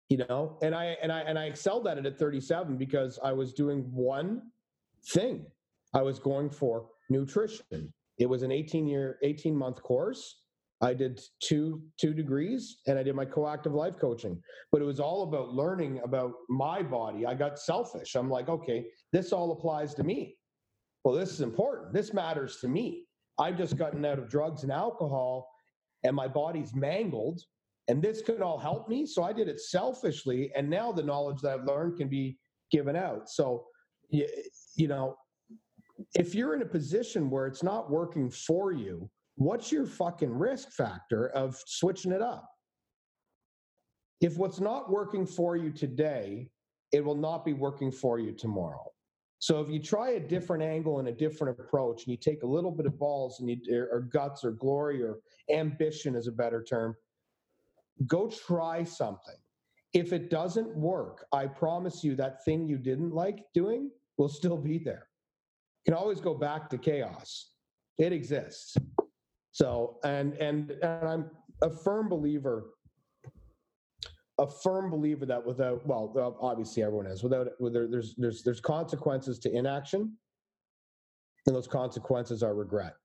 you 0.10 0.18
know 0.18 0.58
and 0.62 0.76
i 0.76 0.96
and 1.02 1.12
i 1.12 1.22
and 1.22 1.40
i 1.40 1.46
excelled 1.46 1.88
at 1.88 1.98
it 1.98 2.06
at 2.06 2.18
37 2.18 2.78
because 2.78 3.20
i 3.24 3.32
was 3.32 3.54
doing 3.54 3.82
one 3.92 4.42
thing. 5.08 5.46
I 5.94 6.02
was 6.02 6.20
going 6.20 6.50
for 6.50 6.88
nutrition. 7.10 7.94
It 8.18 8.28
was 8.28 8.44
an 8.44 8.52
18 8.52 8.88
year 8.88 9.18
18 9.24 9.56
month 9.56 9.82
course. 9.84 10.42
I 10.82 10.94
did 10.94 11.22
two 11.42 11.82
two 12.00 12.14
degrees 12.14 12.80
and 12.86 13.00
i 13.00 13.04
did 13.04 13.16
my 13.16 13.24
coactive 13.24 13.74
life 13.74 13.98
coaching 13.98 14.42
but 14.74 14.82
it 14.82 14.86
was 14.86 15.00
all 15.00 15.24
about 15.24 15.54
learning 15.54 16.02
about 16.04 16.34
my 16.50 16.82
body. 16.82 17.26
I 17.26 17.34
got 17.34 17.58
selfish. 17.58 18.16
I'm 18.16 18.30
like 18.30 18.50
okay 18.50 18.86
this 19.12 19.32
all 19.32 19.52
applies 19.52 19.94
to 19.96 20.04
me. 20.04 20.38
Well 21.04 21.16
this 21.16 21.32
is 21.32 21.42
important. 21.42 21.94
This 21.94 22.14
matters 22.14 22.58
to 22.58 22.68
me 22.68 23.06
I've 23.38 23.58
just 23.58 23.78
gotten 23.78 24.06
out 24.06 24.20
of 24.20 24.30
drugs 24.30 24.64
and 24.64 24.72
alcohol 24.72 25.50
and 26.04 26.16
my 26.16 26.28
body's 26.28 26.74
mangled 26.74 27.42
and 27.88 28.02
this 28.02 28.22
could 28.22 28.42
all 28.42 28.58
help 28.58 28.90
me. 28.90 29.06
So 29.06 29.24
I 29.24 29.34
did 29.34 29.48
it 29.48 29.60
selfishly. 29.60 30.52
And 30.56 30.70
now 30.70 30.92
the 30.92 31.04
knowledge 31.04 31.42
that 31.42 31.54
I've 31.54 31.66
learned 31.66 31.98
can 31.98 32.08
be 32.08 32.38
given 32.72 32.96
out. 32.96 33.30
So, 33.30 33.66
you, 34.10 34.28
you 34.76 34.88
know, 34.88 35.18
if 36.16 36.34
you're 36.34 36.56
in 36.56 36.62
a 36.62 36.68
position 36.68 37.30
where 37.30 37.46
it's 37.48 37.64
not 37.64 37.92
working 37.92 38.30
for 38.30 38.72
you, 38.72 39.10
what's 39.36 39.72
your 39.72 39.86
fucking 39.86 40.32
risk 40.32 40.72
factor 40.72 41.30
of 41.30 41.62
switching 41.68 42.12
it 42.12 42.22
up? 42.22 42.50
If 44.22 44.38
what's 44.38 44.60
not 44.60 44.90
working 44.90 45.26
for 45.26 45.56
you 45.56 45.72
today, 45.72 46.50
it 46.92 47.04
will 47.04 47.16
not 47.16 47.46
be 47.46 47.54
working 47.54 47.92
for 47.92 48.20
you 48.20 48.32
tomorrow. 48.32 48.92
So 49.46 49.62
if 49.62 49.70
you 49.70 49.78
try 49.78 50.14
a 50.14 50.20
different 50.20 50.64
angle 50.64 50.98
and 50.98 51.08
a 51.08 51.12
different 51.12 51.60
approach, 51.60 52.02
and 52.02 52.08
you 52.10 52.18
take 52.18 52.42
a 52.42 52.48
little 52.48 52.72
bit 52.72 52.88
of 52.88 52.98
balls 52.98 53.40
and 53.40 53.48
you, 53.48 53.88
or 53.92 54.00
guts 54.12 54.44
or 54.44 54.50
glory 54.50 55.04
or 55.04 55.20
ambition 55.52 56.16
is 56.16 56.26
a 56.26 56.32
better 56.32 56.64
term, 56.64 56.96
go 58.08 58.28
try 58.28 58.84
something. 58.84 59.36
If 59.94 60.14
it 60.14 60.32
doesn't 60.32 60.76
work, 60.76 61.28
I 61.32 61.46
promise 61.46 62.04
you 62.04 62.16
that 62.16 62.44
thing 62.44 62.68
you 62.68 62.80
didn't 62.80 63.12
like 63.12 63.44
doing 63.54 63.92
will 64.18 64.30
still 64.30 64.58
be 64.58 64.80
there. 64.80 65.10
You 65.86 65.94
can 65.94 66.02
always 66.02 66.20
go 66.20 66.34
back 66.34 66.68
to 66.72 66.80
chaos. 66.80 67.52
It 68.00 68.12
exists. 68.14 68.76
So, 69.52 70.00
and 70.04 70.34
and 70.38 70.72
and 70.72 71.08
I'm 71.08 71.30
a 71.62 71.70
firm 71.70 72.10
believer 72.10 72.72
a 74.38 74.48
firm 74.48 74.90
believer 74.90 75.26
that 75.26 75.46
without 75.46 75.86
well 75.88 76.38
obviously 76.42 76.84
everyone 76.84 77.08
is 77.08 77.24
without 77.24 77.48
whether 77.60 77.88
there's 77.88 78.16
there's 78.18 78.44
there's 78.44 78.60
consequences 78.60 79.40
to 79.40 79.56
inaction 79.56 80.18
and 81.48 81.56
those 81.56 81.68
consequences 81.68 82.44
are 82.44 82.56
regret. 82.56 82.96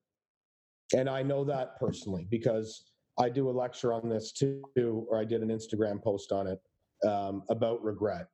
And 0.94 1.08
i 1.08 1.22
know 1.22 1.44
that 1.44 1.78
personally 1.78 2.26
because 2.30 2.90
i 3.18 3.28
do 3.28 3.48
a 3.48 3.52
lecture 3.52 3.92
on 3.92 4.08
this 4.08 4.32
too 4.32 4.62
or 4.76 5.18
i 5.18 5.24
did 5.24 5.42
an 5.42 5.48
instagram 5.48 6.02
post 6.02 6.32
on 6.32 6.46
it 6.46 6.60
um, 7.08 7.44
about 7.48 7.82
regret. 7.82 8.26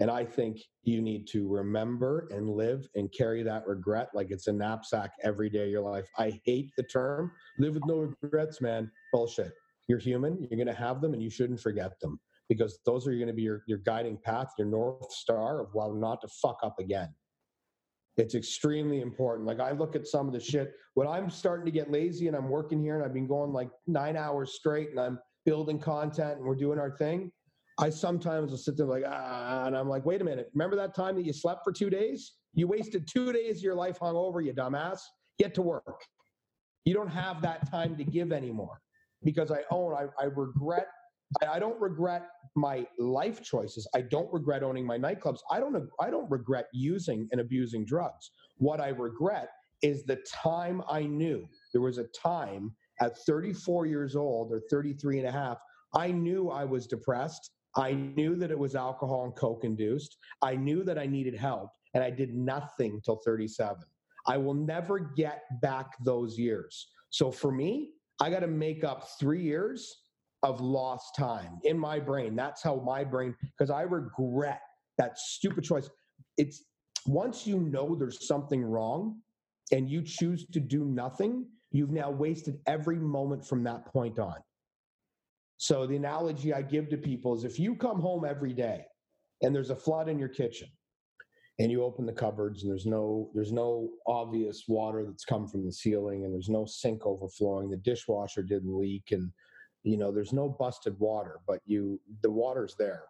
And 0.00 0.10
i 0.10 0.22
think 0.22 0.58
you 0.82 1.00
need 1.00 1.26
to 1.28 1.48
remember 1.48 2.28
and 2.32 2.50
live 2.50 2.86
and 2.96 3.10
carry 3.16 3.42
that 3.44 3.66
regret 3.66 4.10
like 4.12 4.30
it's 4.30 4.48
a 4.48 4.52
knapsack 4.52 5.12
every 5.22 5.48
day 5.48 5.64
of 5.64 5.70
your 5.70 5.82
life. 5.82 6.08
I 6.18 6.38
hate 6.44 6.70
the 6.76 6.82
term 6.82 7.32
live 7.58 7.74
with 7.74 7.86
no 7.86 8.12
regrets 8.20 8.60
man. 8.60 8.90
Bullshit. 9.10 9.52
You're 9.88 9.98
human 9.98 10.46
you're 10.50 10.62
going 10.62 10.74
to 10.74 10.80
have 10.80 11.00
them 11.00 11.14
and 11.14 11.22
you 11.22 11.30
shouldn't 11.30 11.60
forget 11.60 11.98
them 12.00 12.20
because 12.52 12.78
those 12.84 13.06
are 13.06 13.14
going 13.14 13.28
to 13.28 13.32
be 13.32 13.40
your, 13.40 13.62
your 13.66 13.78
guiding 13.78 14.18
path, 14.22 14.48
your 14.58 14.66
north 14.66 15.10
star 15.10 15.60
of 15.60 15.68
well, 15.72 15.94
not 15.94 16.20
to 16.20 16.28
fuck 16.28 16.58
up 16.62 16.78
again. 16.78 17.08
It's 18.18 18.34
extremely 18.34 19.00
important. 19.00 19.46
Like 19.46 19.58
I 19.58 19.70
look 19.70 19.96
at 19.96 20.06
some 20.06 20.26
of 20.26 20.34
the 20.34 20.40
shit 20.40 20.74
when 20.92 21.08
I'm 21.08 21.30
starting 21.30 21.64
to 21.64 21.70
get 21.70 21.90
lazy 21.90 22.26
and 22.26 22.36
I'm 22.36 22.50
working 22.50 22.82
here 22.82 22.96
and 22.96 23.04
I've 23.04 23.14
been 23.14 23.26
going 23.26 23.54
like 23.54 23.70
nine 23.86 24.18
hours 24.18 24.52
straight 24.52 24.90
and 24.90 25.00
I'm 25.00 25.18
building 25.46 25.78
content 25.78 26.36
and 26.36 26.44
we're 26.44 26.54
doing 26.54 26.78
our 26.78 26.94
thing. 26.98 27.32
I 27.80 27.88
sometimes 27.88 28.50
will 28.50 28.58
sit 28.58 28.76
there 28.76 28.84
like 28.84 29.04
ah, 29.06 29.64
and 29.66 29.74
I'm 29.74 29.88
like, 29.88 30.04
wait 30.04 30.20
a 30.20 30.24
minute. 30.24 30.50
Remember 30.52 30.76
that 30.76 30.94
time 30.94 31.16
that 31.16 31.24
you 31.24 31.32
slept 31.32 31.64
for 31.64 31.72
two 31.72 31.88
days? 31.88 32.32
You 32.52 32.68
wasted 32.68 33.08
two 33.10 33.32
days 33.32 33.58
of 33.58 33.62
your 33.62 33.74
life 33.74 33.96
hung 33.98 34.14
over, 34.14 34.42
you 34.42 34.52
dumbass. 34.52 34.98
Get 35.38 35.54
to 35.54 35.62
work. 35.62 36.04
You 36.84 36.92
don't 36.92 37.08
have 37.08 37.40
that 37.40 37.70
time 37.70 37.96
to 37.96 38.04
give 38.04 38.30
anymore 38.30 38.82
because 39.24 39.50
I 39.50 39.60
own. 39.70 39.94
I, 39.94 40.04
I 40.20 40.26
regret 40.26 40.88
I 41.48 41.58
don't 41.58 41.80
regret 41.80 42.28
my 42.54 42.86
life 42.98 43.42
choices. 43.42 43.88
I 43.94 44.02
don't 44.02 44.32
regret 44.32 44.62
owning 44.62 44.86
my 44.86 44.98
nightclubs. 44.98 45.38
I 45.50 45.60
don't 45.60 45.88
I 46.00 46.10
don't 46.10 46.30
regret 46.30 46.66
using 46.72 47.28
and 47.32 47.40
abusing 47.40 47.84
drugs. 47.84 48.30
What 48.58 48.80
I 48.80 48.88
regret 48.88 49.50
is 49.82 50.04
the 50.04 50.16
time 50.30 50.82
I 50.88 51.02
knew. 51.02 51.48
There 51.72 51.82
was 51.82 51.98
a 51.98 52.04
time 52.08 52.74
at 53.00 53.18
34 53.18 53.86
years 53.86 54.14
old 54.14 54.52
or 54.52 54.62
33 54.70 55.18
and 55.18 55.28
a 55.28 55.32
half, 55.32 55.58
I 55.94 56.12
knew 56.12 56.50
I 56.50 56.64
was 56.64 56.86
depressed. 56.86 57.50
I 57.76 57.92
knew 57.92 58.36
that 58.36 58.50
it 58.50 58.58
was 58.58 58.74
alcohol 58.74 59.24
and 59.24 59.34
coke 59.34 59.64
induced. 59.64 60.18
I 60.42 60.54
knew 60.54 60.84
that 60.84 60.98
I 60.98 61.06
needed 61.06 61.34
help 61.34 61.70
and 61.94 62.04
I 62.04 62.10
did 62.10 62.34
nothing 62.34 63.00
till 63.04 63.16
37. 63.24 63.76
I 64.26 64.36
will 64.36 64.54
never 64.54 65.00
get 65.00 65.42
back 65.60 65.86
those 66.04 66.38
years. 66.38 66.92
So 67.10 67.30
for 67.30 67.50
me, 67.50 67.90
I 68.20 68.30
got 68.30 68.40
to 68.40 68.46
make 68.46 68.84
up 68.84 69.08
3 69.18 69.42
years 69.42 70.01
of 70.42 70.60
lost 70.60 71.14
time 71.16 71.58
in 71.64 71.78
my 71.78 71.98
brain. 71.98 72.34
That's 72.34 72.62
how 72.62 72.76
my 72.76 73.04
brain, 73.04 73.34
because 73.56 73.70
I 73.70 73.82
regret 73.82 74.60
that 74.98 75.18
stupid 75.18 75.64
choice. 75.64 75.88
It's 76.36 76.64
once 77.06 77.46
you 77.46 77.58
know 77.60 77.94
there's 77.94 78.26
something 78.26 78.62
wrong 78.62 79.20
and 79.70 79.88
you 79.88 80.02
choose 80.02 80.46
to 80.48 80.60
do 80.60 80.84
nothing, 80.84 81.46
you've 81.70 81.90
now 81.90 82.10
wasted 82.10 82.58
every 82.66 82.98
moment 82.98 83.46
from 83.46 83.62
that 83.64 83.86
point 83.86 84.18
on. 84.18 84.36
So 85.56 85.86
the 85.86 85.96
analogy 85.96 86.52
I 86.52 86.62
give 86.62 86.88
to 86.90 86.96
people 86.96 87.34
is 87.34 87.44
if 87.44 87.58
you 87.58 87.76
come 87.76 88.00
home 88.00 88.24
every 88.24 88.52
day 88.52 88.84
and 89.42 89.54
there's 89.54 89.70
a 89.70 89.76
flood 89.76 90.08
in 90.08 90.18
your 90.18 90.28
kitchen 90.28 90.68
and 91.58 91.70
you 91.70 91.84
open 91.84 92.04
the 92.04 92.12
cupboards 92.12 92.62
and 92.62 92.70
there's 92.70 92.86
no 92.86 93.30
there's 93.34 93.52
no 93.52 93.88
obvious 94.06 94.64
water 94.66 95.04
that's 95.04 95.24
come 95.24 95.46
from 95.46 95.64
the 95.64 95.72
ceiling 95.72 96.24
and 96.24 96.34
there's 96.34 96.48
no 96.48 96.64
sink 96.64 97.06
overflowing 97.06 97.70
the 97.70 97.76
dishwasher 97.76 98.42
didn't 98.42 98.76
leak 98.76 99.04
and 99.12 99.30
you 99.82 99.96
know 99.96 100.12
there's 100.12 100.32
no 100.32 100.48
busted 100.48 100.98
water 100.98 101.40
but 101.46 101.60
you 101.66 102.00
the 102.22 102.30
water's 102.30 102.74
there. 102.78 103.04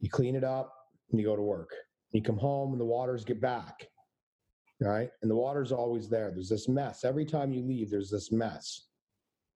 You 0.00 0.10
clean 0.10 0.34
it 0.34 0.44
up 0.44 0.74
and 1.10 1.20
you 1.20 1.26
go 1.26 1.36
to 1.36 1.42
work. 1.42 1.70
You 2.10 2.22
come 2.22 2.38
home 2.38 2.72
and 2.72 2.80
the 2.80 2.84
waters 2.84 3.24
get 3.24 3.40
back 3.40 3.86
right? 4.80 5.10
And 5.22 5.30
the 5.30 5.36
water's 5.36 5.72
always 5.72 6.08
there. 6.08 6.30
There's 6.30 6.48
this 6.48 6.68
mess. 6.68 7.04
Every 7.04 7.24
time 7.24 7.52
you 7.52 7.62
leave 7.62 7.90
there's 7.90 8.10
this 8.10 8.32
mess. 8.32 8.88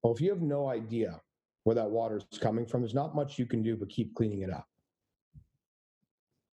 Well 0.03 0.15
if 0.15 0.21
you 0.21 0.31
have 0.31 0.43
no 0.43 0.69
idea 0.69 1.21
where 1.65 1.75
that 1.75 1.91
water 1.91 2.19
is 2.19 2.39
coming 2.39 2.67
from 2.67 2.83
there's 2.83 2.95
not 2.95 3.17
much 3.17 3.39
you 3.39 3.47
can 3.47 3.63
do 3.63 3.77
but 3.77 3.89
keep 3.89 4.15
cleaning 4.15 4.43
it 4.43 4.51
up. 4.51 4.67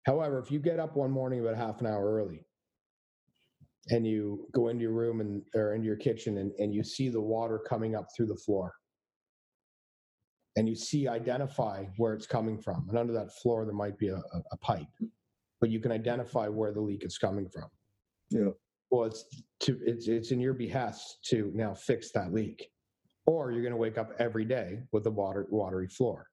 However 0.06 0.38
if 0.38 0.50
you 0.50 0.58
get 0.58 0.78
up 0.78 0.96
one 0.96 1.10
morning 1.10 1.40
about 1.40 1.56
half 1.56 1.80
an 1.80 1.86
hour 1.86 2.14
early 2.14 2.46
and 3.88 4.06
you 4.06 4.46
go 4.52 4.68
into 4.68 4.82
your 4.82 4.92
room 4.92 5.20
and 5.20 5.42
or 5.54 5.74
into 5.74 5.86
your 5.86 5.96
kitchen 5.96 6.38
and, 6.38 6.52
and 6.58 6.74
you 6.74 6.84
see 6.84 7.08
the 7.08 7.20
water 7.20 7.58
coming 7.58 7.94
up 7.94 8.08
through 8.14 8.26
the 8.26 8.36
floor 8.36 8.72
and 10.60 10.68
you 10.68 10.76
see 10.76 11.08
identify 11.08 11.86
where 11.96 12.12
it's 12.12 12.26
coming 12.26 12.58
from 12.58 12.84
and 12.90 12.98
under 12.98 13.14
that 13.14 13.32
floor 13.32 13.64
there 13.64 13.72
might 13.72 13.96
be 13.96 14.08
a, 14.08 14.22
a, 14.52 14.56
pipe 14.58 14.86
but 15.58 15.70
you 15.70 15.80
can 15.80 15.90
identify 15.90 16.48
where 16.48 16.70
the 16.70 16.80
leak 16.80 17.02
is 17.02 17.16
coming 17.16 17.48
from. 17.48 17.64
Yeah. 18.28 18.50
Well 18.90 19.04
it's 19.04 19.24
to 19.60 19.78
it's 19.82 20.06
it's 20.06 20.32
in 20.32 20.38
your 20.38 20.52
behest 20.52 21.20
to 21.30 21.50
now 21.54 21.72
fix 21.72 22.12
that 22.12 22.34
leak 22.34 22.68
or 23.24 23.52
you're 23.52 23.62
going 23.62 23.72
to 23.72 23.78
wake 23.78 23.96
up 23.96 24.12
every 24.18 24.44
day 24.44 24.80
with 24.92 25.06
a 25.06 25.10
water 25.10 25.46
watery 25.50 25.88
floor. 25.88 26.26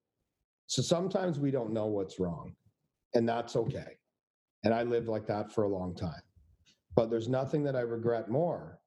So 0.66 0.82
sometimes 0.82 1.40
we 1.40 1.50
don't 1.50 1.72
know 1.72 1.86
what's 1.86 2.20
wrong 2.20 2.54
and 3.14 3.28
that's 3.28 3.56
okay 3.56 3.94
and 4.66 4.74
i 4.74 4.84
lived 4.84 5.08
like 5.08 5.26
that 5.28 5.54
for 5.54 5.64
a 5.64 5.70
long 5.70 5.96
time. 5.96 6.26
But 6.98 7.10
there's 7.10 7.30
nothing 7.30 7.64
that 7.64 7.78
i 7.78 7.82
regret 7.98 8.30
more 8.30 8.82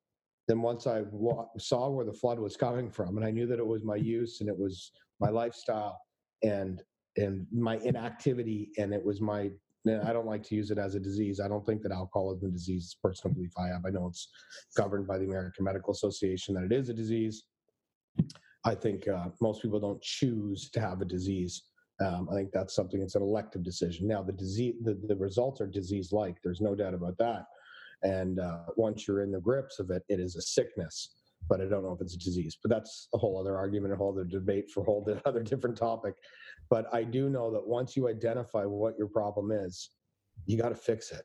than 0.50 0.60
once 0.60 0.88
i 0.88 1.02
wa- 1.12 1.46
saw 1.58 1.88
where 1.88 2.04
the 2.04 2.12
flood 2.12 2.40
was 2.40 2.56
coming 2.56 2.90
from 2.90 3.16
and 3.16 3.24
i 3.24 3.30
knew 3.30 3.46
that 3.46 3.60
it 3.60 3.66
was 3.74 3.84
my 3.84 3.94
use 3.94 4.40
and 4.40 4.48
it 4.48 4.58
was 4.58 4.90
my 5.20 5.28
lifestyle 5.28 5.96
and 6.42 6.82
and 7.16 7.46
my 7.52 7.76
inactivity 7.78 8.70
and 8.76 8.92
it 8.92 9.04
was 9.04 9.20
my 9.20 9.48
I 9.88 10.12
don't 10.12 10.26
like 10.26 10.42
to 10.42 10.54
use 10.54 10.70
it 10.70 10.76
as 10.76 10.94
a 10.94 11.00
disease. 11.00 11.40
I 11.40 11.48
don't 11.48 11.64
think 11.64 11.80
that 11.82 11.90
alcohol 11.90 12.34
is 12.34 12.42
a 12.42 12.50
disease. 12.50 12.84
It's 12.84 12.94
personal 13.02 13.34
belief 13.34 13.52
I 13.58 13.68
have. 13.68 13.86
I 13.86 13.88
know 13.88 14.08
it's 14.08 14.28
governed 14.76 15.06
by 15.06 15.16
the 15.16 15.24
American 15.24 15.64
Medical 15.64 15.94
Association 15.94 16.54
that 16.54 16.64
it 16.64 16.72
is 16.72 16.90
a 16.90 16.92
disease. 16.92 17.44
I 18.66 18.74
think 18.74 19.08
uh, 19.08 19.28
most 19.40 19.62
people 19.62 19.80
don't 19.80 20.02
choose 20.02 20.68
to 20.72 20.80
have 20.80 21.00
a 21.00 21.06
disease. 21.06 21.62
Um, 22.04 22.28
I 22.30 22.34
think 22.34 22.50
that's 22.52 22.74
something. 22.74 23.00
It's 23.00 23.14
an 23.14 23.22
elective 23.22 23.62
decision. 23.62 24.06
Now 24.06 24.22
the 24.22 24.34
disease, 24.34 24.74
the, 24.82 25.00
the 25.08 25.16
results 25.16 25.62
are 25.62 25.66
disease-like. 25.66 26.36
There's 26.44 26.60
no 26.60 26.74
doubt 26.74 26.92
about 26.92 27.16
that. 27.16 27.46
And 28.02 28.40
uh, 28.40 28.64
once 28.76 29.06
you're 29.06 29.22
in 29.22 29.30
the 29.30 29.40
grips 29.40 29.78
of 29.78 29.90
it, 29.90 30.02
it 30.08 30.20
is 30.20 30.36
a 30.36 30.42
sickness 30.42 31.14
but 31.48 31.60
I 31.60 31.64
don't 31.64 31.82
know 31.82 31.92
if 31.92 32.00
it's 32.00 32.14
a 32.14 32.18
disease. 32.18 32.56
But 32.62 32.70
that's 32.70 33.08
a 33.14 33.18
whole 33.18 33.38
other 33.38 33.56
argument, 33.56 33.94
a 33.94 33.96
whole 33.96 34.12
other 34.12 34.24
debate 34.24 34.70
for 34.70 34.80
a 34.80 34.84
whole 34.84 35.06
other 35.24 35.42
different 35.42 35.76
topic. 35.76 36.14
But 36.68 36.86
I 36.92 37.02
do 37.04 37.28
know 37.28 37.50
that 37.52 37.66
once 37.66 37.96
you 37.96 38.08
identify 38.08 38.64
what 38.64 38.96
your 38.98 39.08
problem 39.08 39.50
is, 39.50 39.90
you 40.46 40.56
got 40.56 40.70
to 40.70 40.74
fix 40.74 41.10
it 41.12 41.24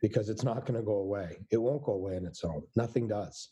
because 0.00 0.28
it's 0.28 0.44
not 0.44 0.66
going 0.66 0.78
to 0.78 0.84
go 0.84 0.96
away. 0.96 1.36
It 1.50 1.56
won't 1.56 1.84
go 1.84 1.92
away 1.92 2.16
on 2.16 2.26
its 2.26 2.44
own. 2.44 2.62
Nothing 2.76 3.08
does. 3.08 3.50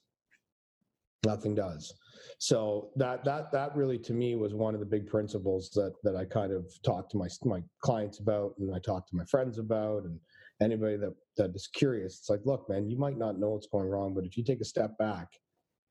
Nothing 1.24 1.54
does. 1.54 1.92
So 2.38 2.90
that 2.96 3.24
that 3.24 3.50
that 3.50 3.74
really 3.74 3.98
to 3.98 4.12
me 4.12 4.36
was 4.36 4.54
one 4.54 4.74
of 4.74 4.80
the 4.80 4.86
big 4.86 5.08
principles 5.08 5.70
that 5.70 5.94
that 6.04 6.14
I 6.14 6.24
kind 6.24 6.52
of 6.52 6.66
talked 6.84 7.10
to 7.12 7.16
my 7.16 7.26
my 7.44 7.62
clients 7.82 8.20
about 8.20 8.54
and 8.58 8.72
I 8.74 8.78
talked 8.78 9.08
to 9.10 9.16
my 9.16 9.24
friends 9.24 9.58
about 9.58 10.04
and 10.04 10.20
anybody 10.60 10.96
that 10.96 11.14
that 11.36 11.54
is 11.54 11.66
curious. 11.66 12.18
It's 12.18 12.30
like, 12.30 12.40
look, 12.44 12.68
man, 12.68 12.88
you 12.88 12.98
might 12.98 13.18
not 13.18 13.38
know 13.38 13.50
what's 13.50 13.66
going 13.66 13.88
wrong, 13.88 14.14
but 14.14 14.24
if 14.24 14.36
you 14.36 14.44
take 14.44 14.60
a 14.60 14.64
step 14.64 14.96
back 14.98 15.28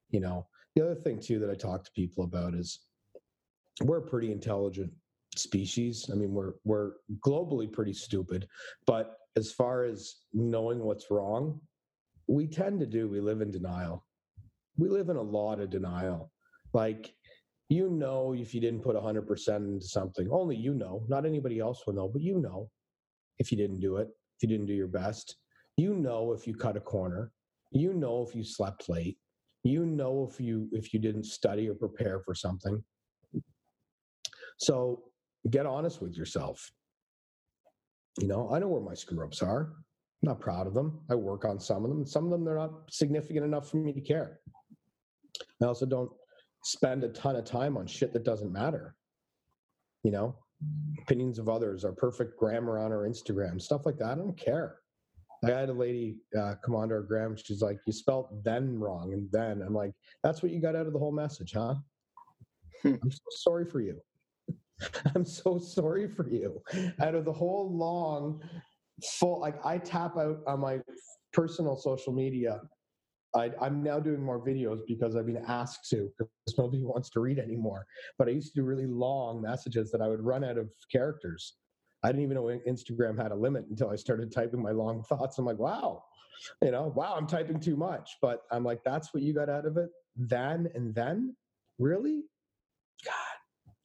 you 0.10 0.20
know 0.20 0.46
the 0.76 0.84
other 0.84 0.96
thing 0.96 1.20
too 1.20 1.40
that 1.40 1.50
i 1.50 1.56
talk 1.56 1.84
to 1.84 1.92
people 1.92 2.24
about 2.24 2.54
is 2.54 2.80
we're 3.82 3.98
a 3.98 4.02
pretty 4.02 4.32
intelligent 4.32 4.92
species. 5.36 6.10
I 6.10 6.16
mean 6.16 6.34
we're 6.34 6.54
we're 6.64 6.94
globally 7.20 7.70
pretty 7.70 7.92
stupid 7.92 8.48
but 8.88 9.18
as 9.36 9.52
far 9.52 9.84
as 9.84 10.16
knowing 10.34 10.80
what's 10.80 11.12
wrong 11.12 11.60
we 12.28 12.48
tend 12.48 12.80
to 12.80 12.86
do 12.86 13.10
we 13.10 13.20
live 13.20 13.42
in 13.42 13.52
denial. 13.52 14.06
We 14.78 14.90
live 14.90 15.10
in 15.10 15.18
a 15.18 15.22
lot 15.22 15.60
of 15.60 15.70
denial. 15.70 16.32
Like 16.72 17.14
you 17.68 17.90
know 17.90 18.34
if 18.34 18.54
you 18.54 18.62
didn't 18.62 18.82
put 18.82 18.96
100% 18.96 19.56
into 19.58 19.86
something 19.86 20.30
only 20.32 20.56
you 20.56 20.74
know 20.74 21.04
not 21.10 21.26
anybody 21.26 21.60
else 21.60 21.82
will 21.86 21.96
know 21.96 22.08
but 22.08 22.22
you 22.22 22.40
know 22.40 22.70
if 23.40 23.52
you 23.52 23.58
didn't 23.58 23.82
do 23.82 23.98
it 23.98 24.08
if 24.36 24.44
you 24.44 24.50
didn't 24.50 24.68
do 24.68 24.74
your 24.74 24.88
best. 24.88 25.38
You 25.78 25.94
know 25.94 26.34
if 26.34 26.48
you 26.48 26.56
cut 26.56 26.78
a 26.78 26.82
corner. 26.82 27.32
You 27.72 27.94
know 27.94 28.26
if 28.28 28.36
you 28.36 28.44
slept 28.44 28.90
late. 28.90 29.18
You 29.64 29.86
know 29.86 30.28
if 30.30 30.40
you 30.40 30.70
if 30.72 30.94
you 30.94 31.00
didn't 31.00 31.26
study 31.26 31.68
or 31.70 31.74
prepare 31.74 32.20
for 32.20 32.36
something. 32.36 32.84
So 34.58 35.04
get 35.50 35.66
honest 35.66 36.02
with 36.02 36.16
yourself. 36.16 36.72
You 38.20 38.28
know 38.28 38.50
i 38.54 38.60
know 38.60 38.70
where 38.70 38.82
my 38.82 38.94
screw 38.94 39.26
ups 39.26 39.42
are. 39.42 39.74
I'm 40.24 40.30
not 40.30 40.40
proud 40.40 40.68
of 40.68 40.74
them. 40.74 41.02
I 41.10 41.16
work 41.16 41.46
on 41.46 41.60
some 41.60 41.84
of 41.84 41.90
them. 41.90 42.06
Some 42.06 42.26
of 42.26 42.32
them 42.32 42.46
they're 42.46 42.58
not 42.58 42.74
significant 42.90 43.46
enough 43.46 43.70
for 43.70 43.78
me 43.78 43.92
to 43.92 44.02
care. 44.02 44.40
I 45.62 45.66
also 45.66 45.86
don't 45.86 46.12
spend 46.64 47.04
a 47.04 47.10
ton 47.10 47.36
of 47.36 47.46
time 47.46 47.76
on 47.78 47.88
shit 47.88 48.14
that 48.14 48.24
doesn't 48.24 48.52
matter. 48.52 48.96
You 50.04 50.12
know 50.12 50.36
opinions 51.02 51.40
of 51.40 51.50
others 51.50 51.84
or 51.86 51.92
perfect 51.92 52.38
grammar 52.38 52.80
on 52.80 52.92
our 52.92 53.08
instagram 53.08 53.62
stuff 53.62 53.86
like 53.86 53.98
that 53.98 54.12
i 54.12 54.16
don't 54.16 54.38
care 54.38 54.78
I 55.44 55.52
had 55.52 55.70
a 55.70 55.74
lady 55.74 56.18
uh, 56.38 56.56
come 56.64 56.76
onto 56.76 56.94
our 56.94 57.02
gram. 57.02 57.36
She's 57.36 57.62
like, 57.62 57.80
"You 57.86 57.94
spelled 57.94 58.44
then 58.44 58.80
wrong," 58.80 59.14
and 59.14 59.30
then 59.32 59.62
I'm 59.62 59.74
like, 59.74 59.94
"That's 60.24 60.42
what 60.42 60.52
you 60.52 60.60
got 60.60 60.76
out 60.76 60.88
of 60.88 60.94
the 60.94 61.00
whole 61.00 61.12
message, 61.12 61.54
huh?" 61.54 61.76
Hmm. 62.82 62.96
I'm 63.02 63.12
so 63.12 63.24
sorry 63.30 63.66
for 63.66 63.82
you. 63.82 64.00
I'm 65.16 65.26
so 65.26 65.58
sorry 65.58 66.08
for 66.08 66.30
you. 66.30 66.62
Out 67.00 67.16
of 67.16 67.26
the 67.26 67.34
whole 67.34 67.76
long, 67.76 68.42
full, 69.20 69.40
like 69.40 69.64
I 69.66 69.78
tap 69.78 70.18
out 70.18 70.40
on 70.48 70.60
my 70.60 70.80
personal 71.34 71.76
social 71.76 72.14
media. 72.14 72.62
I, 73.36 73.52
am 73.62 73.84
now 73.84 74.00
doing 74.00 74.22
more 74.22 74.40
videos 74.40 74.80
because 74.88 75.16
I've 75.16 75.26
been 75.26 75.44
asked 75.48 75.90
to 75.90 76.10
because 76.18 76.58
nobody 76.58 76.84
wants 76.86 77.10
to 77.12 77.20
read 77.20 77.38
anymore. 77.38 77.86
But 78.18 78.28
I 78.28 78.32
used 78.32 78.54
to 78.54 78.62
do 78.62 78.66
really 78.66 78.88
long 78.88 79.42
messages 79.42 79.92
that 79.92 80.02
I 80.02 80.08
would 80.08 80.22
run 80.24 80.44
out 80.44 80.58
of 80.58 80.70
characters. 80.92 81.56
I 82.04 82.10
didn't 82.10 82.24
even 82.24 82.36
know 82.36 82.60
Instagram 82.68 83.22
had 83.22 83.32
a 83.32 83.36
limit 83.36 83.66
until 83.70 83.90
I 83.90 83.96
started 83.96 84.32
typing 84.32 84.62
my 84.62 84.72
long 84.72 85.04
thoughts. 85.10 85.38
I'm 85.38 85.46
like, 85.46 85.60
wow, 85.60 86.04
you 86.62 86.72
know, 86.72 86.94
wow, 86.96 87.16
I'm 87.18 87.28
typing 87.28 87.60
too 87.60 87.76
much. 87.76 88.12
But 88.22 88.44
I'm 88.52 88.64
like, 88.64 88.84
that's 88.84 89.14
what 89.14 89.24
you 89.24 89.34
got 89.34 89.50
out 89.50 89.66
of 89.66 89.78
it 89.78 89.90
then 90.16 90.70
and 90.74 90.96
then? 90.96 91.36
Really? 91.78 92.24
God, 93.04 93.14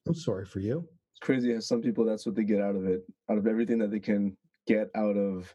I'm 0.07 0.15
sorry 0.15 0.47
for 0.47 0.61
you. 0.61 0.87
It's 1.13 1.27
crazy 1.27 1.53
how 1.53 1.61
some 1.61 1.83
people 1.83 2.05
that's 2.05 2.25
what 2.25 2.37
they 2.37 2.45
get 2.45 2.61
out 2.61 2.77
of 2.77 2.87
it, 2.87 3.03
out 3.31 3.39
of 3.39 3.47
everything 3.47 3.79
that 3.79 3.91
they 3.91 3.99
can 3.99 4.37
get 4.67 4.91
out 4.95 5.17
of, 5.17 5.53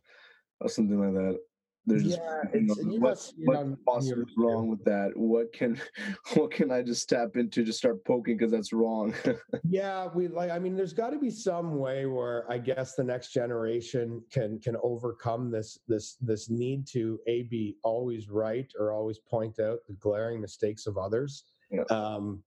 something 0.68 1.00
like 1.00 1.14
that 1.14 1.40
there's 1.88 2.04
yeah, 2.04 2.42
you 2.54 2.62
know, 2.62 2.76
you 2.80 3.00
what, 3.00 3.86
possibly 3.86 4.26
wrong 4.38 4.70
with 4.70 4.84
that? 4.86 5.12
What 5.16 5.54
can 5.54 5.80
what 6.34 6.52
can 6.52 6.72
i 6.72 6.82
just 6.82 7.08
tap 7.08 7.36
into 7.36 7.64
to 7.64 7.72
start 7.72 8.04
poking 8.06 8.38
because 8.38 8.52
that's 8.52 8.74
wrong? 8.74 9.14
Yeah 9.64 10.08
we 10.14 10.28
like 10.28 10.52
i 10.52 10.60
mean 10.60 10.76
there's 10.76 10.94
got 10.94 11.10
to 11.12 11.20
be 11.20 11.30
some 11.30 11.78
way 11.78 12.06
where 12.06 12.50
i 12.52 12.58
guess 12.58 12.96
the 12.96 13.04
next 13.04 13.32
generation 13.32 14.22
can 14.32 14.60
can 14.60 14.76
overcome 14.84 15.52
this 15.52 15.80
this 15.88 16.18
this 16.22 16.50
need 16.50 16.88
to 16.88 17.20
a 17.28 17.44
be 17.44 17.78
always 17.84 18.30
right 18.30 18.72
or 18.80 18.92
always 18.92 19.20
point 19.20 19.60
out 19.60 19.80
the 19.88 19.94
glaring 19.96 20.42
mistakes 20.42 20.88
of 20.88 20.98
others. 20.98 21.44
Yeah. 21.72 21.84
um 21.90 22.44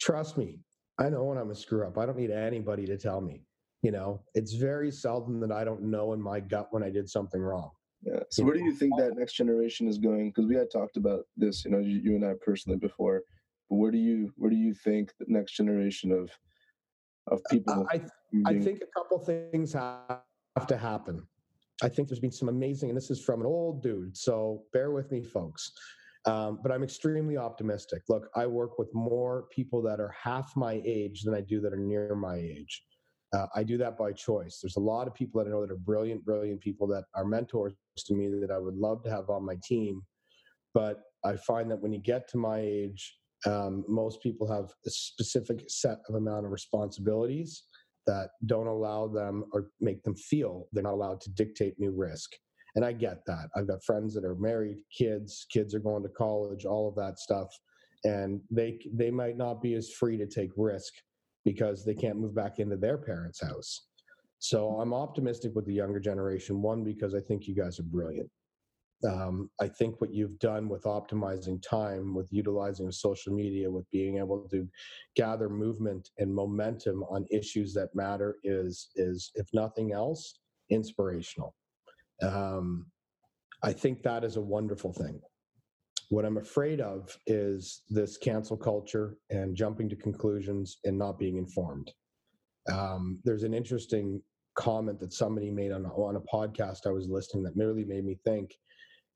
trust 0.00 0.36
me 0.36 0.58
i 0.98 1.08
know 1.08 1.24
when 1.24 1.38
i'm 1.38 1.50
a 1.50 1.54
screw 1.54 1.86
up 1.86 1.98
i 1.98 2.06
don't 2.06 2.16
need 2.16 2.30
anybody 2.30 2.86
to 2.86 2.96
tell 2.96 3.20
me 3.20 3.44
you 3.82 3.90
know? 3.90 4.22
It's 4.34 4.54
very 4.54 4.90
seldom 4.90 5.40
that 5.40 5.52
i 5.52 5.64
don't 5.64 5.82
know 5.82 6.14
in 6.14 6.20
my 6.20 6.40
gut 6.40 6.68
when 6.70 6.82
i 6.82 6.90
did 6.90 7.08
something 7.08 7.40
wrong 7.40 7.70
yeah. 8.06 8.20
So 8.30 8.44
where 8.44 8.54
do 8.54 8.62
you 8.64 8.74
think 8.74 8.92
that 8.98 9.16
next 9.16 9.34
generation 9.34 9.88
is 9.88 9.98
going? 9.98 10.30
Because 10.30 10.46
we 10.46 10.56
had 10.56 10.70
talked 10.70 10.96
about 10.96 11.24
this, 11.36 11.64
you 11.64 11.70
know, 11.70 11.78
you, 11.78 12.00
you, 12.02 12.14
and 12.16 12.24
I 12.24 12.32
personally 12.44 12.78
before. 12.78 13.22
But 13.70 13.76
where 13.76 13.90
do 13.90 13.98
you 13.98 14.32
where 14.36 14.50
do 14.50 14.56
you 14.56 14.74
think 14.74 15.12
the 15.18 15.26
next 15.28 15.52
generation 15.52 16.12
of 16.12 16.30
of 17.28 17.40
people? 17.50 17.86
I. 17.90 18.02
I 18.46 18.58
think 18.58 18.80
a 18.82 18.98
couple 18.98 19.18
things 19.18 19.74
have 19.74 20.66
to 20.66 20.76
happen. 20.76 21.22
I 21.82 21.88
think 21.88 22.08
there's 22.08 22.20
been 22.20 22.32
some 22.32 22.48
amazing, 22.48 22.90
and 22.90 22.96
this 22.96 23.10
is 23.10 23.22
from 23.22 23.40
an 23.40 23.46
old 23.46 23.82
dude, 23.82 24.16
so 24.16 24.62
bear 24.72 24.90
with 24.90 25.10
me, 25.10 25.22
folks. 25.22 25.72
Um, 26.26 26.58
but 26.62 26.72
I'm 26.72 26.82
extremely 26.82 27.36
optimistic. 27.36 28.02
Look, 28.08 28.28
I 28.34 28.46
work 28.46 28.78
with 28.78 28.88
more 28.94 29.46
people 29.50 29.82
that 29.82 30.00
are 30.00 30.14
half 30.20 30.56
my 30.56 30.80
age 30.84 31.22
than 31.22 31.34
I 31.34 31.42
do 31.42 31.60
that 31.60 31.72
are 31.72 31.76
near 31.76 32.14
my 32.14 32.36
age. 32.36 32.82
Uh, 33.34 33.46
I 33.54 33.64
do 33.64 33.76
that 33.78 33.98
by 33.98 34.12
choice. 34.12 34.60
There's 34.62 34.76
a 34.76 34.80
lot 34.80 35.08
of 35.08 35.14
people 35.14 35.42
that 35.42 35.48
I 35.48 35.52
know 35.52 35.62
that 35.62 35.72
are 35.72 35.76
brilliant, 35.76 36.24
brilliant 36.24 36.60
people 36.60 36.86
that 36.88 37.04
are 37.14 37.24
mentors 37.24 37.74
to 38.06 38.14
me 38.14 38.28
that 38.40 38.50
I 38.50 38.58
would 38.58 38.76
love 38.76 39.02
to 39.04 39.10
have 39.10 39.28
on 39.28 39.44
my 39.44 39.56
team. 39.64 40.02
But 40.72 41.02
I 41.24 41.36
find 41.36 41.70
that 41.70 41.80
when 41.80 41.92
you 41.92 42.00
get 42.00 42.28
to 42.28 42.38
my 42.38 42.60
age, 42.60 43.18
um, 43.46 43.84
most 43.88 44.22
people 44.22 44.50
have 44.50 44.70
a 44.86 44.90
specific 44.90 45.64
set 45.68 45.98
of 46.08 46.14
amount 46.14 46.46
of 46.46 46.52
responsibilities 46.52 47.64
that 48.06 48.30
don't 48.46 48.66
allow 48.66 49.08
them 49.08 49.44
or 49.52 49.70
make 49.80 50.02
them 50.02 50.14
feel 50.14 50.68
they're 50.72 50.82
not 50.82 50.92
allowed 50.92 51.20
to 51.22 51.30
dictate 51.30 51.74
new 51.78 51.92
risk. 51.92 52.30
And 52.76 52.84
I 52.84 52.92
get 52.92 53.24
that. 53.26 53.48
I've 53.56 53.68
got 53.68 53.84
friends 53.84 54.14
that 54.14 54.24
are 54.24 54.34
married, 54.34 54.78
kids, 54.96 55.46
kids 55.50 55.74
are 55.74 55.80
going 55.80 56.02
to 56.02 56.08
college, 56.08 56.64
all 56.64 56.88
of 56.88 56.94
that 56.96 57.18
stuff, 57.18 57.48
and 58.04 58.40
they 58.50 58.80
they 58.92 59.10
might 59.10 59.36
not 59.36 59.62
be 59.62 59.74
as 59.74 59.90
free 59.90 60.16
to 60.18 60.26
take 60.26 60.50
risk 60.56 60.92
because 61.44 61.84
they 61.84 61.94
can't 61.94 62.18
move 62.18 62.34
back 62.34 62.58
into 62.58 62.76
their 62.76 62.98
parents' 62.98 63.42
house. 63.42 63.88
So 64.38 64.78
I'm 64.80 64.92
optimistic 64.92 65.52
with 65.54 65.66
the 65.66 65.74
younger 65.74 66.00
generation. 66.00 66.60
One, 66.60 66.84
because 66.84 67.14
I 67.14 67.20
think 67.20 67.46
you 67.46 67.54
guys 67.54 67.78
are 67.78 67.84
brilliant. 67.84 68.30
Um, 69.06 69.50
I 69.60 69.68
think 69.68 70.00
what 70.00 70.14
you've 70.14 70.38
done 70.38 70.68
with 70.68 70.84
optimizing 70.84 71.62
time, 71.62 72.14
with 72.14 72.28
utilizing 72.32 72.90
social 72.90 73.34
media, 73.34 73.70
with 73.70 73.90
being 73.90 74.18
able 74.18 74.48
to 74.50 74.66
gather 75.14 75.48
movement 75.48 76.10
and 76.18 76.34
momentum 76.34 77.02
on 77.04 77.26
issues 77.30 77.74
that 77.74 77.94
matter 77.94 78.36
is, 78.44 78.88
is 78.96 79.30
if 79.34 79.46
nothing 79.52 79.92
else, 79.92 80.38
inspirational. 80.70 81.54
Um, 82.22 82.86
I 83.62 83.72
think 83.72 84.02
that 84.02 84.24
is 84.24 84.36
a 84.36 84.40
wonderful 84.40 84.92
thing. 84.92 85.20
What 86.10 86.24
I'm 86.24 86.36
afraid 86.36 86.80
of 86.80 87.16
is 87.26 87.82
this 87.88 88.16
cancel 88.16 88.56
culture 88.56 89.16
and 89.30 89.56
jumping 89.56 89.88
to 89.88 89.96
conclusions 89.96 90.78
and 90.84 90.98
not 90.98 91.18
being 91.18 91.38
informed. 91.38 91.90
Um, 92.70 93.20
there's 93.24 93.42
an 93.42 93.54
interesting 93.54 94.22
comment 94.56 95.00
that 95.00 95.12
somebody 95.12 95.50
made 95.50 95.72
on, 95.72 95.86
on 95.86 96.16
a 96.16 96.20
podcast 96.20 96.86
I 96.86 96.90
was 96.90 97.08
listening 97.08 97.42
that 97.44 97.56
really 97.56 97.84
made 97.84 98.04
me 98.04 98.18
think. 98.24 98.54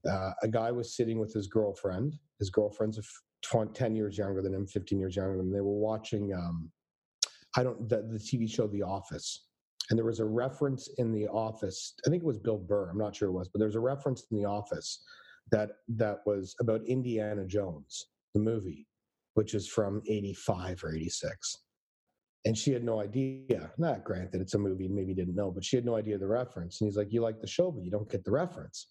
Uh, 0.09 0.31
a 0.43 0.49
guy 0.49 0.71
was 0.71 0.97
sitting 0.97 1.19
with 1.19 1.33
his 1.33 1.47
girlfriend. 1.47 2.15
His 2.39 2.51
girlfriend's 2.51 2.99
20, 3.43 3.73
10 3.73 3.97
years 3.97 4.19
younger 4.19 4.43
than 4.43 4.55
him, 4.55 4.67
15 4.67 4.99
years 4.99 5.17
younger 5.17 5.37
than 5.37 5.47
him. 5.47 5.53
They 5.53 5.61
were 5.61 5.79
watching, 5.79 6.33
um, 6.33 6.71
I 7.57 7.63
don't, 7.63 7.89
the, 7.89 8.03
the 8.03 8.19
TV 8.19 8.51
show 8.51 8.67
The 8.67 8.83
Office. 8.83 9.47
And 9.91 9.99
there 9.99 10.07
was 10.07 10.21
a 10.21 10.25
reference 10.25 10.89
in 10.99 11.13
The 11.13 11.27
Office. 11.29 11.95
I 12.07 12.11
think 12.11 12.23
it 12.23 12.27
was 12.27 12.39
Bill 12.39 12.59
Burr. 12.59 12.91
I'm 12.91 12.99
not 12.99 13.15
sure 13.15 13.29
it 13.29 13.33
was, 13.33 13.49
but 13.49 13.59
there's 13.59 13.77
a 13.77 13.81
reference 13.81 14.25
in 14.31 14.37
The 14.37 14.45
Office 14.45 15.03
that 15.53 15.71
that 15.89 16.21
was 16.27 16.55
about 16.61 16.85
Indiana 16.87 17.45
Jones, 17.45 18.07
the 18.35 18.41
movie, 18.41 18.87
which 19.35 19.55
is 19.55 19.69
from 19.69 20.03
85 20.07 20.85
or 20.85 20.95
86. 20.95 21.57
And 22.45 22.57
she 22.57 22.73
had 22.73 22.85
no 22.85 23.01
idea. 23.01 23.71
Not 23.79 24.05
granted, 24.05 24.41
it's 24.41 24.55
a 24.55 24.59
movie, 24.59 24.89
maybe 24.89 25.15
didn't 25.15 25.35
know, 25.35 25.51
but 25.51 25.65
she 25.65 25.77
had 25.77 25.85
no 25.85 25.97
idea 25.97 26.19
the 26.19 26.27
reference. 26.27 26.81
And 26.81 26.89
he's 26.89 26.97
like, 26.97 27.13
You 27.13 27.21
like 27.21 27.41
the 27.41 27.47
show, 27.47 27.71
but 27.71 27.85
you 27.85 27.91
don't 27.91 28.11
get 28.11 28.25
the 28.25 28.31
reference. 28.31 28.89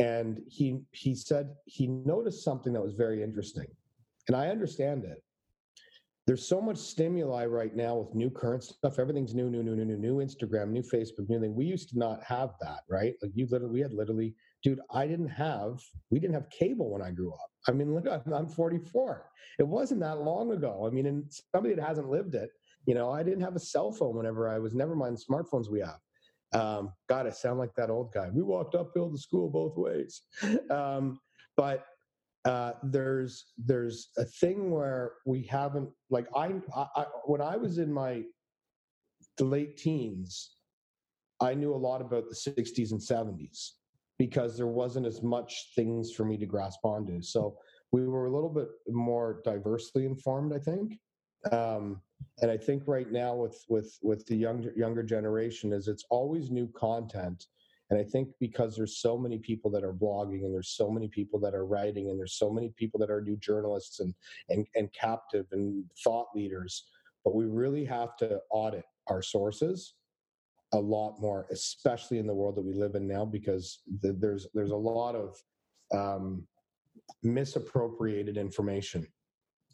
And 0.00 0.40
he 0.48 0.80
he 0.92 1.14
said 1.14 1.54
he 1.66 1.86
noticed 1.86 2.44
something 2.44 2.72
that 2.72 2.82
was 2.82 2.94
very 2.94 3.22
interesting. 3.22 3.66
And 4.28 4.36
I 4.36 4.48
understand 4.48 5.04
it. 5.04 5.22
There's 6.26 6.48
so 6.48 6.60
much 6.60 6.78
stimuli 6.78 7.44
right 7.44 7.76
now 7.76 7.96
with 7.96 8.14
new 8.14 8.30
current 8.30 8.64
stuff. 8.64 8.98
Everything's 8.98 9.34
new, 9.34 9.50
new, 9.50 9.62
new, 9.62 9.76
new, 9.76 9.84
new, 9.84 9.98
new 9.98 10.16
Instagram, 10.24 10.68
new 10.70 10.82
Facebook, 10.82 11.28
new 11.28 11.38
thing. 11.38 11.54
We 11.54 11.66
used 11.66 11.90
to 11.90 11.98
not 11.98 12.22
have 12.24 12.54
that, 12.62 12.80
right? 12.88 13.14
Like 13.20 13.32
you 13.34 13.46
literally, 13.50 13.74
we 13.74 13.80
had 13.80 13.92
literally 13.92 14.34
dude, 14.64 14.80
I 14.90 15.06
didn't 15.06 15.28
have, 15.28 15.80
we 16.10 16.18
didn't 16.18 16.34
have 16.34 16.48
cable 16.48 16.90
when 16.90 17.02
I 17.02 17.10
grew 17.10 17.32
up. 17.32 17.50
I 17.68 17.72
mean, 17.72 17.94
look, 17.94 18.06
I'm 18.34 18.48
44. 18.48 19.26
It 19.58 19.68
wasn't 19.68 20.00
that 20.00 20.22
long 20.22 20.52
ago. 20.52 20.84
I 20.86 20.90
mean, 20.90 21.06
and 21.06 21.24
somebody 21.54 21.74
that 21.74 21.86
hasn't 21.86 22.08
lived 22.08 22.34
it, 22.34 22.50
you 22.86 22.94
know, 22.94 23.10
I 23.10 23.22
didn't 23.22 23.42
have 23.42 23.54
a 23.54 23.60
cell 23.60 23.92
phone 23.92 24.16
whenever 24.16 24.48
I 24.48 24.58
was, 24.58 24.74
never 24.74 24.96
mind 24.96 25.18
smartphones 25.18 25.70
we 25.70 25.80
have. 25.80 25.98
Um, 26.60 26.92
God, 27.08 27.26
I 27.26 27.30
sound 27.30 27.58
like 27.58 27.74
that 27.76 27.90
old 27.90 28.12
guy. 28.12 28.30
We 28.32 28.42
walked 28.42 28.74
uphill 28.74 29.10
to 29.10 29.18
school 29.18 29.50
both 29.50 29.76
ways. 29.76 30.22
Um, 30.70 31.20
but 31.56 31.86
uh, 32.44 32.72
there's 32.82 33.52
there's 33.56 34.08
a 34.18 34.24
thing 34.24 34.72
where 34.72 35.12
we 35.24 35.44
haven't 35.44 35.88
like 36.10 36.26
I, 36.34 36.52
I 36.74 37.06
when 37.26 37.40
I 37.40 37.56
was 37.56 37.78
in 37.78 37.92
my 37.92 38.24
late 39.38 39.76
teens, 39.76 40.56
I 41.40 41.54
knew 41.54 41.72
a 41.72 41.76
lot 41.76 42.00
about 42.00 42.24
the 42.28 42.34
60s 42.34 42.90
and 42.90 43.00
70s 43.00 43.70
because 44.18 44.56
there 44.56 44.66
wasn't 44.66 45.06
as 45.06 45.22
much 45.22 45.72
things 45.74 46.12
for 46.12 46.24
me 46.24 46.36
to 46.36 46.46
grasp 46.46 46.84
onto. 46.84 47.20
So 47.20 47.56
we 47.92 48.06
were 48.06 48.26
a 48.26 48.34
little 48.34 48.48
bit 48.50 48.68
more 48.88 49.40
diversely 49.44 50.04
informed, 50.04 50.52
I 50.52 50.58
think. 50.58 50.98
Um, 51.52 52.00
and 52.40 52.50
I 52.50 52.56
think 52.56 52.84
right 52.86 53.10
now 53.10 53.34
with 53.34 53.62
with 53.68 53.98
with 54.02 54.24
the 54.26 54.36
younger 54.36 54.72
younger 54.76 55.02
generation 55.02 55.72
is 55.72 55.88
it's 55.88 56.04
always 56.10 56.50
new 56.50 56.68
content. 56.68 57.46
And 57.90 58.00
I 58.00 58.04
think 58.04 58.30
because 58.40 58.74
there's 58.74 58.98
so 58.98 59.18
many 59.18 59.38
people 59.38 59.70
that 59.72 59.84
are 59.84 59.92
blogging 59.92 60.44
and 60.44 60.54
there's 60.54 60.70
so 60.70 60.90
many 60.90 61.06
people 61.06 61.38
that 61.40 61.54
are 61.54 61.66
writing 61.66 62.08
and 62.08 62.18
there's 62.18 62.38
so 62.38 62.50
many 62.50 62.70
people 62.76 62.98
that 63.00 63.10
are 63.10 63.20
new 63.20 63.36
journalists 63.36 64.00
and 64.00 64.14
and, 64.48 64.66
and 64.74 64.92
captive 64.92 65.46
and 65.52 65.84
thought 66.02 66.28
leaders, 66.34 66.86
but 67.24 67.34
we 67.34 67.44
really 67.44 67.84
have 67.84 68.16
to 68.18 68.40
audit 68.50 68.84
our 69.08 69.20
sources 69.20 69.94
a 70.74 70.78
lot 70.78 71.20
more, 71.20 71.46
especially 71.50 72.18
in 72.18 72.26
the 72.26 72.34
world 72.34 72.56
that 72.56 72.64
we 72.64 72.74
live 72.74 72.94
in 72.94 73.08
now, 73.08 73.24
because 73.24 73.80
the, 74.02 74.12
there's 74.12 74.46
there's 74.54 74.72
a 74.72 74.76
lot 74.76 75.14
of 75.14 75.36
um, 75.94 76.46
misappropriated 77.22 78.36
information. 78.36 79.06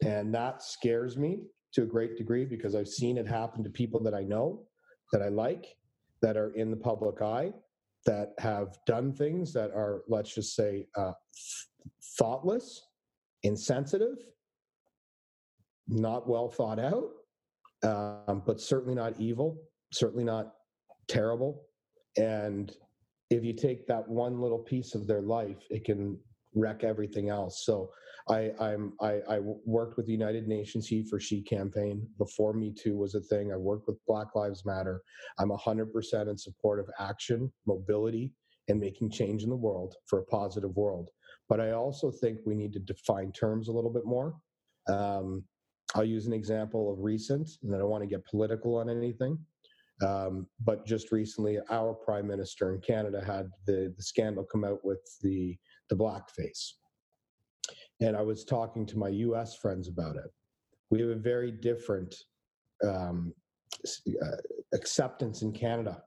And 0.03 0.35
that 0.35 0.63
scares 0.63 1.17
me 1.17 1.41
to 1.75 1.83
a 1.83 1.87
great 1.87 2.17
degree 2.17 2.45
because 2.45 2.75
I've 2.75 2.89
seen 2.89 3.19
it 3.19 3.27
happen 3.27 3.65
to 3.65 3.71
people 3.71 4.01
that 4.05 4.15
I 4.15 4.23
know, 4.23 4.63
that 5.13 5.23
I 5.23 5.29
like, 5.29 5.77
that 6.23 6.37
are 6.37 6.51
in 6.51 6.71
the 6.71 6.77
public 6.77 7.23
eye, 7.23 7.53
that 8.07 8.33
have 8.39 8.79
done 8.87 9.13
things 9.13 9.53
that 9.53 9.71
are, 9.71 10.03
let's 10.09 10.35
just 10.35 10.55
say, 10.55 10.87
uh, 10.97 11.13
thoughtless, 12.19 12.83
insensitive, 13.43 14.19
not 15.89 16.29
well 16.29 16.49
thought 16.49 16.79
out, 16.79 17.11
um, 17.83 18.43
but 18.47 18.61
certainly 18.61 18.95
not 18.95 19.19
evil, 19.19 19.59
certainly 19.93 20.25
not 20.25 20.55
terrible. 21.11 21.67
And 22.17 22.73
if 23.31 23.45
you 23.45 23.53
take 23.53 23.87
that 23.87 24.09
one 24.09 24.41
little 24.41 24.59
piece 24.59 24.95
of 24.95 25.07
their 25.07 25.23
life, 25.23 25.59
it 25.71 25.85
can 25.85 26.19
wreck 26.55 26.83
everything 26.83 27.29
else. 27.29 27.63
So 27.65 27.91
I, 28.29 28.53
I'm 28.61 28.93
I, 29.01 29.21
I 29.29 29.39
worked 29.65 29.97
with 29.97 30.07
the 30.07 30.13
United 30.13 30.47
Nations 30.49 30.87
He 30.87 31.05
for 31.09 31.21
She 31.21 31.43
campaign 31.43 32.07
before 32.19 32.53
Me 32.53 32.73
Too 32.73 32.97
was 32.97 33.15
a 33.15 33.21
thing. 33.21 33.53
I 33.53 33.57
worked 33.57 33.87
with 33.87 33.99
Black 34.07 34.35
Lives 34.35 34.65
Matter. 34.65 35.03
I'm 35.39 35.51
100% 35.51 36.29
in 36.29 36.39
support 36.39 36.81
of 36.81 36.89
action, 36.99 37.53
mobility, 37.67 38.33
and 38.69 38.81
making 38.81 39.11
change 39.11 39.43
in 39.43 39.51
the 39.51 39.57
world 39.57 39.95
for 40.07 40.21
a 40.21 40.25
positive 40.27 40.75
world. 40.77 41.09
But 41.49 41.61
I 41.61 41.73
also 41.73 42.11
think 42.11 42.39
we 42.45 42.55
need 42.55 42.73
to 42.75 42.79
define 42.81 43.33
terms 43.33 43.69
a 43.69 43.73
little 43.73 43.93
bit 43.93 44.05
more. 44.05 44.35
Um, 44.89 45.45
I'll 45.95 46.05
use 46.05 46.27
an 46.27 46.33
example 46.33 46.93
of 46.93 47.01
recent, 47.01 47.49
and 47.63 47.75
I 47.75 47.79
don't 47.79 47.91
want 47.91 48.03
to 48.05 48.09
get 48.09 48.25
political 48.27 48.77
on 48.77 48.89
anything. 48.89 49.39
Um, 50.07 50.47
but 50.65 50.87
just 50.87 51.13
recently, 51.13 51.59
our 51.71 51.93
prime 51.93 52.27
minister 52.27 52.75
in 52.75 52.81
Canada 52.81 53.23
had 53.25 53.51
the, 53.67 53.93
the 53.97 54.03
scandal 54.03 54.45
come 54.45 54.65
out 54.65 54.85
with 54.85 55.01
the 55.23 55.57
the 55.91 55.97
blackface, 55.97 56.73
and 58.01 58.17
I 58.17 58.23
was 58.23 58.45
talking 58.45 58.87
to 58.87 58.99
my 58.99 59.09
U.S. 59.09 59.57
friends 59.57 59.89
about 59.89 60.17
it. 60.17 60.31
We 60.91 61.01
have 61.01 61.11
a 61.11 61.17
very 61.17 61.51
different 61.51 62.15
um, 62.83 63.35
uh, 63.85 64.37
acceptance 64.73 65.43
in 65.43 65.53
Canada 65.53 66.03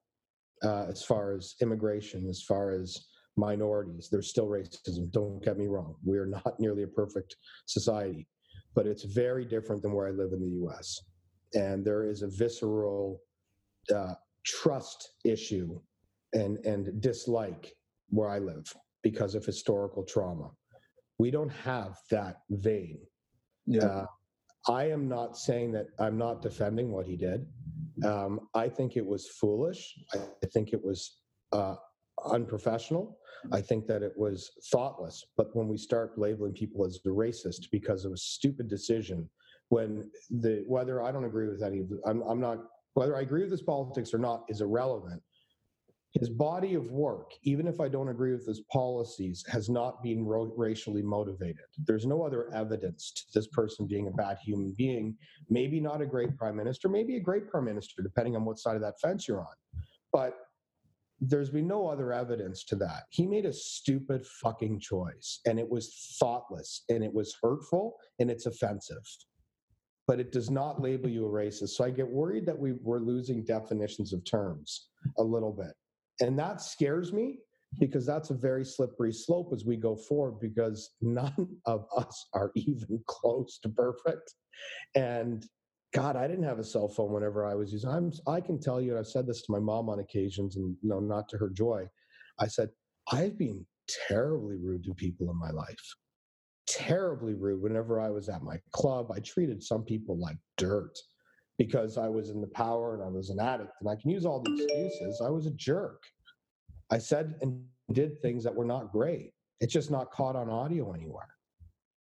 uh, 0.63 0.85
as 0.89 1.03
far 1.03 1.33
as 1.33 1.55
immigration, 1.61 2.27
as 2.29 2.41
far 2.41 2.71
as 2.71 3.05
minorities. 3.35 4.09
There's 4.11 4.29
still 4.29 4.47
racism. 4.47 5.11
Don't 5.11 5.43
get 5.43 5.57
me 5.57 5.67
wrong. 5.67 5.95
We 6.05 6.17
are 6.17 6.25
not 6.25 6.55
nearly 6.59 6.83
a 6.83 6.87
perfect 6.87 7.35
society, 7.65 8.27
but 8.75 8.87
it's 8.87 9.03
very 9.03 9.45
different 9.45 9.81
than 9.81 9.93
where 9.93 10.07
I 10.07 10.11
live 10.11 10.33
in 10.33 10.41
the 10.41 10.55
U.S. 10.61 10.99
And 11.53 11.85
there 11.85 12.05
is 12.05 12.21
a 12.21 12.27
visceral 12.27 13.19
uh, 13.93 14.13
trust 14.45 15.13
issue 15.25 15.79
and 16.33 16.57
and 16.65 17.01
dislike 17.01 17.73
where 18.09 18.29
I 18.29 18.39
live 18.39 18.65
because 19.01 19.35
of 19.35 19.45
historical 19.45 20.03
trauma. 20.03 20.49
We 21.19 21.31
don't 21.31 21.49
have 21.49 21.97
that 22.11 22.37
vein. 22.49 22.99
Yeah. 23.65 23.85
Uh, 23.85 24.05
I 24.69 24.85
am 24.85 25.09
not 25.09 25.37
saying 25.37 25.73
that 25.73 25.87
I'm 25.99 26.17
not 26.17 26.41
defending 26.41 26.91
what 26.91 27.05
he 27.05 27.17
did. 27.17 27.45
Um, 28.03 28.39
I 28.55 28.69
think 28.69 28.95
it 28.95 29.05
was 29.05 29.27
foolish. 29.29 29.93
I, 30.13 30.45
think 30.47 30.73
it 30.73 30.83
was 30.83 31.19
uh, 31.51 31.75
unprofessional. 32.25 33.17
I 33.51 33.61
think 33.61 33.87
that 33.87 34.03
it 34.03 34.13
was 34.15 34.51
thoughtless. 34.71 35.23
But 35.35 35.55
when 35.55 35.67
we 35.67 35.77
start 35.77 36.17
labeling 36.17 36.53
people 36.53 36.85
as 36.85 36.99
the 37.03 37.09
racist 37.09 37.69
because 37.71 38.05
of 38.05 38.13
a 38.13 38.17
stupid 38.17 38.69
decision, 38.69 39.29
when 39.69 40.09
the 40.29 40.63
whether 40.67 41.03
I 41.03 41.11
don't 41.11 41.25
agree 41.25 41.47
with 41.47 41.63
any 41.63 41.79
of 41.79 41.91
I'm, 42.05 42.21
I'm 42.23 42.39
not 42.39 42.59
whether 42.93 43.15
I 43.15 43.21
agree 43.21 43.41
with 43.41 43.51
his 43.51 43.61
politics 43.61 44.13
or 44.13 44.17
not 44.17 44.43
is 44.49 44.61
irrelevant. 44.61 45.21
His 46.13 46.29
body 46.29 46.75
of 46.75 46.91
work, 46.91 47.31
even 47.41 47.67
if 47.67 47.79
I 47.79 47.87
don't 47.87 48.09
agree 48.09 48.33
with 48.33 48.45
his 48.45 48.61
policies, 48.71 49.43
has 49.47 49.67
not 49.67 50.03
been 50.03 50.23
ro- 50.23 50.53
racially 50.55 51.01
motivated. 51.01 51.65
There's 51.87 52.05
no 52.05 52.21
other 52.21 52.53
evidence 52.53 53.11
to 53.13 53.23
this 53.33 53.47
person 53.47 53.87
being 53.87 54.07
a 54.07 54.11
bad 54.11 54.37
human 54.37 54.75
being. 54.77 55.17
Maybe 55.49 55.79
not 55.79 56.01
a 56.01 56.05
great 56.05 56.37
prime 56.37 56.55
minister, 56.55 56.87
maybe 56.87 57.15
a 57.15 57.19
great 57.19 57.49
prime 57.49 57.65
minister, 57.65 58.03
depending 58.03 58.35
on 58.35 58.45
what 58.45 58.59
side 58.59 58.75
of 58.75 58.81
that 58.83 58.99
fence 58.99 59.27
you're 59.27 59.41
on. 59.41 59.55
But 60.11 60.37
there's 61.19 61.49
been 61.49 61.67
no 61.67 61.87
other 61.87 62.13
evidence 62.13 62.63
to 62.65 62.75
that. 62.75 63.03
He 63.09 63.25
made 63.25 63.45
a 63.45 63.53
stupid 63.53 64.23
fucking 64.23 64.81
choice, 64.81 65.39
and 65.47 65.59
it 65.59 65.67
was 65.67 66.15
thoughtless, 66.19 66.83
and 66.89 67.03
it 67.03 67.13
was 67.13 67.35
hurtful, 67.41 67.95
and 68.19 68.29
it's 68.29 68.45
offensive 68.45 69.03
but 70.07 70.19
it 70.19 70.31
does 70.31 70.49
not 70.49 70.81
label 70.81 71.09
you 71.09 71.25
a 71.25 71.29
racist. 71.29 71.69
So 71.69 71.85
I 71.85 71.89
get 71.89 72.07
worried 72.07 72.45
that 72.45 72.57
we, 72.57 72.73
we're 72.73 72.99
losing 72.99 73.43
definitions 73.43 74.13
of 74.13 74.23
terms 74.25 74.89
a 75.17 75.23
little 75.23 75.51
bit. 75.51 75.73
And 76.19 76.37
that 76.39 76.61
scares 76.61 77.13
me 77.13 77.39
because 77.79 78.05
that's 78.05 78.29
a 78.29 78.35
very 78.35 78.65
slippery 78.65 79.11
slope 79.11 79.51
as 79.53 79.65
we 79.65 79.77
go 79.77 79.95
forward 79.95 80.39
because 80.39 80.91
none 81.01 81.47
of 81.65 81.85
us 81.97 82.27
are 82.33 82.51
even 82.55 83.01
close 83.07 83.59
to 83.63 83.69
perfect. 83.69 84.33
And 84.95 85.45
God, 85.93 86.15
I 86.15 86.27
didn't 86.27 86.43
have 86.45 86.59
a 86.59 86.63
cell 86.63 86.87
phone 86.87 87.11
whenever 87.11 87.45
I 87.45 87.55
was 87.55 87.71
using. 87.71 87.89
I'm, 87.89 88.11
I 88.27 88.41
can 88.41 88.59
tell 88.59 88.81
you, 88.81 88.91
and 88.91 88.99
I've 88.99 89.07
said 89.07 89.27
this 89.27 89.41
to 89.43 89.51
my 89.51 89.59
mom 89.59 89.89
on 89.89 89.99
occasions, 89.99 90.55
and 90.55 90.75
no, 90.81 90.99
not 90.99 91.29
to 91.29 91.37
her 91.37 91.49
joy. 91.49 91.87
I 92.39 92.47
said 92.47 92.69
I've 93.11 93.37
been 93.37 93.65
terribly 94.07 94.57
rude 94.57 94.83
to 94.85 94.93
people 94.95 95.29
in 95.29 95.37
my 95.37 95.51
life 95.51 95.95
terribly 96.67 97.33
rude 97.33 97.61
whenever 97.61 97.99
I 97.99 98.09
was 98.09 98.29
at 98.29 98.43
my 98.43 98.59
club. 98.71 99.11
I 99.11 99.19
treated 99.19 99.63
some 99.63 99.83
people 99.83 100.19
like 100.19 100.37
dirt 100.57 100.97
because 101.57 101.97
I 101.97 102.07
was 102.07 102.29
in 102.29 102.41
the 102.41 102.47
power 102.47 102.95
and 102.95 103.03
I 103.03 103.07
was 103.07 103.29
an 103.29 103.39
addict. 103.39 103.73
And 103.81 103.89
I 103.89 103.95
can 103.95 104.09
use 104.09 104.25
all 104.25 104.41
the 104.41 104.53
excuses. 104.53 105.21
I 105.23 105.29
was 105.29 105.45
a 105.45 105.51
jerk. 105.51 106.01
I 106.91 106.97
said 106.97 107.35
and 107.41 107.63
did 107.91 108.21
things 108.21 108.43
that 108.43 108.55
were 108.55 108.65
not 108.65 108.91
great. 108.91 109.31
It's 109.59 109.73
just 109.73 109.91
not 109.91 110.11
caught 110.11 110.35
on 110.35 110.49
audio 110.49 110.93
anywhere. 110.93 111.29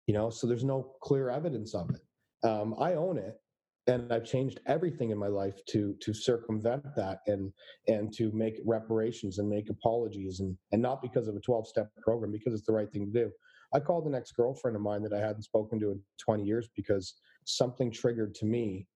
You 0.07 0.13
know, 0.13 0.29
so 0.29 0.47
there's 0.47 0.63
no 0.63 0.93
clear 1.01 1.29
evidence 1.29 1.73
of 1.73 1.89
it. 1.89 2.47
Um, 2.47 2.75
I 2.79 2.93
own 2.93 3.17
it 3.17 3.39
and 3.87 4.11
I've 4.11 4.25
changed 4.25 4.59
everything 4.65 5.11
in 5.11 5.17
my 5.17 5.27
life 5.27 5.63
to 5.69 5.95
to 6.01 6.13
circumvent 6.13 6.83
that 6.95 7.19
and 7.27 7.51
and 7.87 8.13
to 8.13 8.31
make 8.31 8.59
reparations 8.65 9.39
and 9.39 9.49
make 9.49 9.69
apologies 9.69 10.39
and 10.39 10.57
and 10.71 10.81
not 10.81 11.01
because 11.01 11.27
of 11.27 11.35
a 11.35 11.39
12 11.39 11.67
step 11.67 11.89
program 12.01 12.31
because 12.31 12.53
it's 12.53 12.65
the 12.65 12.73
right 12.73 12.91
thing 12.91 13.11
to 13.11 13.25
do. 13.25 13.31
I 13.73 13.79
called 13.79 14.05
an 14.07 14.15
ex 14.15 14.31
girlfriend 14.31 14.75
of 14.75 14.81
mine 14.81 15.03
that 15.03 15.13
I 15.13 15.19
hadn't 15.19 15.43
spoken 15.43 15.79
to 15.79 15.91
in 15.91 16.01
20 16.19 16.43
years 16.43 16.69
because 16.75 17.15
something 17.45 17.91
triggered 17.91 18.35
to 18.35 18.45
me 18.45 18.87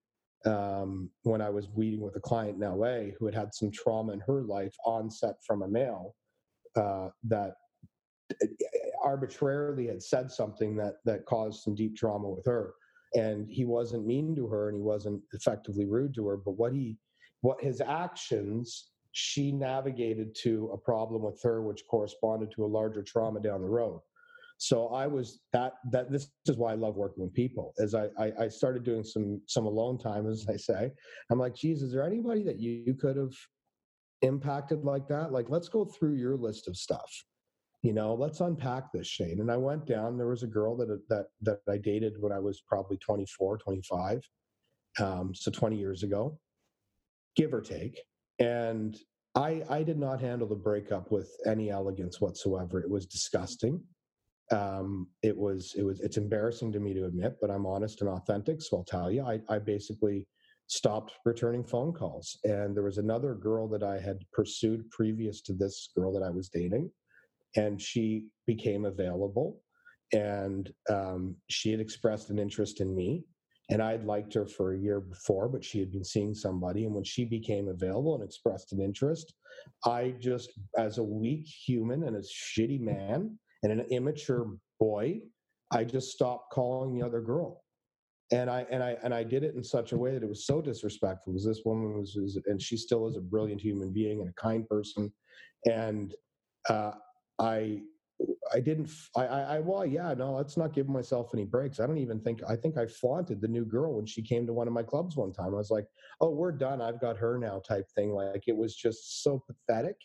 um, 0.45 1.09
when 1.23 1.41
I 1.41 1.49
was 1.49 1.67
meeting 1.75 2.01
with 2.01 2.15
a 2.15 2.19
client 2.19 2.61
in 2.61 2.69
LA 2.69 3.11
who 3.17 3.25
had 3.25 3.35
had 3.35 3.53
some 3.53 3.71
trauma 3.71 4.13
in 4.13 4.19
her 4.21 4.41
life 4.43 4.75
onset 4.85 5.35
from 5.45 5.63
a 5.63 5.67
male 5.67 6.15
uh, 6.75 7.09
that 7.25 7.55
uh, 8.31 8.45
arbitrarily 9.03 9.87
had 9.87 10.01
said 10.01 10.31
something 10.31 10.75
that 10.77 10.95
that 11.05 11.25
caused 11.25 11.63
some 11.63 11.75
deep 11.75 11.95
trauma 11.95 12.29
with 12.29 12.45
her. 12.45 12.73
And 13.15 13.49
he 13.49 13.65
wasn't 13.65 14.05
mean 14.05 14.35
to 14.35 14.47
her 14.47 14.69
and 14.69 14.77
he 14.77 14.83
wasn't 14.83 15.21
effectively 15.33 15.85
rude 15.85 16.13
to 16.13 16.27
her 16.27 16.37
but 16.37 16.51
what 16.51 16.73
he 16.73 16.97
what 17.41 17.59
his 17.59 17.81
actions 17.81 18.91
she 19.13 19.51
navigated 19.51 20.35
to 20.35 20.69
a 20.71 20.77
problem 20.77 21.23
with 21.23 21.41
her 21.41 21.63
which 21.63 21.87
corresponded 21.89 22.51
to 22.51 22.65
a 22.65 22.67
larger 22.67 23.01
trauma 23.01 23.39
down 23.39 23.61
the 23.61 23.67
road 23.67 23.99
so 24.59 24.89
i 24.89 25.07
was 25.07 25.39
that 25.53 25.75
that 25.89 26.11
this 26.11 26.29
is 26.45 26.57
why 26.57 26.73
i 26.73 26.75
love 26.75 26.97
working 26.97 27.23
with 27.23 27.33
people 27.33 27.73
as 27.79 27.95
I, 27.95 28.09
I 28.19 28.31
i, 28.41 28.47
started 28.49 28.83
doing 28.83 29.05
some 29.05 29.41
some 29.47 29.65
alone 29.65 29.97
time 29.97 30.29
as 30.29 30.45
i 30.49 30.57
say. 30.57 30.91
I'm 31.31 31.39
like 31.39 31.55
geez 31.55 31.81
is 31.81 31.93
there 31.93 32.05
anybody 32.05 32.43
that 32.43 32.59
you, 32.59 32.83
you 32.85 32.93
could 32.93 33.15
have 33.15 33.33
impacted 34.21 34.83
like 34.83 35.07
that? 35.07 35.31
Like 35.31 35.49
let's 35.49 35.69
go 35.69 35.85
through 35.85 36.15
your 36.15 36.35
list 36.35 36.67
of 36.67 36.75
stuff. 36.75 37.09
You 37.83 37.93
know 37.93 38.13
let's 38.13 38.41
unpack 38.41 38.91
this 38.91 39.07
shane 39.07 39.39
and 39.39 39.49
i 39.49 39.55
went 39.55 39.85
down 39.85 40.17
there 40.17 40.27
was 40.27 40.43
a 40.43 40.47
girl 40.47 40.75
that 40.75 41.01
that 41.07 41.27
that 41.43 41.59
i 41.69 41.77
dated 41.77 42.15
when 42.19 42.33
i 42.33 42.39
was 42.39 42.61
probably 42.67 42.97
24 42.97 43.57
25 43.59 44.29
um, 44.99 45.33
so 45.33 45.49
20 45.49 45.77
years 45.77 46.03
ago 46.03 46.37
give 47.37 47.53
or 47.53 47.61
take. 47.61 48.01
And 48.39 48.97
i 49.35 49.63
i 49.69 49.83
did 49.83 49.97
not 49.97 50.19
handle 50.19 50.47
the 50.47 50.55
breakup 50.55 51.11
with 51.11 51.29
any 51.45 51.69
elegance 51.69 52.19
whatsoever. 52.19 52.81
It 52.81 52.89
was 52.89 53.05
disgusting 53.05 53.81
um, 54.51 55.07
it 55.21 55.37
was 55.37 55.73
it 55.77 55.83
was 55.83 55.99
it's 56.01 56.17
embarrassing 56.17 56.71
to 56.71 56.79
me 56.79 56.93
to 56.93 57.05
admit, 57.05 57.37
but 57.39 57.51
I'm 57.51 57.65
honest 57.65 58.01
and 58.01 58.09
authentic, 58.09 58.61
so 58.61 58.77
I'll 58.77 58.83
tell 58.83 59.11
you. 59.11 59.23
I, 59.23 59.39
I 59.47 59.59
basically 59.59 60.27
stopped 60.67 61.13
returning 61.25 61.63
phone 61.63 61.93
calls, 61.93 62.37
and 62.43 62.75
there 62.75 62.83
was 62.83 62.97
another 62.97 63.35
girl 63.35 63.67
that 63.69 63.83
I 63.83 63.99
had 63.99 64.19
pursued 64.31 64.89
previous 64.89 65.41
to 65.41 65.53
this 65.53 65.89
girl 65.95 66.11
that 66.13 66.23
I 66.23 66.29
was 66.29 66.49
dating, 66.49 66.91
and 67.55 67.79
she 67.81 68.27
became 68.47 68.85
available, 68.85 69.61
and 70.13 70.71
um, 70.89 71.35
she 71.49 71.71
had 71.71 71.79
expressed 71.79 72.31
an 72.31 72.39
interest 72.39 72.81
in 72.81 72.95
me, 72.95 73.23
and 73.69 73.83
I'd 73.83 74.05
liked 74.05 74.33
her 74.33 74.47
for 74.47 74.73
a 74.73 74.79
year 74.79 74.99
before, 74.99 75.47
but 75.47 75.63
she 75.63 75.79
had 75.79 75.91
been 75.91 76.03
seeing 76.03 76.33
somebody, 76.33 76.85
and 76.85 76.93
when 76.93 77.03
she 77.03 77.23
became 77.23 77.67
available 77.67 78.15
and 78.15 78.23
expressed 78.23 78.73
an 78.73 78.81
interest, 78.81 79.35
I 79.85 80.15
just, 80.19 80.53
as 80.75 80.97
a 80.97 81.03
weak 81.03 81.45
human 81.45 82.03
and 82.03 82.15
a 82.15 82.21
shitty 82.21 82.79
man 82.79 83.37
and 83.63 83.71
an 83.71 83.81
immature 83.89 84.45
boy, 84.79 85.21
I 85.71 85.83
just 85.83 86.11
stopped 86.11 86.51
calling 86.51 86.93
the 86.93 87.05
other 87.05 87.21
girl. 87.21 87.63
And 88.31 88.49
I 88.49 88.65
and 88.69 88.83
I 88.83 88.95
and 89.03 89.13
I 89.13 89.23
did 89.23 89.43
it 89.43 89.55
in 89.55 89.63
such 89.63 89.91
a 89.91 89.97
way 89.97 90.11
that 90.13 90.21
it 90.21 90.29
was 90.29 90.45
so 90.45 90.61
disrespectful 90.61 91.33
because 91.33 91.45
this 91.45 91.61
woman 91.65 91.97
was, 91.97 92.15
was 92.15 92.39
and 92.45 92.61
she 92.61 92.77
still 92.77 93.07
is 93.07 93.17
a 93.17 93.21
brilliant 93.21 93.59
human 93.59 93.91
being 93.91 94.21
and 94.21 94.29
a 94.29 94.33
kind 94.33 94.69
person, 94.69 95.11
and 95.65 96.13
uh, 96.69 96.91
I 97.39 97.81
I 98.53 98.59
didn't. 98.59 98.89
I, 99.15 99.25
I, 99.25 99.41
I, 99.41 99.59
well, 99.59 99.85
yeah, 99.85 100.13
no, 100.13 100.33
let's 100.33 100.57
not 100.57 100.73
give 100.73 100.89
myself 100.89 101.29
any 101.33 101.45
breaks. 101.45 101.79
I 101.79 101.87
don't 101.87 101.97
even 101.97 102.19
think. 102.19 102.41
I 102.47 102.55
think 102.55 102.77
I 102.77 102.85
flaunted 102.85 103.41
the 103.41 103.47
new 103.47 103.65
girl 103.65 103.95
when 103.95 104.05
she 104.05 104.21
came 104.21 104.45
to 104.45 104.53
one 104.53 104.67
of 104.67 104.73
my 104.73 104.83
clubs 104.83 105.15
one 105.15 105.31
time. 105.31 105.53
I 105.53 105.57
was 105.57 105.71
like, 105.71 105.85
"Oh, 106.19 106.31
we're 106.31 106.51
done. 106.51 106.81
I've 106.81 106.99
got 106.99 107.17
her 107.17 107.37
now," 107.37 107.59
type 107.59 107.85
thing. 107.95 108.11
Like 108.11 108.43
it 108.47 108.55
was 108.55 108.75
just 108.75 109.23
so 109.23 109.43
pathetic, 109.47 109.95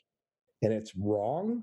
and 0.63 0.73
it's 0.73 0.95
wrong. 0.97 1.63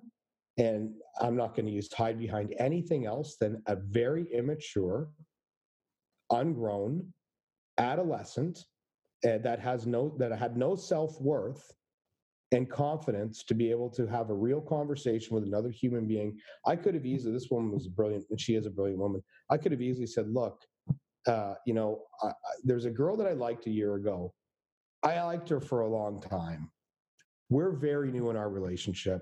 And 0.62 0.94
I'm 1.20 1.36
not 1.36 1.56
going 1.56 1.66
to 1.66 1.72
use 1.72 1.92
hide 1.92 2.20
behind 2.20 2.54
anything 2.60 3.08
else 3.08 3.36
than 3.36 3.64
a 3.66 3.76
very 3.76 4.28
immature, 4.32 5.10
ungrown 6.32 7.12
adolescent 7.80 8.60
uh, 9.26 9.40
that 9.40 9.60
has 9.60 9.88
no 9.88 10.16
that 10.20 10.32
had 10.38 10.58
no 10.58 10.76
self 10.76 11.20
worth 11.20 11.74
and 12.52 12.70
confidence 12.70 13.44
to 13.46 13.56
be 13.56 13.72
able 13.72 13.90
to 13.90 14.06
have 14.06 14.30
a 14.30 14.34
real 14.34 14.62
conversation 14.62 15.34
with 15.34 15.46
another 15.46 15.72
human 15.72 16.06
being. 16.06 16.38
I 16.68 16.76
could 16.76 16.94
have 16.94 17.06
easily, 17.06 17.34
this 17.34 17.50
woman 17.50 17.72
was 17.72 17.88
brilliant, 17.88 18.26
and 18.30 18.40
she 18.40 18.56
is 18.56 18.66
a 18.66 18.70
brilliant 18.70 19.00
woman. 19.00 19.24
I 19.50 19.58
could 19.58 19.72
have 19.72 19.82
easily 19.82 20.06
said, 20.06 20.30
Look, 20.30 20.62
uh, 21.28 21.56
you 21.66 21.74
know, 21.74 22.04
I, 22.22 22.28
I, 22.28 22.34
there's 22.64 22.86
a 22.86 22.92
girl 22.92 23.18
that 23.18 23.26
I 23.26 23.34
liked 23.34 23.66
a 23.66 23.72
year 23.72 23.96
ago. 23.96 24.34
I 25.02 25.20
liked 25.24 25.50
her 25.50 25.60
for 25.60 25.82
a 25.82 25.90
long 25.90 26.22
time. 26.22 26.70
We're 27.50 27.72
very 27.72 28.12
new 28.12 28.30
in 28.30 28.38
our 28.38 28.50
relationship. 28.50 29.22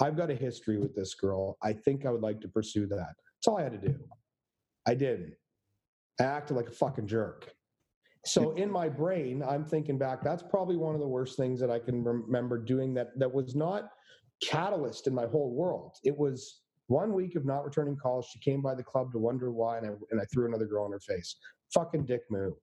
I've 0.00 0.16
got 0.16 0.30
a 0.30 0.34
history 0.34 0.78
with 0.78 0.94
this 0.94 1.14
girl. 1.14 1.56
I 1.62 1.72
think 1.72 2.06
I 2.06 2.10
would 2.10 2.22
like 2.22 2.40
to 2.40 2.48
pursue 2.48 2.86
that. 2.86 3.14
That's 3.36 3.48
all 3.48 3.58
I 3.58 3.62
had 3.62 3.80
to 3.80 3.88
do. 3.88 3.94
I 4.86 4.94
didn't. 4.94 5.34
I 6.18 6.24
acted 6.24 6.56
like 6.56 6.68
a 6.68 6.72
fucking 6.72 7.06
jerk. 7.06 7.52
So 8.26 8.52
in 8.52 8.70
my 8.70 8.88
brain, 8.88 9.42
I'm 9.42 9.64
thinking 9.64 9.96
back. 9.98 10.22
That's 10.22 10.42
probably 10.42 10.76
one 10.76 10.94
of 10.94 11.00
the 11.00 11.08
worst 11.08 11.36
things 11.38 11.58
that 11.60 11.70
I 11.70 11.78
can 11.78 12.04
remember 12.04 12.58
doing. 12.58 12.92
That 12.94 13.18
that 13.18 13.32
was 13.32 13.54
not 13.54 13.90
catalyst 14.42 15.06
in 15.06 15.14
my 15.14 15.26
whole 15.26 15.54
world. 15.54 15.96
It 16.04 16.16
was 16.16 16.62
one 16.88 17.14
week 17.14 17.36
of 17.36 17.46
not 17.46 17.64
returning 17.64 17.96
calls. 17.96 18.26
She 18.26 18.38
came 18.40 18.60
by 18.60 18.74
the 18.74 18.82
club 18.82 19.12
to 19.12 19.18
wonder 19.18 19.50
why, 19.52 19.78
and 19.78 19.86
I, 19.86 19.90
and 20.10 20.20
I 20.20 20.24
threw 20.26 20.46
another 20.46 20.66
girl 20.66 20.84
in 20.86 20.92
her 20.92 21.00
face. 21.00 21.36
Fucking 21.72 22.04
dick 22.04 22.22
move. 22.30 22.54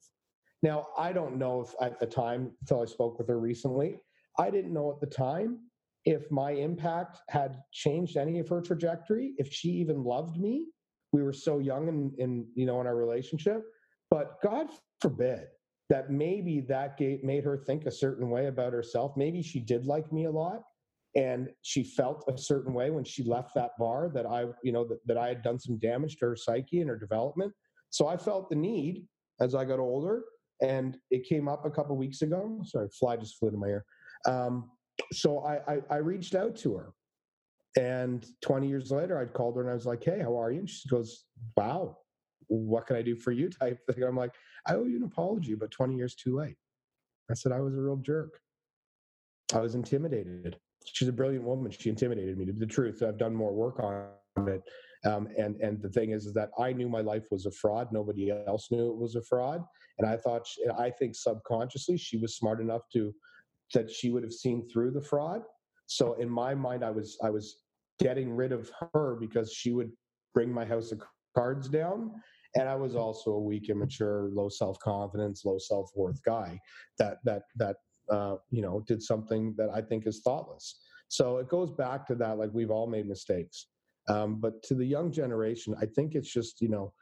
Now 0.61 0.88
I 0.97 1.11
don't 1.11 1.38
know 1.38 1.61
if 1.61 1.73
at 1.81 1.99
the 1.99 2.05
time, 2.05 2.51
until 2.61 2.81
I 2.83 2.85
spoke 2.85 3.17
with 3.17 3.27
her 3.27 3.39
recently, 3.39 3.99
I 4.38 4.51
didn't 4.51 4.73
know 4.73 4.91
at 4.91 4.99
the 4.99 5.07
time 5.07 5.59
if 6.07 6.31
my 6.31 6.51
impact 6.51 7.17
had 7.29 7.57
changed 7.71 8.17
any 8.17 8.39
of 8.39 8.47
her 8.49 8.61
trajectory. 8.61 9.33
If 9.37 9.51
she 9.51 9.69
even 9.69 10.03
loved 10.03 10.37
me. 10.39 10.67
We 11.13 11.23
were 11.23 11.33
so 11.33 11.59
young 11.59 11.87
in, 11.87 12.11
in 12.17 12.47
you 12.55 12.65
know 12.65 12.81
in 12.81 12.87
our 12.87 12.95
relationship 12.95 13.63
but 14.09 14.41
God 14.41 14.67
forbid 15.01 15.47
that 15.89 16.09
maybe 16.09 16.61
that 16.61 16.97
gate 16.97 17.23
made 17.23 17.43
her 17.43 17.57
think 17.57 17.85
a 17.85 17.91
certain 17.91 18.29
way 18.29 18.47
about 18.47 18.73
herself. 18.73 19.13
Maybe 19.15 19.41
she 19.41 19.59
did 19.59 19.85
like 19.85 20.11
me 20.11 20.25
a 20.25 20.31
lot 20.31 20.63
and 21.15 21.49
she 21.61 21.83
felt 21.83 22.25
a 22.27 22.37
certain 22.37 22.73
way 22.73 22.89
when 22.89 23.03
she 23.03 23.23
left 23.23 23.55
that 23.55 23.71
bar 23.79 24.09
that 24.13 24.25
I, 24.25 24.45
you 24.63 24.71
know, 24.71 24.85
that, 24.85 24.99
that 25.05 25.17
I 25.17 25.29
had 25.29 25.43
done 25.43 25.59
some 25.59 25.77
damage 25.79 26.17
to 26.17 26.27
her 26.27 26.35
psyche 26.35 26.81
and 26.81 26.89
her 26.89 26.97
development. 26.97 27.53
So 27.89 28.07
I 28.07 28.17
felt 28.17 28.49
the 28.49 28.55
need 28.55 29.05
as 29.39 29.55
I 29.55 29.63
got 29.63 29.79
older 29.79 30.23
and 30.61 30.97
it 31.09 31.27
came 31.27 31.47
up 31.47 31.65
a 31.65 31.71
couple 31.71 31.95
weeks 31.95 32.21
ago. 32.21 32.61
Sorry, 32.65 32.89
fly 32.99 33.15
just 33.15 33.37
flew 33.37 33.51
to 33.51 33.57
my 33.57 33.67
ear. 33.67 33.85
Um, 34.25 34.69
so 35.11 35.39
I, 35.39 35.73
I, 35.73 35.81
I 35.89 35.97
reached 35.97 36.35
out 36.35 36.55
to 36.57 36.75
her 36.75 36.93
and 37.77 38.25
20 38.41 38.67
years 38.67 38.91
later, 38.91 39.19
I'd 39.19 39.33
called 39.33 39.55
her 39.55 39.61
and 39.61 39.69
I 39.69 39.75
was 39.75 39.85
like, 39.85 40.03
Hey, 40.03 40.19
how 40.19 40.39
are 40.39 40.51
you? 40.51 40.59
And 40.59 40.69
she 40.69 40.89
goes, 40.89 41.25
Wow, 41.55 41.97
what 42.47 42.87
can 42.87 42.95
I 42.95 43.01
do 43.01 43.15
for 43.15 43.31
you 43.31 43.49
type 43.61 43.79
thing. 43.85 44.03
I'm 44.03 44.17
like, 44.17 44.33
I 44.65 44.75
owe 44.75 44.85
you 44.85 44.97
an 44.97 45.03
apology, 45.03 45.53
but 45.53 45.71
20 45.71 45.95
years 45.95 46.15
too 46.15 46.37
late. 46.37 46.55
I 47.29 47.33
said, 47.33 47.51
I 47.51 47.59
was 47.59 47.75
a 47.75 47.81
real 47.81 47.97
jerk. 47.97 48.39
I 49.53 49.59
was 49.59 49.75
intimidated. 49.75 50.57
She's 50.85 51.07
a 51.07 51.13
brilliant 51.13 51.45
woman. 51.45 51.71
She 51.71 51.89
intimidated 51.89 52.37
me. 52.37 52.45
To 52.45 52.53
the 52.53 52.65
truth, 52.65 53.03
I've 53.03 53.17
done 53.17 53.35
more 53.35 53.53
work 53.53 53.79
on 53.79 54.07
it. 54.47 54.61
Um, 55.05 55.27
and 55.37 55.55
and 55.57 55.81
the 55.81 55.89
thing 55.89 56.11
is, 56.11 56.25
is 56.25 56.33
that 56.33 56.49
I 56.57 56.73
knew 56.73 56.89
my 56.89 57.01
life 57.01 57.27
was 57.31 57.45
a 57.45 57.51
fraud. 57.51 57.89
Nobody 57.91 58.31
else 58.47 58.71
knew 58.71 58.89
it 58.89 58.97
was 58.97 59.15
a 59.15 59.21
fraud. 59.21 59.63
And 59.99 60.07
I 60.07 60.17
thought, 60.17 60.47
she, 60.47 60.61
I 60.77 60.89
think 60.89 61.15
subconsciously, 61.15 61.97
she 61.97 62.17
was 62.17 62.35
smart 62.35 62.61
enough 62.61 62.83
to 62.93 63.13
that 63.74 63.89
she 63.89 64.09
would 64.09 64.24
have 64.24 64.34
seen 64.34 64.68
through 64.72 64.91
the 64.91 65.01
fraud. 65.01 65.41
So 65.88 66.13
in 66.13 66.30
my 66.30 66.55
mind, 66.55 66.84
I 66.84 66.91
was 66.91 67.18
I 67.24 67.30
was 67.30 67.63
getting 67.99 68.32
rid 68.32 68.51
of 68.51 68.72
her 68.93 69.18
because 69.20 69.51
she 69.51 69.72
would 69.72 69.91
bring 70.34 70.51
my 70.51 70.65
house 70.65 70.91
of 70.91 71.01
cards 71.36 71.68
down 71.68 72.11
and 72.55 72.68
I 72.68 72.76
was 72.76 72.95
also 72.95 73.32
a 73.32 73.39
weak, 73.39 73.70
immature, 73.70 74.30
low 74.34 74.49
self 74.49 74.80
confidence, 74.80 75.45
low 75.45 75.57
self 75.57 75.89
worth 75.95 76.22
guy 76.24 76.59
that 76.97 77.18
that 77.24 77.43
that 77.57 77.78
uh, 78.11 78.36
you 78.49 78.61
know 78.61 78.84
did 78.88 79.01
something 79.01 79.53
that 79.57 79.70
I 79.74 79.82
think 79.82 80.07
is 80.07 80.22
thoughtless. 80.24 80.80
So 81.09 81.38
it 81.38 81.49
goes 81.49 81.72
back 81.72 82.05
to 82.07 82.15
that, 82.15 82.38
like 82.38 82.49
we've 82.53 82.72
all 82.72 82.88
made 82.88 83.07
mistakes. 83.07 83.68
Um, 84.09 84.39
but 84.39 84.63
to 84.63 84.76
the 84.76 84.86
young 84.86 85.11
generation, 85.11 85.76
I 85.80 85.86
think 85.86 86.15
it's 86.15 86.32
just 86.32 86.61
you 86.61 86.70
know 86.70 86.93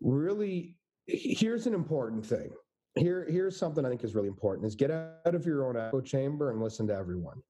really 0.00 0.76
here's 1.06 1.66
an 1.66 1.74
important 1.74 2.24
thing. 2.24 2.50
Here 2.94 3.26
here's 3.28 3.56
something 3.56 3.84
I 3.84 3.88
think 3.88 4.04
is 4.04 4.14
really 4.14 4.28
important: 4.28 4.66
is 4.66 4.74
get 4.74 4.90
out 4.90 5.34
of 5.34 5.46
your 5.46 5.66
own 5.66 5.76
echo 5.76 6.00
chamber 6.00 6.50
and 6.50 6.60
listen 6.60 6.86
to 6.88 6.94
everyone. 6.94 7.42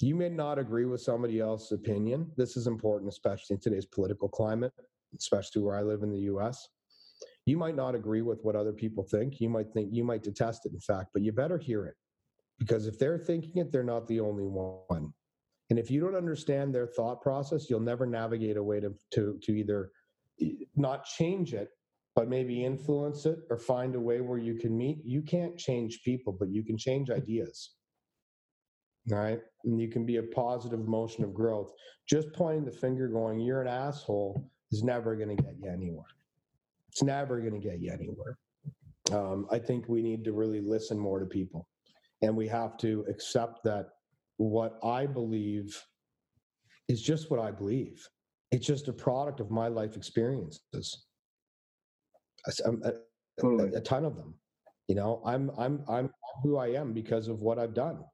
You 0.00 0.14
may 0.14 0.28
not 0.28 0.58
agree 0.58 0.84
with 0.84 1.00
somebody 1.00 1.40
else's 1.40 1.72
opinion. 1.72 2.30
This 2.36 2.56
is 2.56 2.66
important, 2.66 3.10
especially 3.10 3.54
in 3.54 3.60
today's 3.60 3.86
political 3.86 4.28
climate 4.28 4.72
especially 5.18 5.62
where 5.62 5.76
I 5.76 5.82
live 5.82 6.02
in 6.02 6.10
the 6.10 6.20
US. 6.32 6.68
You 7.44 7.56
might 7.56 7.76
not 7.76 7.94
agree 7.94 8.22
with 8.22 8.40
what 8.42 8.56
other 8.56 8.72
people 8.72 9.04
think. 9.04 9.40
You 9.40 9.48
might 9.48 9.72
think 9.72 9.90
you 9.92 10.04
might 10.04 10.22
detest 10.22 10.66
it, 10.66 10.72
in 10.72 10.80
fact, 10.80 11.10
but 11.12 11.22
you 11.22 11.32
better 11.32 11.58
hear 11.58 11.86
it 11.86 11.94
because 12.58 12.86
if 12.86 12.98
they're 12.98 13.18
thinking 13.18 13.58
it, 13.58 13.70
they're 13.70 13.84
not 13.84 14.06
the 14.06 14.20
only 14.20 14.44
one. 14.44 15.12
And 15.70 15.78
if 15.78 15.90
you 15.90 16.00
don't 16.00 16.14
understand 16.14 16.74
their 16.74 16.86
thought 16.86 17.20
process, 17.20 17.68
you'll 17.68 17.80
never 17.80 18.06
navigate 18.06 18.56
a 18.56 18.62
way 18.62 18.80
to, 18.80 18.94
to, 19.12 19.38
to 19.42 19.52
either 19.52 19.90
eh, 20.40 20.50
not 20.76 21.04
change 21.04 21.54
it, 21.54 21.70
but 22.16 22.28
maybe 22.30 22.64
influence 22.64 23.26
it 23.26 23.38
or 23.50 23.58
find 23.58 23.94
a 23.94 24.00
way 24.00 24.22
where 24.22 24.38
you 24.38 24.54
can 24.54 24.76
meet. 24.76 24.98
You 25.04 25.20
can't 25.20 25.56
change 25.56 26.00
people, 26.02 26.32
but 26.32 26.48
you 26.50 26.64
can 26.64 26.78
change 26.78 27.10
ideas. 27.10 27.74
Right? 29.08 29.38
And 29.64 29.80
you 29.80 29.88
can 29.88 30.04
be 30.04 30.16
a 30.16 30.22
positive 30.22 30.88
motion 30.88 31.22
of 31.22 31.34
growth. 31.34 31.70
Just 32.08 32.32
pointing 32.32 32.64
the 32.64 32.72
finger, 32.72 33.06
going, 33.06 33.38
You're 33.38 33.60
an 33.60 33.68
asshole, 33.68 34.50
is 34.72 34.82
never 34.82 35.14
going 35.14 35.36
to 35.36 35.40
get 35.40 35.54
you 35.62 35.70
anywhere. 35.70 36.06
It's 36.88 37.02
never 37.02 37.40
going 37.40 37.52
to 37.52 37.60
get 37.60 37.80
you 37.80 37.92
anywhere. 37.92 38.38
Um, 39.12 39.46
I 39.52 39.58
think 39.58 39.84
we 39.86 40.02
need 40.02 40.24
to 40.24 40.32
really 40.32 40.60
listen 40.60 40.98
more 40.98 41.20
to 41.20 41.26
people. 41.26 41.68
And 42.22 42.34
we 42.34 42.48
have 42.48 42.78
to 42.78 43.04
accept 43.08 43.62
that 43.64 43.90
what 44.38 44.78
I 44.82 45.06
believe 45.06 45.80
is 46.88 47.02
just 47.02 47.30
what 47.30 47.38
I 47.38 47.50
believe. 47.50 48.08
It's 48.50 48.66
just 48.66 48.88
a 48.88 48.92
product 48.92 49.40
of 49.40 49.50
my 49.50 49.68
life 49.68 49.96
experiences. 49.96 51.05
Um, 52.64 52.80
a, 52.84 52.88
a, 52.88 52.92
totally. 53.40 53.74
a, 53.74 53.78
a 53.78 53.80
ton 53.80 54.04
of 54.04 54.16
them. 54.16 54.34
You 54.88 54.94
know, 54.94 55.22
I'm 55.24 55.50
I'm 55.58 55.82
I'm 55.88 56.10
who 56.42 56.58
I 56.58 56.68
am 56.68 56.92
because 56.92 57.28
of 57.28 57.40
what 57.40 57.58
I've 57.58 57.74
done. 57.74 58.04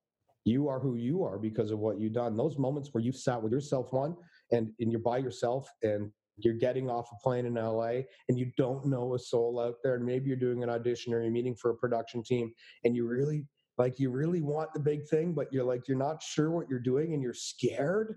You 0.45 0.69
are 0.69 0.81
who 0.81 0.97
you 0.97 1.23
are 1.23 1.39
because 1.39 1.71
of 1.71 1.79
what 1.79 2.01
you've 2.01 2.15
done. 2.15 2.37
Those 2.37 2.59
moments 2.59 2.91
where 2.93 3.03
you've 3.03 3.17
sat 3.17 3.41
with 3.41 3.53
yourself 3.53 3.93
one 3.93 4.17
and, 4.51 4.73
and 4.81 4.91
you're 4.91 5.01
by 5.01 5.19
yourself 5.19 5.69
and 5.83 6.11
you're 6.39 6.55
getting 6.55 6.91
off 6.91 7.09
a 7.13 7.17
plane 7.23 7.47
in 7.47 7.55
LA 7.55 8.03
and 8.29 8.39
you 8.39 8.51
don't 8.57 8.87
know 8.87 9.15
a 9.15 9.19
soul 9.19 9.61
out 9.61 9.77
there, 9.85 9.95
and 9.97 10.05
maybe 10.05 10.29
you're 10.29 10.37
doing 10.37 10.63
an 10.63 10.71
audition 10.71 11.13
or 11.13 11.23
you're 11.23 11.31
meeting 11.31 11.55
for 11.55 11.71
a 11.71 11.77
production 11.77 12.23
team, 12.23 12.53
and 12.85 12.97
you 12.97 13.07
really 13.07 13.47
like 13.79 13.99
you 13.99 14.11
really 14.11 14.43
want 14.43 14.73
the 14.75 14.81
big 14.81 15.07
thing, 15.09 15.33
but 15.33 15.53
you're 15.53 15.65
like 15.65 15.89
you're 15.89 15.99
not 15.99 16.23
sure 16.23 16.51
what 16.51 16.69
you're 16.69 16.79
doing 16.81 17.15
and 17.15 17.23
you're 17.23 17.35
scared. 17.35 18.17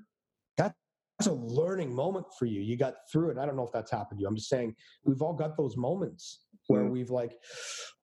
That's 1.18 1.28
a 1.28 1.34
learning 1.34 1.94
moment 1.94 2.26
for 2.38 2.46
you. 2.46 2.62
You 2.62 2.76
got 2.76 2.96
through 3.12 3.32
it. 3.32 3.38
I 3.38 3.46
don't 3.46 3.56
know 3.56 3.66
if 3.66 3.72
that's 3.72 3.92
happened 3.92 4.20
to 4.20 4.22
you. 4.24 4.28
I'm 4.28 4.36
just 4.36 4.50
saying 4.50 4.76
we've 5.06 5.22
all 5.22 5.34
got 5.34 5.56
those 5.56 5.78
moments 5.78 6.42
where 6.68 6.82
mm-hmm. 6.82 6.92
we've 6.92 7.10
like 7.10 7.38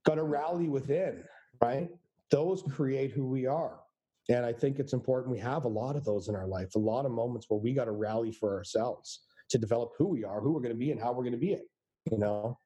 got 0.07 0.15
to 0.15 0.23
rally 0.23 0.69
within, 0.69 1.23
right? 1.61 1.91
Those 2.31 2.63
create 2.71 3.13
who 3.13 3.27
we 3.27 3.47
are. 3.47 3.81
And 4.29 4.47
I 4.47 4.53
think 4.53 4.79
it's 4.79 4.93
important 4.93 5.33
we 5.33 5.41
have 5.41 5.65
a 5.65 5.69
lot 5.69 5.97
of 5.97 6.05
those 6.05 6.29
in 6.29 6.37
our 6.37 6.47
life, 6.47 6.75
a 6.75 6.79
lot 6.79 7.05
of 7.05 7.13
moments 7.13 7.47
where 7.49 7.61
we 7.61 7.73
got 7.75 7.87
to 7.87 7.93
rally 7.93 8.33
for 8.33 8.57
ourselves 8.57 9.25
to 9.51 9.59
develop 9.59 9.91
who 9.99 10.07
we 10.07 10.25
are, 10.25 10.41
who 10.41 10.53
we're 10.53 10.61
going 10.61 10.75
to 10.75 10.79
be, 10.79 10.93
and 10.93 11.01
how 11.01 11.13
we're 11.13 11.25
going 11.25 11.33
to 11.33 11.39
be 11.39 11.53
it. 11.53 11.65
You 12.11 12.19
know. 12.19 12.59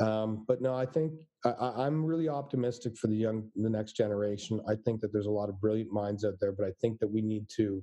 Um, 0.00 0.44
but 0.46 0.62
no, 0.62 0.74
I 0.74 0.86
think 0.86 1.12
I, 1.44 1.86
am 1.86 2.04
really 2.04 2.28
optimistic 2.28 2.96
for 2.96 3.08
the 3.08 3.16
young, 3.16 3.50
the 3.56 3.70
next 3.70 3.92
generation. 3.92 4.60
I 4.68 4.74
think 4.84 5.00
that 5.00 5.12
there's 5.12 5.26
a 5.26 5.30
lot 5.30 5.48
of 5.48 5.60
brilliant 5.60 5.92
minds 5.92 6.24
out 6.24 6.34
there, 6.40 6.52
but 6.52 6.66
I 6.66 6.72
think 6.80 7.00
that 7.00 7.08
we 7.08 7.20
need 7.20 7.46
to 7.56 7.82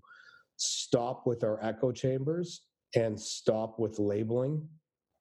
stop 0.57 1.25
with 1.25 1.43
our 1.43 1.63
echo 1.63 1.91
chambers 1.91 2.61
and 2.95 3.19
stop 3.19 3.79
with 3.79 3.99
labeling. 3.99 4.67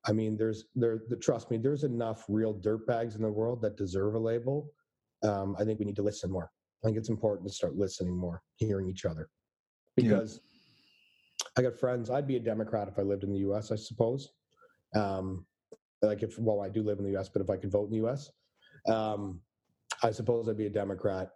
I 0.06 0.12
mean, 0.12 0.36
there's 0.36 0.66
there. 0.74 1.02
The, 1.08 1.16
trust 1.16 1.50
me, 1.50 1.56
there's 1.56 1.84
enough 1.84 2.24
real 2.28 2.54
dirtbags 2.54 3.16
in 3.16 3.22
the 3.22 3.30
world 3.30 3.62
that 3.62 3.76
deserve 3.76 4.14
a 4.14 4.18
label. 4.18 4.70
Um, 5.22 5.56
I 5.58 5.64
think 5.64 5.78
we 5.78 5.86
need 5.86 5.96
to 5.96 6.02
listen 6.02 6.30
more. 6.30 6.50
I 6.82 6.86
think 6.86 6.98
it's 6.98 7.08
important 7.08 7.48
to 7.48 7.54
start 7.54 7.76
listening 7.76 8.14
more, 8.14 8.42
hearing 8.56 8.88
each 8.88 9.04
other, 9.04 9.28
because. 9.96 10.34
Yeah 10.34 10.50
I 11.56 11.62
got 11.62 11.78
friends. 11.78 12.10
I'd 12.10 12.26
be 12.26 12.36
a 12.36 12.40
Democrat 12.40 12.88
if 12.88 12.98
I 12.98 13.02
lived 13.02 13.24
in 13.24 13.32
the 13.32 13.38
U.S. 13.40 13.70
I 13.70 13.76
suppose. 13.76 14.30
Um, 14.94 15.46
like 16.02 16.22
if 16.22 16.38
well, 16.38 16.60
I 16.60 16.68
do 16.68 16.82
live 16.82 16.98
in 16.98 17.04
the 17.04 17.12
U.S., 17.12 17.28
but 17.28 17.42
if 17.42 17.50
I 17.50 17.56
could 17.56 17.70
vote 17.70 17.86
in 17.86 17.90
the 17.90 17.96
U.S., 17.98 18.30
um, 18.88 19.40
I 20.02 20.10
suppose 20.10 20.48
I'd 20.48 20.58
be 20.58 20.66
a 20.66 20.70
Democrat. 20.70 21.30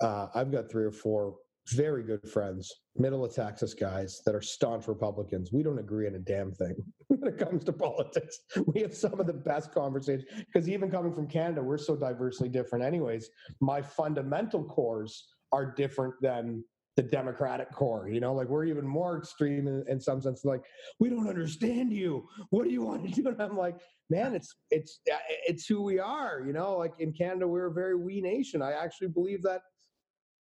Uh, 0.00 0.28
I've 0.34 0.52
got 0.52 0.70
three 0.70 0.84
or 0.84 0.92
four 0.92 1.36
very 1.72 2.02
good 2.02 2.28
friends, 2.28 2.72
middle 2.96 3.24
of 3.24 3.34
Texas 3.34 3.74
guys 3.74 4.22
that 4.24 4.34
are 4.34 4.42
staunch 4.42 4.88
Republicans. 4.88 5.52
We 5.52 5.62
don't 5.62 5.78
agree 5.78 6.06
on 6.06 6.14
a 6.14 6.18
damn 6.18 6.52
thing 6.52 6.74
when 7.08 7.26
it 7.26 7.38
comes 7.38 7.64
to 7.64 7.72
politics. 7.72 8.40
We 8.66 8.82
have 8.82 8.94
some 8.94 9.20
of 9.20 9.26
the 9.26 9.32
best 9.32 9.72
conversations 9.72 10.24
because 10.52 10.68
even 10.68 10.90
coming 10.90 11.12
from 11.12 11.26
Canada, 11.26 11.62
we're 11.62 11.78
so 11.78 11.96
diversely 11.96 12.48
different, 12.48 12.84
anyways. 12.84 13.30
My 13.60 13.82
fundamental 13.82 14.64
cores 14.64 15.24
are 15.52 15.74
different 15.74 16.14
than 16.20 16.62
the 16.96 17.02
Democratic 17.02 17.70
core. 17.72 18.08
You 18.08 18.20
know, 18.20 18.34
like 18.34 18.48
we're 18.48 18.64
even 18.64 18.86
more 18.86 19.18
extreme 19.18 19.66
in, 19.66 19.84
in, 19.88 20.00
some 20.00 20.20
sense. 20.20 20.44
Like, 20.44 20.62
we 20.98 21.10
don't 21.10 21.28
understand 21.28 21.92
you. 21.92 22.26
What 22.50 22.64
do 22.64 22.70
you 22.70 22.82
want 22.82 23.04
to 23.04 23.10
do? 23.22 23.28
And 23.28 23.40
I'm 23.40 23.56
like, 23.56 23.76
man, 24.10 24.34
it's 24.34 24.54
it's 24.70 25.00
it's 25.46 25.66
who 25.66 25.82
we 25.82 25.98
are. 25.98 26.42
You 26.46 26.52
know, 26.52 26.76
like 26.76 26.94
in 26.98 27.12
Canada, 27.12 27.46
we're 27.46 27.66
a 27.66 27.72
very 27.72 27.96
we 27.96 28.20
nation. 28.20 28.62
I 28.62 28.72
actually 28.72 29.08
believe 29.08 29.42
that 29.42 29.62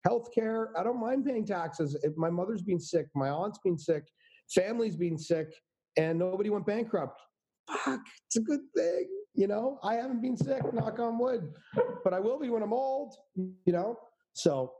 healthcare. 0.07 0.67
I 0.77 0.83
don't 0.83 0.99
mind 0.99 1.25
paying 1.25 1.45
taxes. 1.45 1.97
If 2.03 2.15
my 2.17 2.29
mother's 2.29 2.61
been 2.61 2.79
sick, 2.79 3.07
my 3.15 3.29
aunt's 3.29 3.59
been 3.63 3.77
sick, 3.77 4.03
family's 4.53 4.95
been 4.95 5.17
sick, 5.17 5.47
and 5.97 6.19
nobody 6.19 6.49
went 6.49 6.65
bankrupt. 6.65 7.19
Fuck, 7.83 8.01
it's 8.27 8.37
a 8.37 8.41
good 8.41 8.61
thing. 8.75 9.07
You 9.33 9.47
know, 9.47 9.79
I 9.83 9.95
haven't 9.95 10.21
been 10.21 10.37
sick, 10.37 10.61
knock 10.73 10.99
on 10.99 11.17
wood, 11.17 11.53
but 12.03 12.13
I 12.13 12.19
will 12.19 12.39
be 12.39 12.49
when 12.49 12.63
I'm 12.63 12.73
old. 12.73 13.15
You 13.35 13.73
know, 13.73 13.97
so 14.33 14.71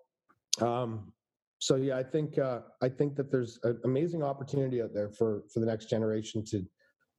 um, 0.61 1.11
so 1.59 1.75
yeah, 1.75 1.97
I 1.97 2.03
think 2.03 2.37
uh, 2.37 2.59
I 2.81 2.89
think 2.89 3.15
that 3.15 3.31
there's 3.31 3.59
an 3.63 3.79
amazing 3.85 4.23
opportunity 4.23 4.81
out 4.81 4.93
there 4.93 5.09
for 5.09 5.43
for 5.53 5.59
the 5.59 5.65
next 5.65 5.89
generation 5.89 6.43
to 6.51 6.63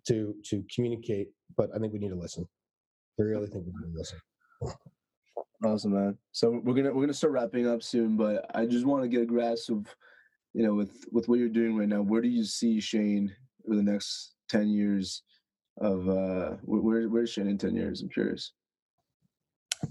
to 0.09 0.35
to 0.45 0.65
communicate, 0.75 1.29
but 1.57 1.71
I 1.75 1.79
think 1.79 1.93
we 1.93 1.99
need 1.99 2.11
to 2.11 2.17
listen. 2.17 2.47
I 3.19 3.23
really 3.23 3.49
think 3.49 3.65
we 3.67 3.73
need 3.73 3.93
to 3.93 3.99
listen. 3.99 4.19
Awesome, 5.67 5.95
man. 5.95 6.17
So 6.31 6.61
we're 6.63 6.75
gonna 6.75 6.95
we're 6.95 7.03
gonna 7.03 7.13
start 7.13 7.33
wrapping 7.33 7.67
up 7.67 7.83
soon, 7.83 8.17
but 8.17 8.47
I 8.55 8.67
just 8.67 8.87
want 8.87 9.03
to 9.03 9.09
get 9.09 9.23
a 9.23 9.27
grasp 9.27 9.71
of, 9.71 9.87
you 10.55 10.63
know, 10.63 10.75
with 10.75 11.05
with 11.11 11.29
what 11.29 11.41
you're 11.41 11.49
doing 11.49 11.77
right 11.77 11.89
now. 11.89 12.03
Where 12.03 12.23
do 12.23 12.29
you 12.29 12.45
see 12.45 12.79
Shane 12.81 13.35
over 13.67 13.75
the 13.75 13.83
next 13.83 14.37
ten 14.49 14.69
years? 14.69 15.23
Of 15.79 16.09
uh, 16.09 16.57
where 16.63 17.09
where's 17.09 17.31
Shane 17.31 17.49
in 17.49 17.59
ten 17.59 17.75
years? 17.75 18.01
I'm 18.01 18.09
curious. 18.09 18.53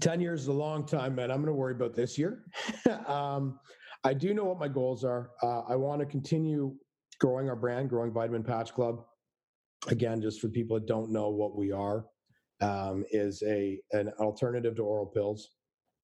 10 0.00 0.20
years 0.20 0.42
is 0.42 0.48
a 0.48 0.52
long 0.52 0.84
time, 0.84 1.14
man. 1.14 1.30
I'm 1.30 1.36
going 1.36 1.46
to 1.46 1.52
worry 1.52 1.72
about 1.72 1.94
this 1.94 2.18
year. 2.18 2.42
um, 3.06 3.60
I 4.02 4.14
do 4.14 4.34
know 4.34 4.44
what 4.44 4.58
my 4.58 4.66
goals 4.66 5.04
are. 5.04 5.30
Uh, 5.40 5.60
I 5.60 5.76
want 5.76 6.00
to 6.00 6.06
continue 6.06 6.74
growing 7.20 7.48
our 7.48 7.54
brand, 7.54 7.88
growing 7.88 8.12
Vitamin 8.12 8.42
Patch 8.42 8.74
Club. 8.74 9.04
Again, 9.86 10.20
just 10.20 10.40
for 10.40 10.48
people 10.48 10.76
that 10.76 10.88
don't 10.88 11.12
know 11.12 11.30
what 11.30 11.56
we 11.56 11.70
are, 11.70 12.04
um, 12.60 13.04
is 13.12 13.44
a 13.46 13.78
an 13.92 14.08
alternative 14.18 14.74
to 14.76 14.82
oral 14.82 15.06
pills. 15.06 15.50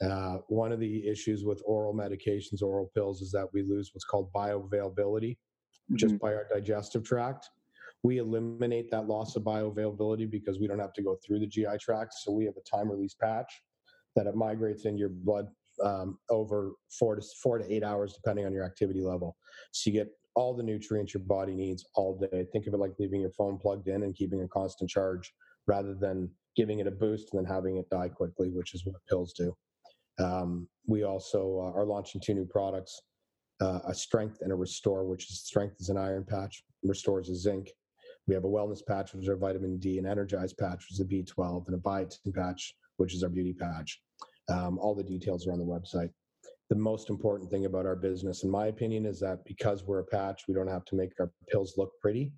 Uh, 0.03 0.38
one 0.48 0.72
of 0.72 0.80
the 0.80 1.07
issues 1.07 1.44
with 1.44 1.62
oral 1.64 1.94
medications, 1.94 2.62
oral 2.62 2.90
pills, 2.94 3.20
is 3.20 3.30
that 3.32 3.46
we 3.53 3.62
lose 3.62 3.90
what's 3.92 4.05
called 4.05 4.32
bioavailability 4.32 5.32
mm-hmm. 5.32 5.96
just 5.96 6.18
by 6.18 6.34
our 6.34 6.46
digestive 6.53 7.05
tract. 7.05 7.48
We 8.03 8.18
eliminate 8.18 8.90
that 8.90 9.07
loss 9.07 9.36
of 9.36 9.44
bioavailability 9.44 10.28
because 10.30 10.59
we 10.59 10.66
don't 10.66 10.80
have 10.80 10.92
to 10.94 11.03
go 11.03 11.16
through 11.24 11.38
the 11.38 11.46
GI 11.46 11.78
tract. 11.80 12.14
So 12.14 12.32
we 12.32 12.44
have 12.46 12.55
a 12.57 12.76
time 12.76 12.90
release 12.90 13.14
patch 13.14 13.53
that 14.16 14.26
it 14.26 14.34
migrates 14.34 14.84
in 14.86 14.98
your 14.98 15.09
blood 15.09 15.46
um, 15.82 16.18
over 16.28 16.72
four 16.98 17.16
to 17.16 17.22
four 17.42 17.59
to 17.59 17.72
eight 17.72 17.84
hours, 17.84 18.14
depending 18.14 18.44
on 18.44 18.53
your 18.53 18.64
activity 18.64 19.00
level. 19.00 19.36
So 19.72 19.90
you 19.90 19.94
get 19.94 20.09
all 20.34 20.55
the 20.55 20.62
nutrients 20.62 21.14
your 21.14 21.22
body 21.22 21.55
needs 21.55 21.84
all 21.94 22.18
day. 22.18 22.46
Think 22.53 22.66
of 22.66 22.74
it 22.74 22.78
like 22.78 22.92
leaving 22.98 23.20
your 23.20 23.32
phone 23.32 23.59
plugged 23.59 23.88
in 23.88 24.03
and 24.03 24.14
keeping 24.14 24.42
a 24.42 24.48
constant 24.48 24.90
charge 24.90 25.32
rather 25.66 25.94
than 25.94 26.30
giving 26.57 26.80
it 26.80 26.86
a 26.86 26.90
boost 26.90 27.32
and 27.32 27.44
then 27.44 27.53
having 27.53 27.76
it 27.76 27.88
die 27.90 28.09
quickly, 28.09 28.50
which 28.50 28.74
is 28.74 28.84
what 28.84 28.96
pills 29.09 29.32
do. 29.32 29.55
Um, 30.18 30.68
we 30.86 31.04
also 31.04 31.58
uh, 31.60 31.78
are 31.78 31.86
launching 31.86 32.20
two 32.20 32.34
new 32.34 32.44
products 32.44 33.00
uh, 33.62 33.78
a 33.88 33.94
strength 33.94 34.38
and 34.40 34.50
a 34.50 34.54
restore, 34.54 35.04
which 35.04 35.30
is 35.30 35.40
strength 35.40 35.76
is 35.78 35.88
an 35.88 35.96
iron 35.96 36.24
patch, 36.24 36.64
restores 36.82 37.28
a 37.28 37.36
zinc. 37.36 37.70
We 38.26 38.34
have 38.34 38.44
a 38.44 38.48
wellness 38.48 38.84
patch, 38.84 39.12
which 39.12 39.22
is 39.22 39.28
our 39.28 39.36
vitamin 39.36 39.78
D, 39.78 39.98
an 39.98 40.06
energized 40.06 40.58
patch, 40.58 40.84
which 40.84 40.92
is 40.92 41.00
a 41.00 41.04
B12, 41.04 41.66
and 41.68 41.76
a 41.76 41.78
biotin 41.78 42.34
patch, 42.34 42.74
which 42.96 43.14
is 43.14 43.22
our 43.22 43.28
beauty 43.28 43.52
patch. 43.52 44.00
Um, 44.48 44.78
all 44.78 44.94
the 44.94 45.04
details 45.04 45.46
are 45.46 45.52
on 45.52 45.58
the 45.58 45.64
website. 45.64 46.10
The 46.70 46.76
most 46.76 47.10
important 47.10 47.50
thing 47.50 47.66
about 47.66 47.86
our 47.86 47.96
business, 47.96 48.44
in 48.44 48.50
my 48.50 48.66
opinion, 48.66 49.06
is 49.06 49.20
that 49.20 49.44
because 49.44 49.84
we're 49.84 50.00
a 50.00 50.04
patch, 50.04 50.42
we 50.48 50.54
don't 50.54 50.68
have 50.68 50.84
to 50.86 50.96
make 50.96 51.12
our 51.20 51.30
pills 51.48 51.74
look 51.76 51.92
pretty. 52.00 52.32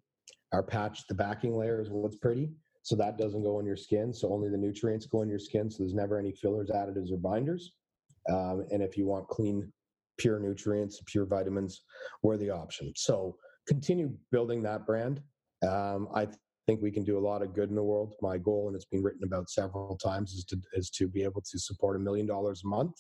Our 0.53 0.63
patch, 0.63 1.07
the 1.09 1.15
backing 1.15 1.57
layer 1.57 1.81
is 1.81 1.89
what's 1.91 2.17
pretty. 2.17 2.51
So 2.85 2.97
that 2.97 3.17
doesn't 3.17 3.43
go 3.43 3.59
in 3.61 3.67
your 3.67 3.77
skin. 3.77 4.13
So 4.13 4.31
only 4.31 4.51
the 4.51 4.59
nutrients 4.59 5.07
go 5.07 5.23
in 5.23 5.29
your 5.29 5.39
skin. 5.39 5.71
So 5.71 5.79
there's 5.83 5.95
never 5.95 6.19
any 6.19 6.33
fillers, 6.33 6.69
additives, 6.69 7.11
or 7.11 7.17
binders. 7.17 7.73
Um, 8.31 8.67
and 8.71 8.83
if 8.83 8.99
you 8.99 9.07
want 9.07 9.27
clean, 9.29 9.73
pure 10.19 10.39
nutrients, 10.39 11.01
pure 11.07 11.25
vitamins, 11.25 11.83
we're 12.23 12.37
the 12.37 12.51
option. 12.51 12.93
So 12.95 13.37
continue 13.67 14.13
building 14.31 14.63
that 14.65 14.85
brand. 14.85 15.23
Um, 15.67 16.09
I 16.15 16.29
think 16.67 16.83
we 16.83 16.91
can 16.91 17.05
do 17.05 17.19
a 17.19 17.27
lot 17.27 17.41
of 17.41 17.55
good 17.55 17.71
in 17.71 17.75
the 17.75 17.83
world. 17.83 18.15
My 18.21 18.37
goal, 18.37 18.69
and 18.69 18.77
it's 18.77 18.85
been 18.85 19.03
written 19.03 19.25
about 19.25 19.49
several 19.49 19.97
times, 19.97 20.33
is 20.33 20.45
to 20.47 20.61
is 20.75 20.91
to 20.91 21.09
be 21.09 21.23
able 21.23 21.43
to 21.51 21.59
support 21.59 21.97
a 21.97 22.01
million 22.01 22.27
dollars 22.27 22.63
a 22.65 22.69
month 22.69 22.93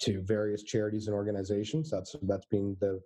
to 0.00 0.20
various 0.22 0.64
charities 0.64 1.06
and 1.06 1.14
organizations. 1.14 1.90
That's 1.90 2.16
that's 2.22 2.46
been 2.46 2.76
the 2.80 3.00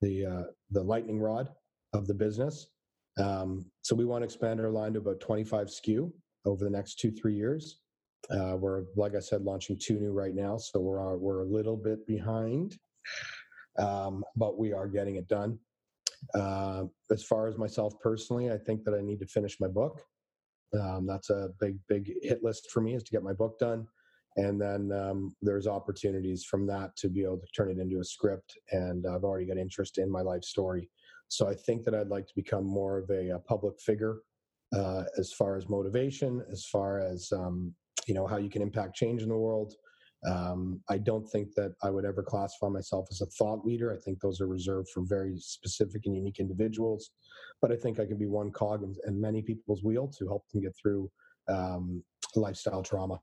the 0.00 0.24
uh, 0.24 0.44
the 0.70 0.82
lightning 0.82 1.20
rod 1.20 1.50
of 1.92 2.06
the 2.06 2.14
business. 2.14 2.68
Um, 3.18 3.66
so 3.82 3.94
we 3.96 4.04
want 4.04 4.22
to 4.22 4.26
expand 4.26 4.60
our 4.60 4.70
line 4.70 4.92
to 4.94 5.00
about 5.00 5.20
25 5.20 5.68
SKU 5.68 6.12
over 6.44 6.64
the 6.64 6.70
next 6.70 6.98
two 6.98 7.10
three 7.10 7.34
years. 7.34 7.80
Uh, 8.30 8.56
we're 8.56 8.84
like 8.96 9.14
I 9.14 9.20
said, 9.20 9.42
launching 9.42 9.78
two 9.78 9.98
new 9.98 10.12
right 10.12 10.34
now, 10.34 10.56
so 10.58 10.80
we're 10.80 11.16
we're 11.16 11.42
a 11.42 11.46
little 11.46 11.76
bit 11.76 12.06
behind, 12.06 12.76
um, 13.78 14.24
but 14.36 14.58
we 14.58 14.72
are 14.72 14.88
getting 14.88 15.16
it 15.16 15.28
done. 15.28 15.58
Uh, 16.34 16.84
as 17.10 17.22
far 17.22 17.46
as 17.46 17.56
myself 17.56 17.94
personally, 18.00 18.50
I 18.50 18.58
think 18.58 18.84
that 18.84 18.94
I 18.94 19.00
need 19.00 19.20
to 19.20 19.26
finish 19.26 19.60
my 19.60 19.68
book. 19.68 20.02
Um, 20.78 21.06
that's 21.06 21.30
a 21.30 21.50
big, 21.60 21.78
big 21.88 22.12
hit 22.22 22.42
list 22.42 22.70
for 22.70 22.80
me 22.80 22.94
is 22.94 23.02
to 23.04 23.10
get 23.10 23.22
my 23.22 23.32
book 23.32 23.58
done. 23.58 23.86
And 24.36 24.60
then 24.60 24.92
um, 24.92 25.34
there's 25.42 25.66
opportunities 25.66 26.44
from 26.44 26.66
that 26.66 26.94
to 26.96 27.08
be 27.08 27.24
able 27.24 27.38
to 27.38 27.46
turn 27.56 27.70
it 27.70 27.78
into 27.78 28.00
a 28.00 28.04
script. 28.04 28.56
And 28.70 29.06
I've 29.06 29.24
already 29.24 29.46
got 29.46 29.56
interest 29.56 29.98
in 29.98 30.10
my 30.10 30.20
life 30.20 30.44
story. 30.44 30.88
So 31.28 31.48
I 31.48 31.54
think 31.54 31.84
that 31.84 31.94
I'd 31.94 32.08
like 32.08 32.26
to 32.26 32.34
become 32.34 32.64
more 32.64 32.98
of 32.98 33.10
a, 33.10 33.30
a 33.30 33.38
public 33.38 33.80
figure 33.80 34.18
uh, 34.74 35.04
as 35.18 35.32
far 35.32 35.56
as 35.56 35.68
motivation, 35.68 36.42
as 36.50 36.64
far 36.66 37.00
as 37.00 37.30
um, 37.32 37.74
you 38.06 38.14
know 38.14 38.26
how 38.26 38.36
you 38.36 38.50
can 38.50 38.62
impact 38.62 38.96
change 38.96 39.22
in 39.22 39.28
the 39.28 39.36
world, 39.36 39.74
um, 40.26 40.80
I 40.88 40.98
don't 40.98 41.28
think 41.28 41.54
that 41.54 41.74
I 41.82 41.90
would 41.90 42.04
ever 42.04 42.22
classify 42.22 42.68
myself 42.68 43.06
as 43.10 43.20
a 43.20 43.26
thought 43.26 43.64
leader. 43.64 43.92
I 43.92 43.98
think 43.98 44.20
those 44.20 44.40
are 44.40 44.48
reserved 44.48 44.88
for 44.92 45.02
very 45.02 45.38
specific 45.38 46.02
and 46.06 46.16
unique 46.16 46.40
individuals. 46.40 47.10
But 47.62 47.70
I 47.70 47.76
think 47.76 48.00
I 48.00 48.06
can 48.06 48.18
be 48.18 48.26
one 48.26 48.50
cog 48.50 48.82
in, 48.82 48.94
in 49.06 49.20
many 49.20 49.42
people's 49.42 49.84
wheel 49.84 50.08
to 50.18 50.26
help 50.26 50.48
them 50.48 50.62
get 50.62 50.74
through 50.80 51.10
um, 51.48 52.02
lifestyle 52.34 52.82
trauma 52.82 53.20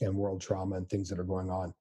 and 0.00 0.14
world 0.14 0.40
trauma 0.40 0.76
and 0.76 0.88
things 0.88 1.08
that 1.10 1.18
are 1.18 1.24
going 1.24 1.50
on. 1.50 1.74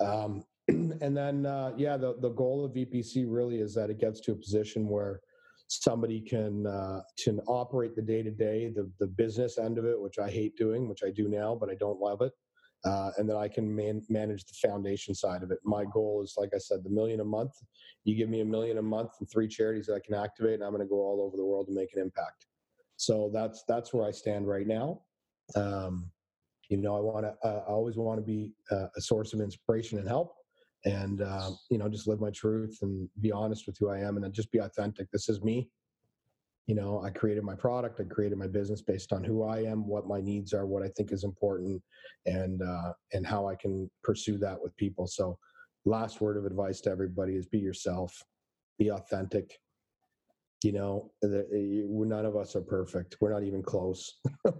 Um, 0.00 0.44
and 0.68 1.16
then, 1.16 1.46
uh, 1.46 1.72
yeah, 1.76 1.96
the, 1.96 2.16
the 2.20 2.30
goal 2.30 2.64
of 2.64 2.72
VPC 2.72 3.26
really 3.28 3.60
is 3.60 3.74
that 3.74 3.90
it 3.90 3.98
gets 3.98 4.20
to 4.20 4.32
a 4.32 4.36
position 4.36 4.88
where 4.88 5.20
somebody 5.68 6.20
can 6.20 6.66
uh, 6.66 7.00
can 7.22 7.40
operate 7.48 7.96
the 7.96 8.02
day 8.02 8.22
to 8.22 8.30
day, 8.30 8.72
the 8.74 8.90
the 9.00 9.06
business 9.06 9.58
end 9.58 9.78
of 9.78 9.84
it, 9.84 10.00
which 10.00 10.18
I 10.18 10.30
hate 10.30 10.56
doing, 10.56 10.88
which 10.88 11.02
I 11.04 11.10
do 11.10 11.28
now, 11.28 11.56
but 11.58 11.70
I 11.70 11.74
don't 11.74 12.00
love 12.00 12.20
it 12.20 12.32
uh, 12.86 13.10
and 13.18 13.28
then 13.28 13.36
I 13.36 13.48
can 13.48 13.74
man- 13.74 14.06
manage 14.08 14.44
the 14.44 14.54
foundation 14.54 15.14
side 15.14 15.42
of 15.42 15.50
it. 15.50 15.58
My 15.64 15.84
goal 15.92 16.22
is, 16.22 16.34
like 16.36 16.50
I 16.54 16.58
said, 16.58 16.84
the 16.84 16.90
million 16.90 17.20
a 17.20 17.24
month. 17.24 17.52
You 18.04 18.14
give 18.14 18.28
me 18.28 18.40
a 18.40 18.44
million 18.44 18.78
a 18.78 18.82
month 18.82 19.10
and 19.18 19.28
three 19.28 19.48
charities 19.48 19.86
that 19.86 19.94
I 19.94 20.00
can 20.04 20.14
activate, 20.14 20.54
and 20.54 20.64
I'm 20.64 20.70
going 20.70 20.82
to 20.82 20.88
go 20.88 21.00
all 21.00 21.20
over 21.22 21.36
the 21.36 21.44
world 21.44 21.66
and 21.66 21.76
make 21.76 21.92
an 21.94 22.00
impact. 22.00 22.46
So 22.96 23.30
that's 23.32 23.64
that's 23.66 23.92
where 23.92 24.06
I 24.06 24.12
stand 24.12 24.46
right 24.46 24.66
now. 24.66 25.00
Um, 25.56 26.10
you 26.68 26.76
know, 26.76 26.96
I 26.96 27.00
want 27.00 27.26
to. 27.26 27.34
Uh, 27.46 27.62
I 27.66 27.72
always 27.72 27.96
want 27.96 28.20
to 28.20 28.24
be 28.24 28.52
uh, 28.70 28.86
a 28.96 29.00
source 29.00 29.32
of 29.32 29.40
inspiration 29.40 29.98
and 29.98 30.06
help, 30.06 30.34
and 30.86 31.22
uh, 31.22 31.50
you 31.70 31.78
know, 31.78 31.90
just 31.90 32.08
live 32.08 32.20
my 32.20 32.30
truth 32.30 32.78
and 32.82 33.08
be 33.20 33.32
honest 33.32 33.66
with 33.66 33.76
who 33.78 33.90
I 33.90 33.98
am, 34.00 34.16
and 34.16 34.34
just 34.34 34.52
be 34.52 34.60
authentic. 34.60 35.10
This 35.12 35.28
is 35.28 35.42
me. 35.42 35.70
You 36.68 36.74
know 36.76 37.02
i 37.04 37.10
created 37.10 37.44
my 37.44 37.56
product 37.56 38.00
i 38.00 38.04
created 38.04 38.38
my 38.38 38.48
business 38.48 38.82
based 38.82 39.12
on 39.12 39.24
who 39.24 39.44
i 39.44 39.60
am 39.60 39.86
what 39.86 40.08
my 40.08 40.20
needs 40.20 40.52
are 40.54 40.66
what 40.66 40.82
i 40.82 40.88
think 40.88 41.12
is 41.12 41.24
important 41.24 41.82
and 42.26 42.62
uh, 42.62 42.92
and 43.12 43.26
how 43.26 43.48
i 43.48 43.56
can 43.56 43.90
pursue 44.04 44.38
that 44.38 44.60
with 44.62 44.76
people. 44.76 45.06
So 45.08 45.38
last 45.84 46.20
word 46.22 46.36
of 46.38 46.46
advice 46.46 46.80
to 46.82 46.90
everybody 46.90 47.36
is 47.36 47.46
be 47.46 47.58
yourself 47.60 48.20
be 48.78 48.90
authentic. 48.90 49.58
You 50.64 50.72
know 50.72 51.12
none 51.22 52.26
of 52.26 52.36
us 52.36 52.56
are 52.56 52.62
perfect. 52.62 53.16
We're 53.20 53.32
not 53.32 53.44
even 53.44 53.62
close. 53.62 54.20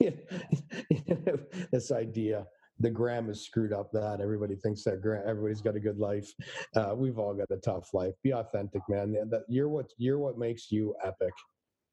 This 1.72 1.92
idea 1.92 2.46
the 2.80 2.90
gram 2.90 3.28
is 3.28 3.44
screwed 3.44 3.72
up 3.72 3.92
that 3.92 4.20
everybody 4.20 4.56
thinks 4.56 4.82
that 4.84 5.02
gram, 5.02 5.22
everybody's 5.26 5.60
got 5.60 5.76
a 5.76 5.80
good 5.80 5.98
life. 5.98 6.32
Uh, 6.74 6.94
we've 6.96 7.18
all 7.18 7.34
got 7.34 7.50
a 7.50 7.56
tough 7.58 7.92
life. 7.92 8.14
Be 8.22 8.32
authentic, 8.32 8.82
man. 8.88 9.12
That 9.30 9.42
you're 9.48 9.68
what 9.68 9.90
you're 9.98 10.18
what 10.18 10.38
makes 10.38 10.72
you 10.72 10.94
epic. 11.04 11.32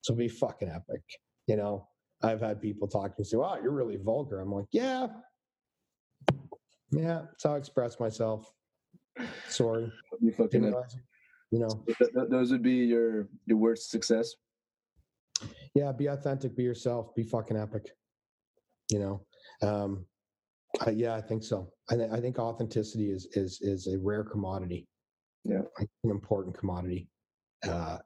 So 0.02 0.16
be 0.16 0.28
fucking 0.28 0.70
epic. 0.70 1.02
You 1.48 1.58
know, 1.58 1.88
I've 2.24 2.42
had 2.42 2.62
people 2.62 2.88
talk 2.88 3.16
to 3.16 3.22
me 3.22 3.26
say, 3.26 3.38
"Wow, 3.38 3.58
you're 3.62 3.72
really 3.72 3.98
vulgar." 3.98 4.40
I'm 4.40 4.52
like, 4.52 4.68
"Yeah, 4.72 5.08
yeah, 6.92 7.24
it's 7.34 7.44
how 7.44 7.56
I 7.56 7.58
express 7.58 8.00
myself." 8.00 8.50
Sorry. 9.50 9.92
You 10.22 10.32
fucking 10.32 10.74
you 11.52 11.60
know. 11.60 11.86
Those 12.30 12.52
would 12.52 12.64
be 12.64 12.86
your 12.86 13.28
your 13.46 13.58
worst 13.58 13.90
success. 13.90 14.34
Yeah, 15.76 15.92
be 15.92 16.08
authentic, 16.08 16.56
be 16.56 16.64
yourself, 16.64 17.14
be 17.14 17.24
fucking 17.24 17.58
epic. 17.58 17.90
You 18.90 19.00
know, 19.00 19.26
um, 19.62 20.06
I, 20.86 20.92
yeah, 20.92 21.16
I 21.16 21.22
think 21.22 21.44
so. 21.44 21.72
I, 21.90 21.96
th- 21.96 22.12
I 22.12 22.20
think 22.20 22.40
authenticity 22.40 23.12
is 23.12 23.28
is 23.34 23.60
is 23.62 23.88
a 23.88 23.98
rare 23.98 24.24
commodity. 24.24 24.88
Yeah, 25.44 25.62
an 25.80 26.12
important 26.12 26.58
commodity. 26.58 27.08
Uh, 27.68 27.98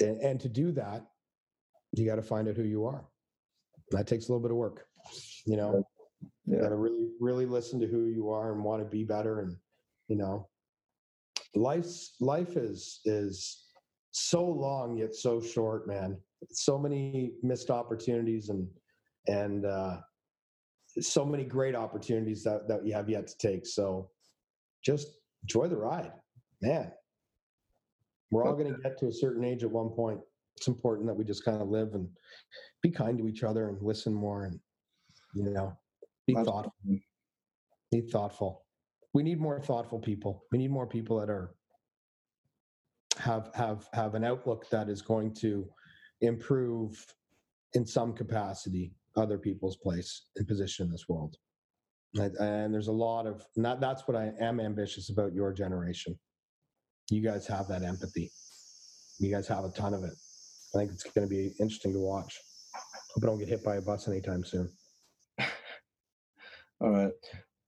and, 0.00 0.20
and 0.20 0.40
to 0.40 0.48
do 0.48 0.72
that, 0.72 1.06
you 1.92 2.06
got 2.06 2.16
to 2.16 2.22
find 2.22 2.48
out 2.48 2.56
who 2.56 2.64
you 2.64 2.84
are. 2.84 3.04
That 3.90 4.06
takes 4.06 4.28
a 4.28 4.32
little 4.32 4.42
bit 4.42 4.50
of 4.50 4.56
work. 4.56 4.86
You 5.46 5.56
know, 5.56 5.84
yeah. 6.46 6.56
you 6.56 6.62
got 6.62 6.68
to 6.70 6.76
really 6.76 7.08
really 7.20 7.46
listen 7.46 7.80
to 7.80 7.86
who 7.86 8.06
you 8.06 8.30
are 8.30 8.52
and 8.52 8.64
want 8.64 8.82
to 8.82 8.88
be 8.88 9.04
better. 9.04 9.40
And 9.40 9.56
you 10.08 10.16
know, 10.16 10.48
life's 11.54 12.16
life 12.20 12.56
is 12.56 13.00
is 13.04 13.64
so 14.10 14.44
long 14.44 14.96
yet 14.96 15.14
so 15.14 15.40
short, 15.40 15.86
man. 15.86 16.18
So 16.50 16.78
many 16.78 17.32
missed 17.42 17.70
opportunities 17.70 18.48
and 18.48 18.66
and 19.26 19.64
uh, 19.64 19.98
so 21.00 21.24
many 21.24 21.44
great 21.44 21.74
opportunities 21.74 22.42
that, 22.44 22.68
that 22.68 22.86
you 22.86 22.92
have 22.92 23.08
yet 23.08 23.26
to 23.26 23.36
take. 23.38 23.66
So 23.66 24.10
just 24.82 25.18
enjoy 25.42 25.68
the 25.68 25.76
ride, 25.76 26.12
man. 26.60 26.92
We're 28.30 28.44
all 28.44 28.54
going 28.54 28.72
to 28.72 28.80
get 28.80 28.98
to 28.98 29.06
a 29.06 29.12
certain 29.12 29.44
age 29.44 29.64
at 29.64 29.70
one 29.70 29.88
point. 29.88 30.20
It's 30.56 30.68
important 30.68 31.06
that 31.06 31.14
we 31.14 31.24
just 31.24 31.44
kind 31.44 31.62
of 31.62 31.68
live 31.68 31.94
and 31.94 32.08
be 32.82 32.90
kind 32.90 33.16
to 33.18 33.28
each 33.28 33.42
other 33.42 33.68
and 33.68 33.80
listen 33.80 34.12
more 34.12 34.44
and, 34.44 34.58
you 35.34 35.44
know, 35.44 35.76
be 36.26 36.34
thoughtful. 36.34 36.74
Be 37.90 38.00
thoughtful. 38.02 38.64
We 39.14 39.22
need 39.22 39.40
more 39.40 39.60
thoughtful 39.60 39.98
people. 39.98 40.44
We 40.52 40.58
need 40.58 40.70
more 40.70 40.86
people 40.86 41.18
that 41.20 41.30
are 41.30 41.54
have 43.18 43.50
have 43.54 43.88
have 43.92 44.14
an 44.14 44.24
outlook 44.24 44.68
that 44.70 44.88
is 44.88 45.02
going 45.02 45.34
to 45.34 45.68
improve 46.20 47.04
in 47.74 47.86
some 47.86 48.12
capacity 48.12 48.92
other 49.18 49.38
people's 49.38 49.76
place 49.76 50.26
and 50.36 50.46
position 50.46 50.86
in 50.86 50.92
this 50.92 51.06
world. 51.08 51.36
And 52.14 52.72
there's 52.72 52.88
a 52.88 52.92
lot 52.92 53.26
of 53.26 53.42
that, 53.56 53.80
that's 53.80 54.08
what 54.08 54.16
I 54.16 54.32
am 54.40 54.60
ambitious 54.60 55.10
about 55.10 55.34
your 55.34 55.52
generation. 55.52 56.18
You 57.10 57.22
guys 57.22 57.46
have 57.46 57.68
that 57.68 57.82
empathy. 57.82 58.30
You 59.18 59.30
guys 59.30 59.48
have 59.48 59.64
a 59.64 59.70
ton 59.70 59.94
of 59.94 60.04
it. 60.04 60.14
I 60.74 60.78
think 60.78 60.92
it's 60.92 61.04
going 61.04 61.26
to 61.26 61.30
be 61.30 61.52
interesting 61.60 61.92
to 61.92 61.98
watch. 62.00 62.38
Hope 63.14 63.24
I 63.24 63.26
don't 63.26 63.38
get 63.38 63.48
hit 63.48 63.64
by 63.64 63.76
a 63.76 63.82
bus 63.82 64.08
anytime 64.08 64.44
soon. 64.44 64.70
All 66.80 66.90
right. 66.90 67.12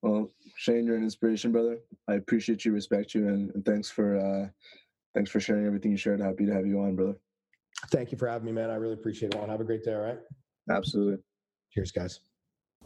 Well, 0.02 0.30
Shane, 0.56 0.86
you're 0.86 0.96
an 0.96 1.02
inspiration, 1.02 1.52
brother. 1.52 1.78
I 2.08 2.14
appreciate 2.14 2.64
you, 2.64 2.72
respect 2.72 3.14
you, 3.14 3.28
and, 3.28 3.50
and 3.54 3.64
thanks 3.64 3.90
for 3.90 4.16
uh, 4.18 4.48
thanks 5.14 5.30
for 5.30 5.40
sharing 5.40 5.66
everything 5.66 5.90
you 5.90 5.96
shared. 5.98 6.20
Happy 6.20 6.46
to 6.46 6.52
have 6.54 6.66
you 6.66 6.80
on, 6.80 6.96
brother. 6.96 7.16
Thank 7.90 8.12
you 8.12 8.18
for 8.18 8.28
having 8.28 8.46
me, 8.46 8.52
man. 8.52 8.70
I 8.70 8.76
really 8.76 8.94
appreciate 8.94 9.34
it. 9.34 9.48
Have 9.48 9.60
a 9.60 9.64
great 9.64 9.84
day. 9.84 9.94
All 9.94 10.00
right. 10.00 10.18
Absolutely. 10.70 11.18
Cheers, 11.72 11.92
guys. 11.92 12.20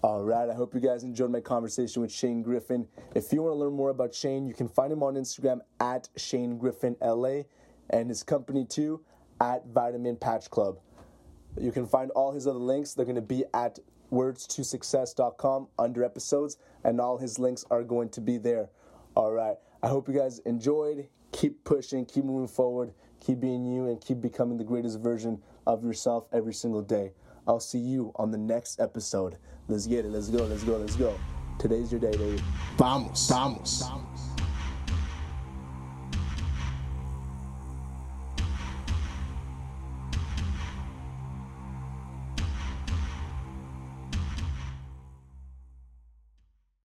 All 0.03 0.23
right. 0.23 0.51
I 0.51 0.55
hope 0.55 0.75
you 0.75 0.81
guys 0.81 1.03
enjoyed 1.03 1.31
my 1.31 1.41
conversation 1.41 2.03
with 2.03 2.13
Shane 2.13 2.43
Griffin. 2.43 2.87
If 3.15 3.33
you 3.33 3.43
want 3.43 3.55
to 3.55 3.59
learn 3.59 3.73
more 3.73 3.91
about 3.91 4.15
Shane, 4.15 4.47
you 4.47 4.53
can 4.53 4.69
find 4.69 4.93
him 4.93 5.03
on 5.03 5.15
Instagram 5.15 5.61
at 5.81 6.09
Shane 6.17 6.59
Griffin 6.59 6.97
LA 7.01 7.43
and 7.91 8.11
his 8.11 8.23
company 8.23 8.67
too 8.67 9.01
at 9.41 9.67
Vitamin 9.67 10.17
Patch 10.17 10.51
Club. 10.51 10.79
You 11.59 11.73
can 11.73 11.87
find 11.87 12.11
all 12.11 12.33
his 12.33 12.47
other 12.47 12.59
links. 12.59 12.93
They're 12.95 13.07
going 13.07 13.15
to 13.15 13.23
be 13.23 13.45
at 13.55 13.79
wordstosuccess.com 14.13 15.69
under 15.79 16.05
episodes, 16.05 16.59
and 16.85 17.01
all 17.01 17.17
his 17.17 17.39
links 17.39 17.65
are 17.71 17.83
going 17.83 18.11
to 18.11 18.21
be 18.21 18.37
there. 18.39 18.69
All 19.15 19.33
right. 19.33 19.57
I 19.83 19.89
hope 19.89 20.09
you 20.09 20.15
guys 20.15 20.41
enjoyed. 20.41 21.09
Keep 21.33 21.65
pushing, 21.65 22.05
keep 22.05 22.25
moving 22.25 22.49
forward, 22.49 22.93
keep 23.21 23.41
being 23.41 23.65
you, 23.65 23.89
and 23.89 24.01
keep 24.01 24.21
becoming 24.21 24.57
the 24.57 24.65
greatest 24.65 25.01
version 25.01 25.43
of 25.67 25.85
yourself 25.85 26.27
every 26.33 26.55
single 26.55 26.83
day. 26.83 27.13
I'll 27.47 27.61
see 27.61 27.79
you 27.79 28.13
on 28.17 28.31
the 28.31 28.39
next 28.39 28.81
episode. 28.81 29.37
Let's 29.69 29.87
get 29.87 30.05
it. 30.05 30.11
Let's 30.11 30.29
go. 30.29 30.45
Let's 30.45 30.65
go. 30.65 30.77
Let's 30.77 30.97
go. 30.97 31.19
Today's 31.59 31.93
your 31.93 32.01
day, 32.01 32.11
baby. 32.13 32.43
Vamos. 32.77 33.29
Vamos. 33.29 33.83
Vamos. 33.83 34.14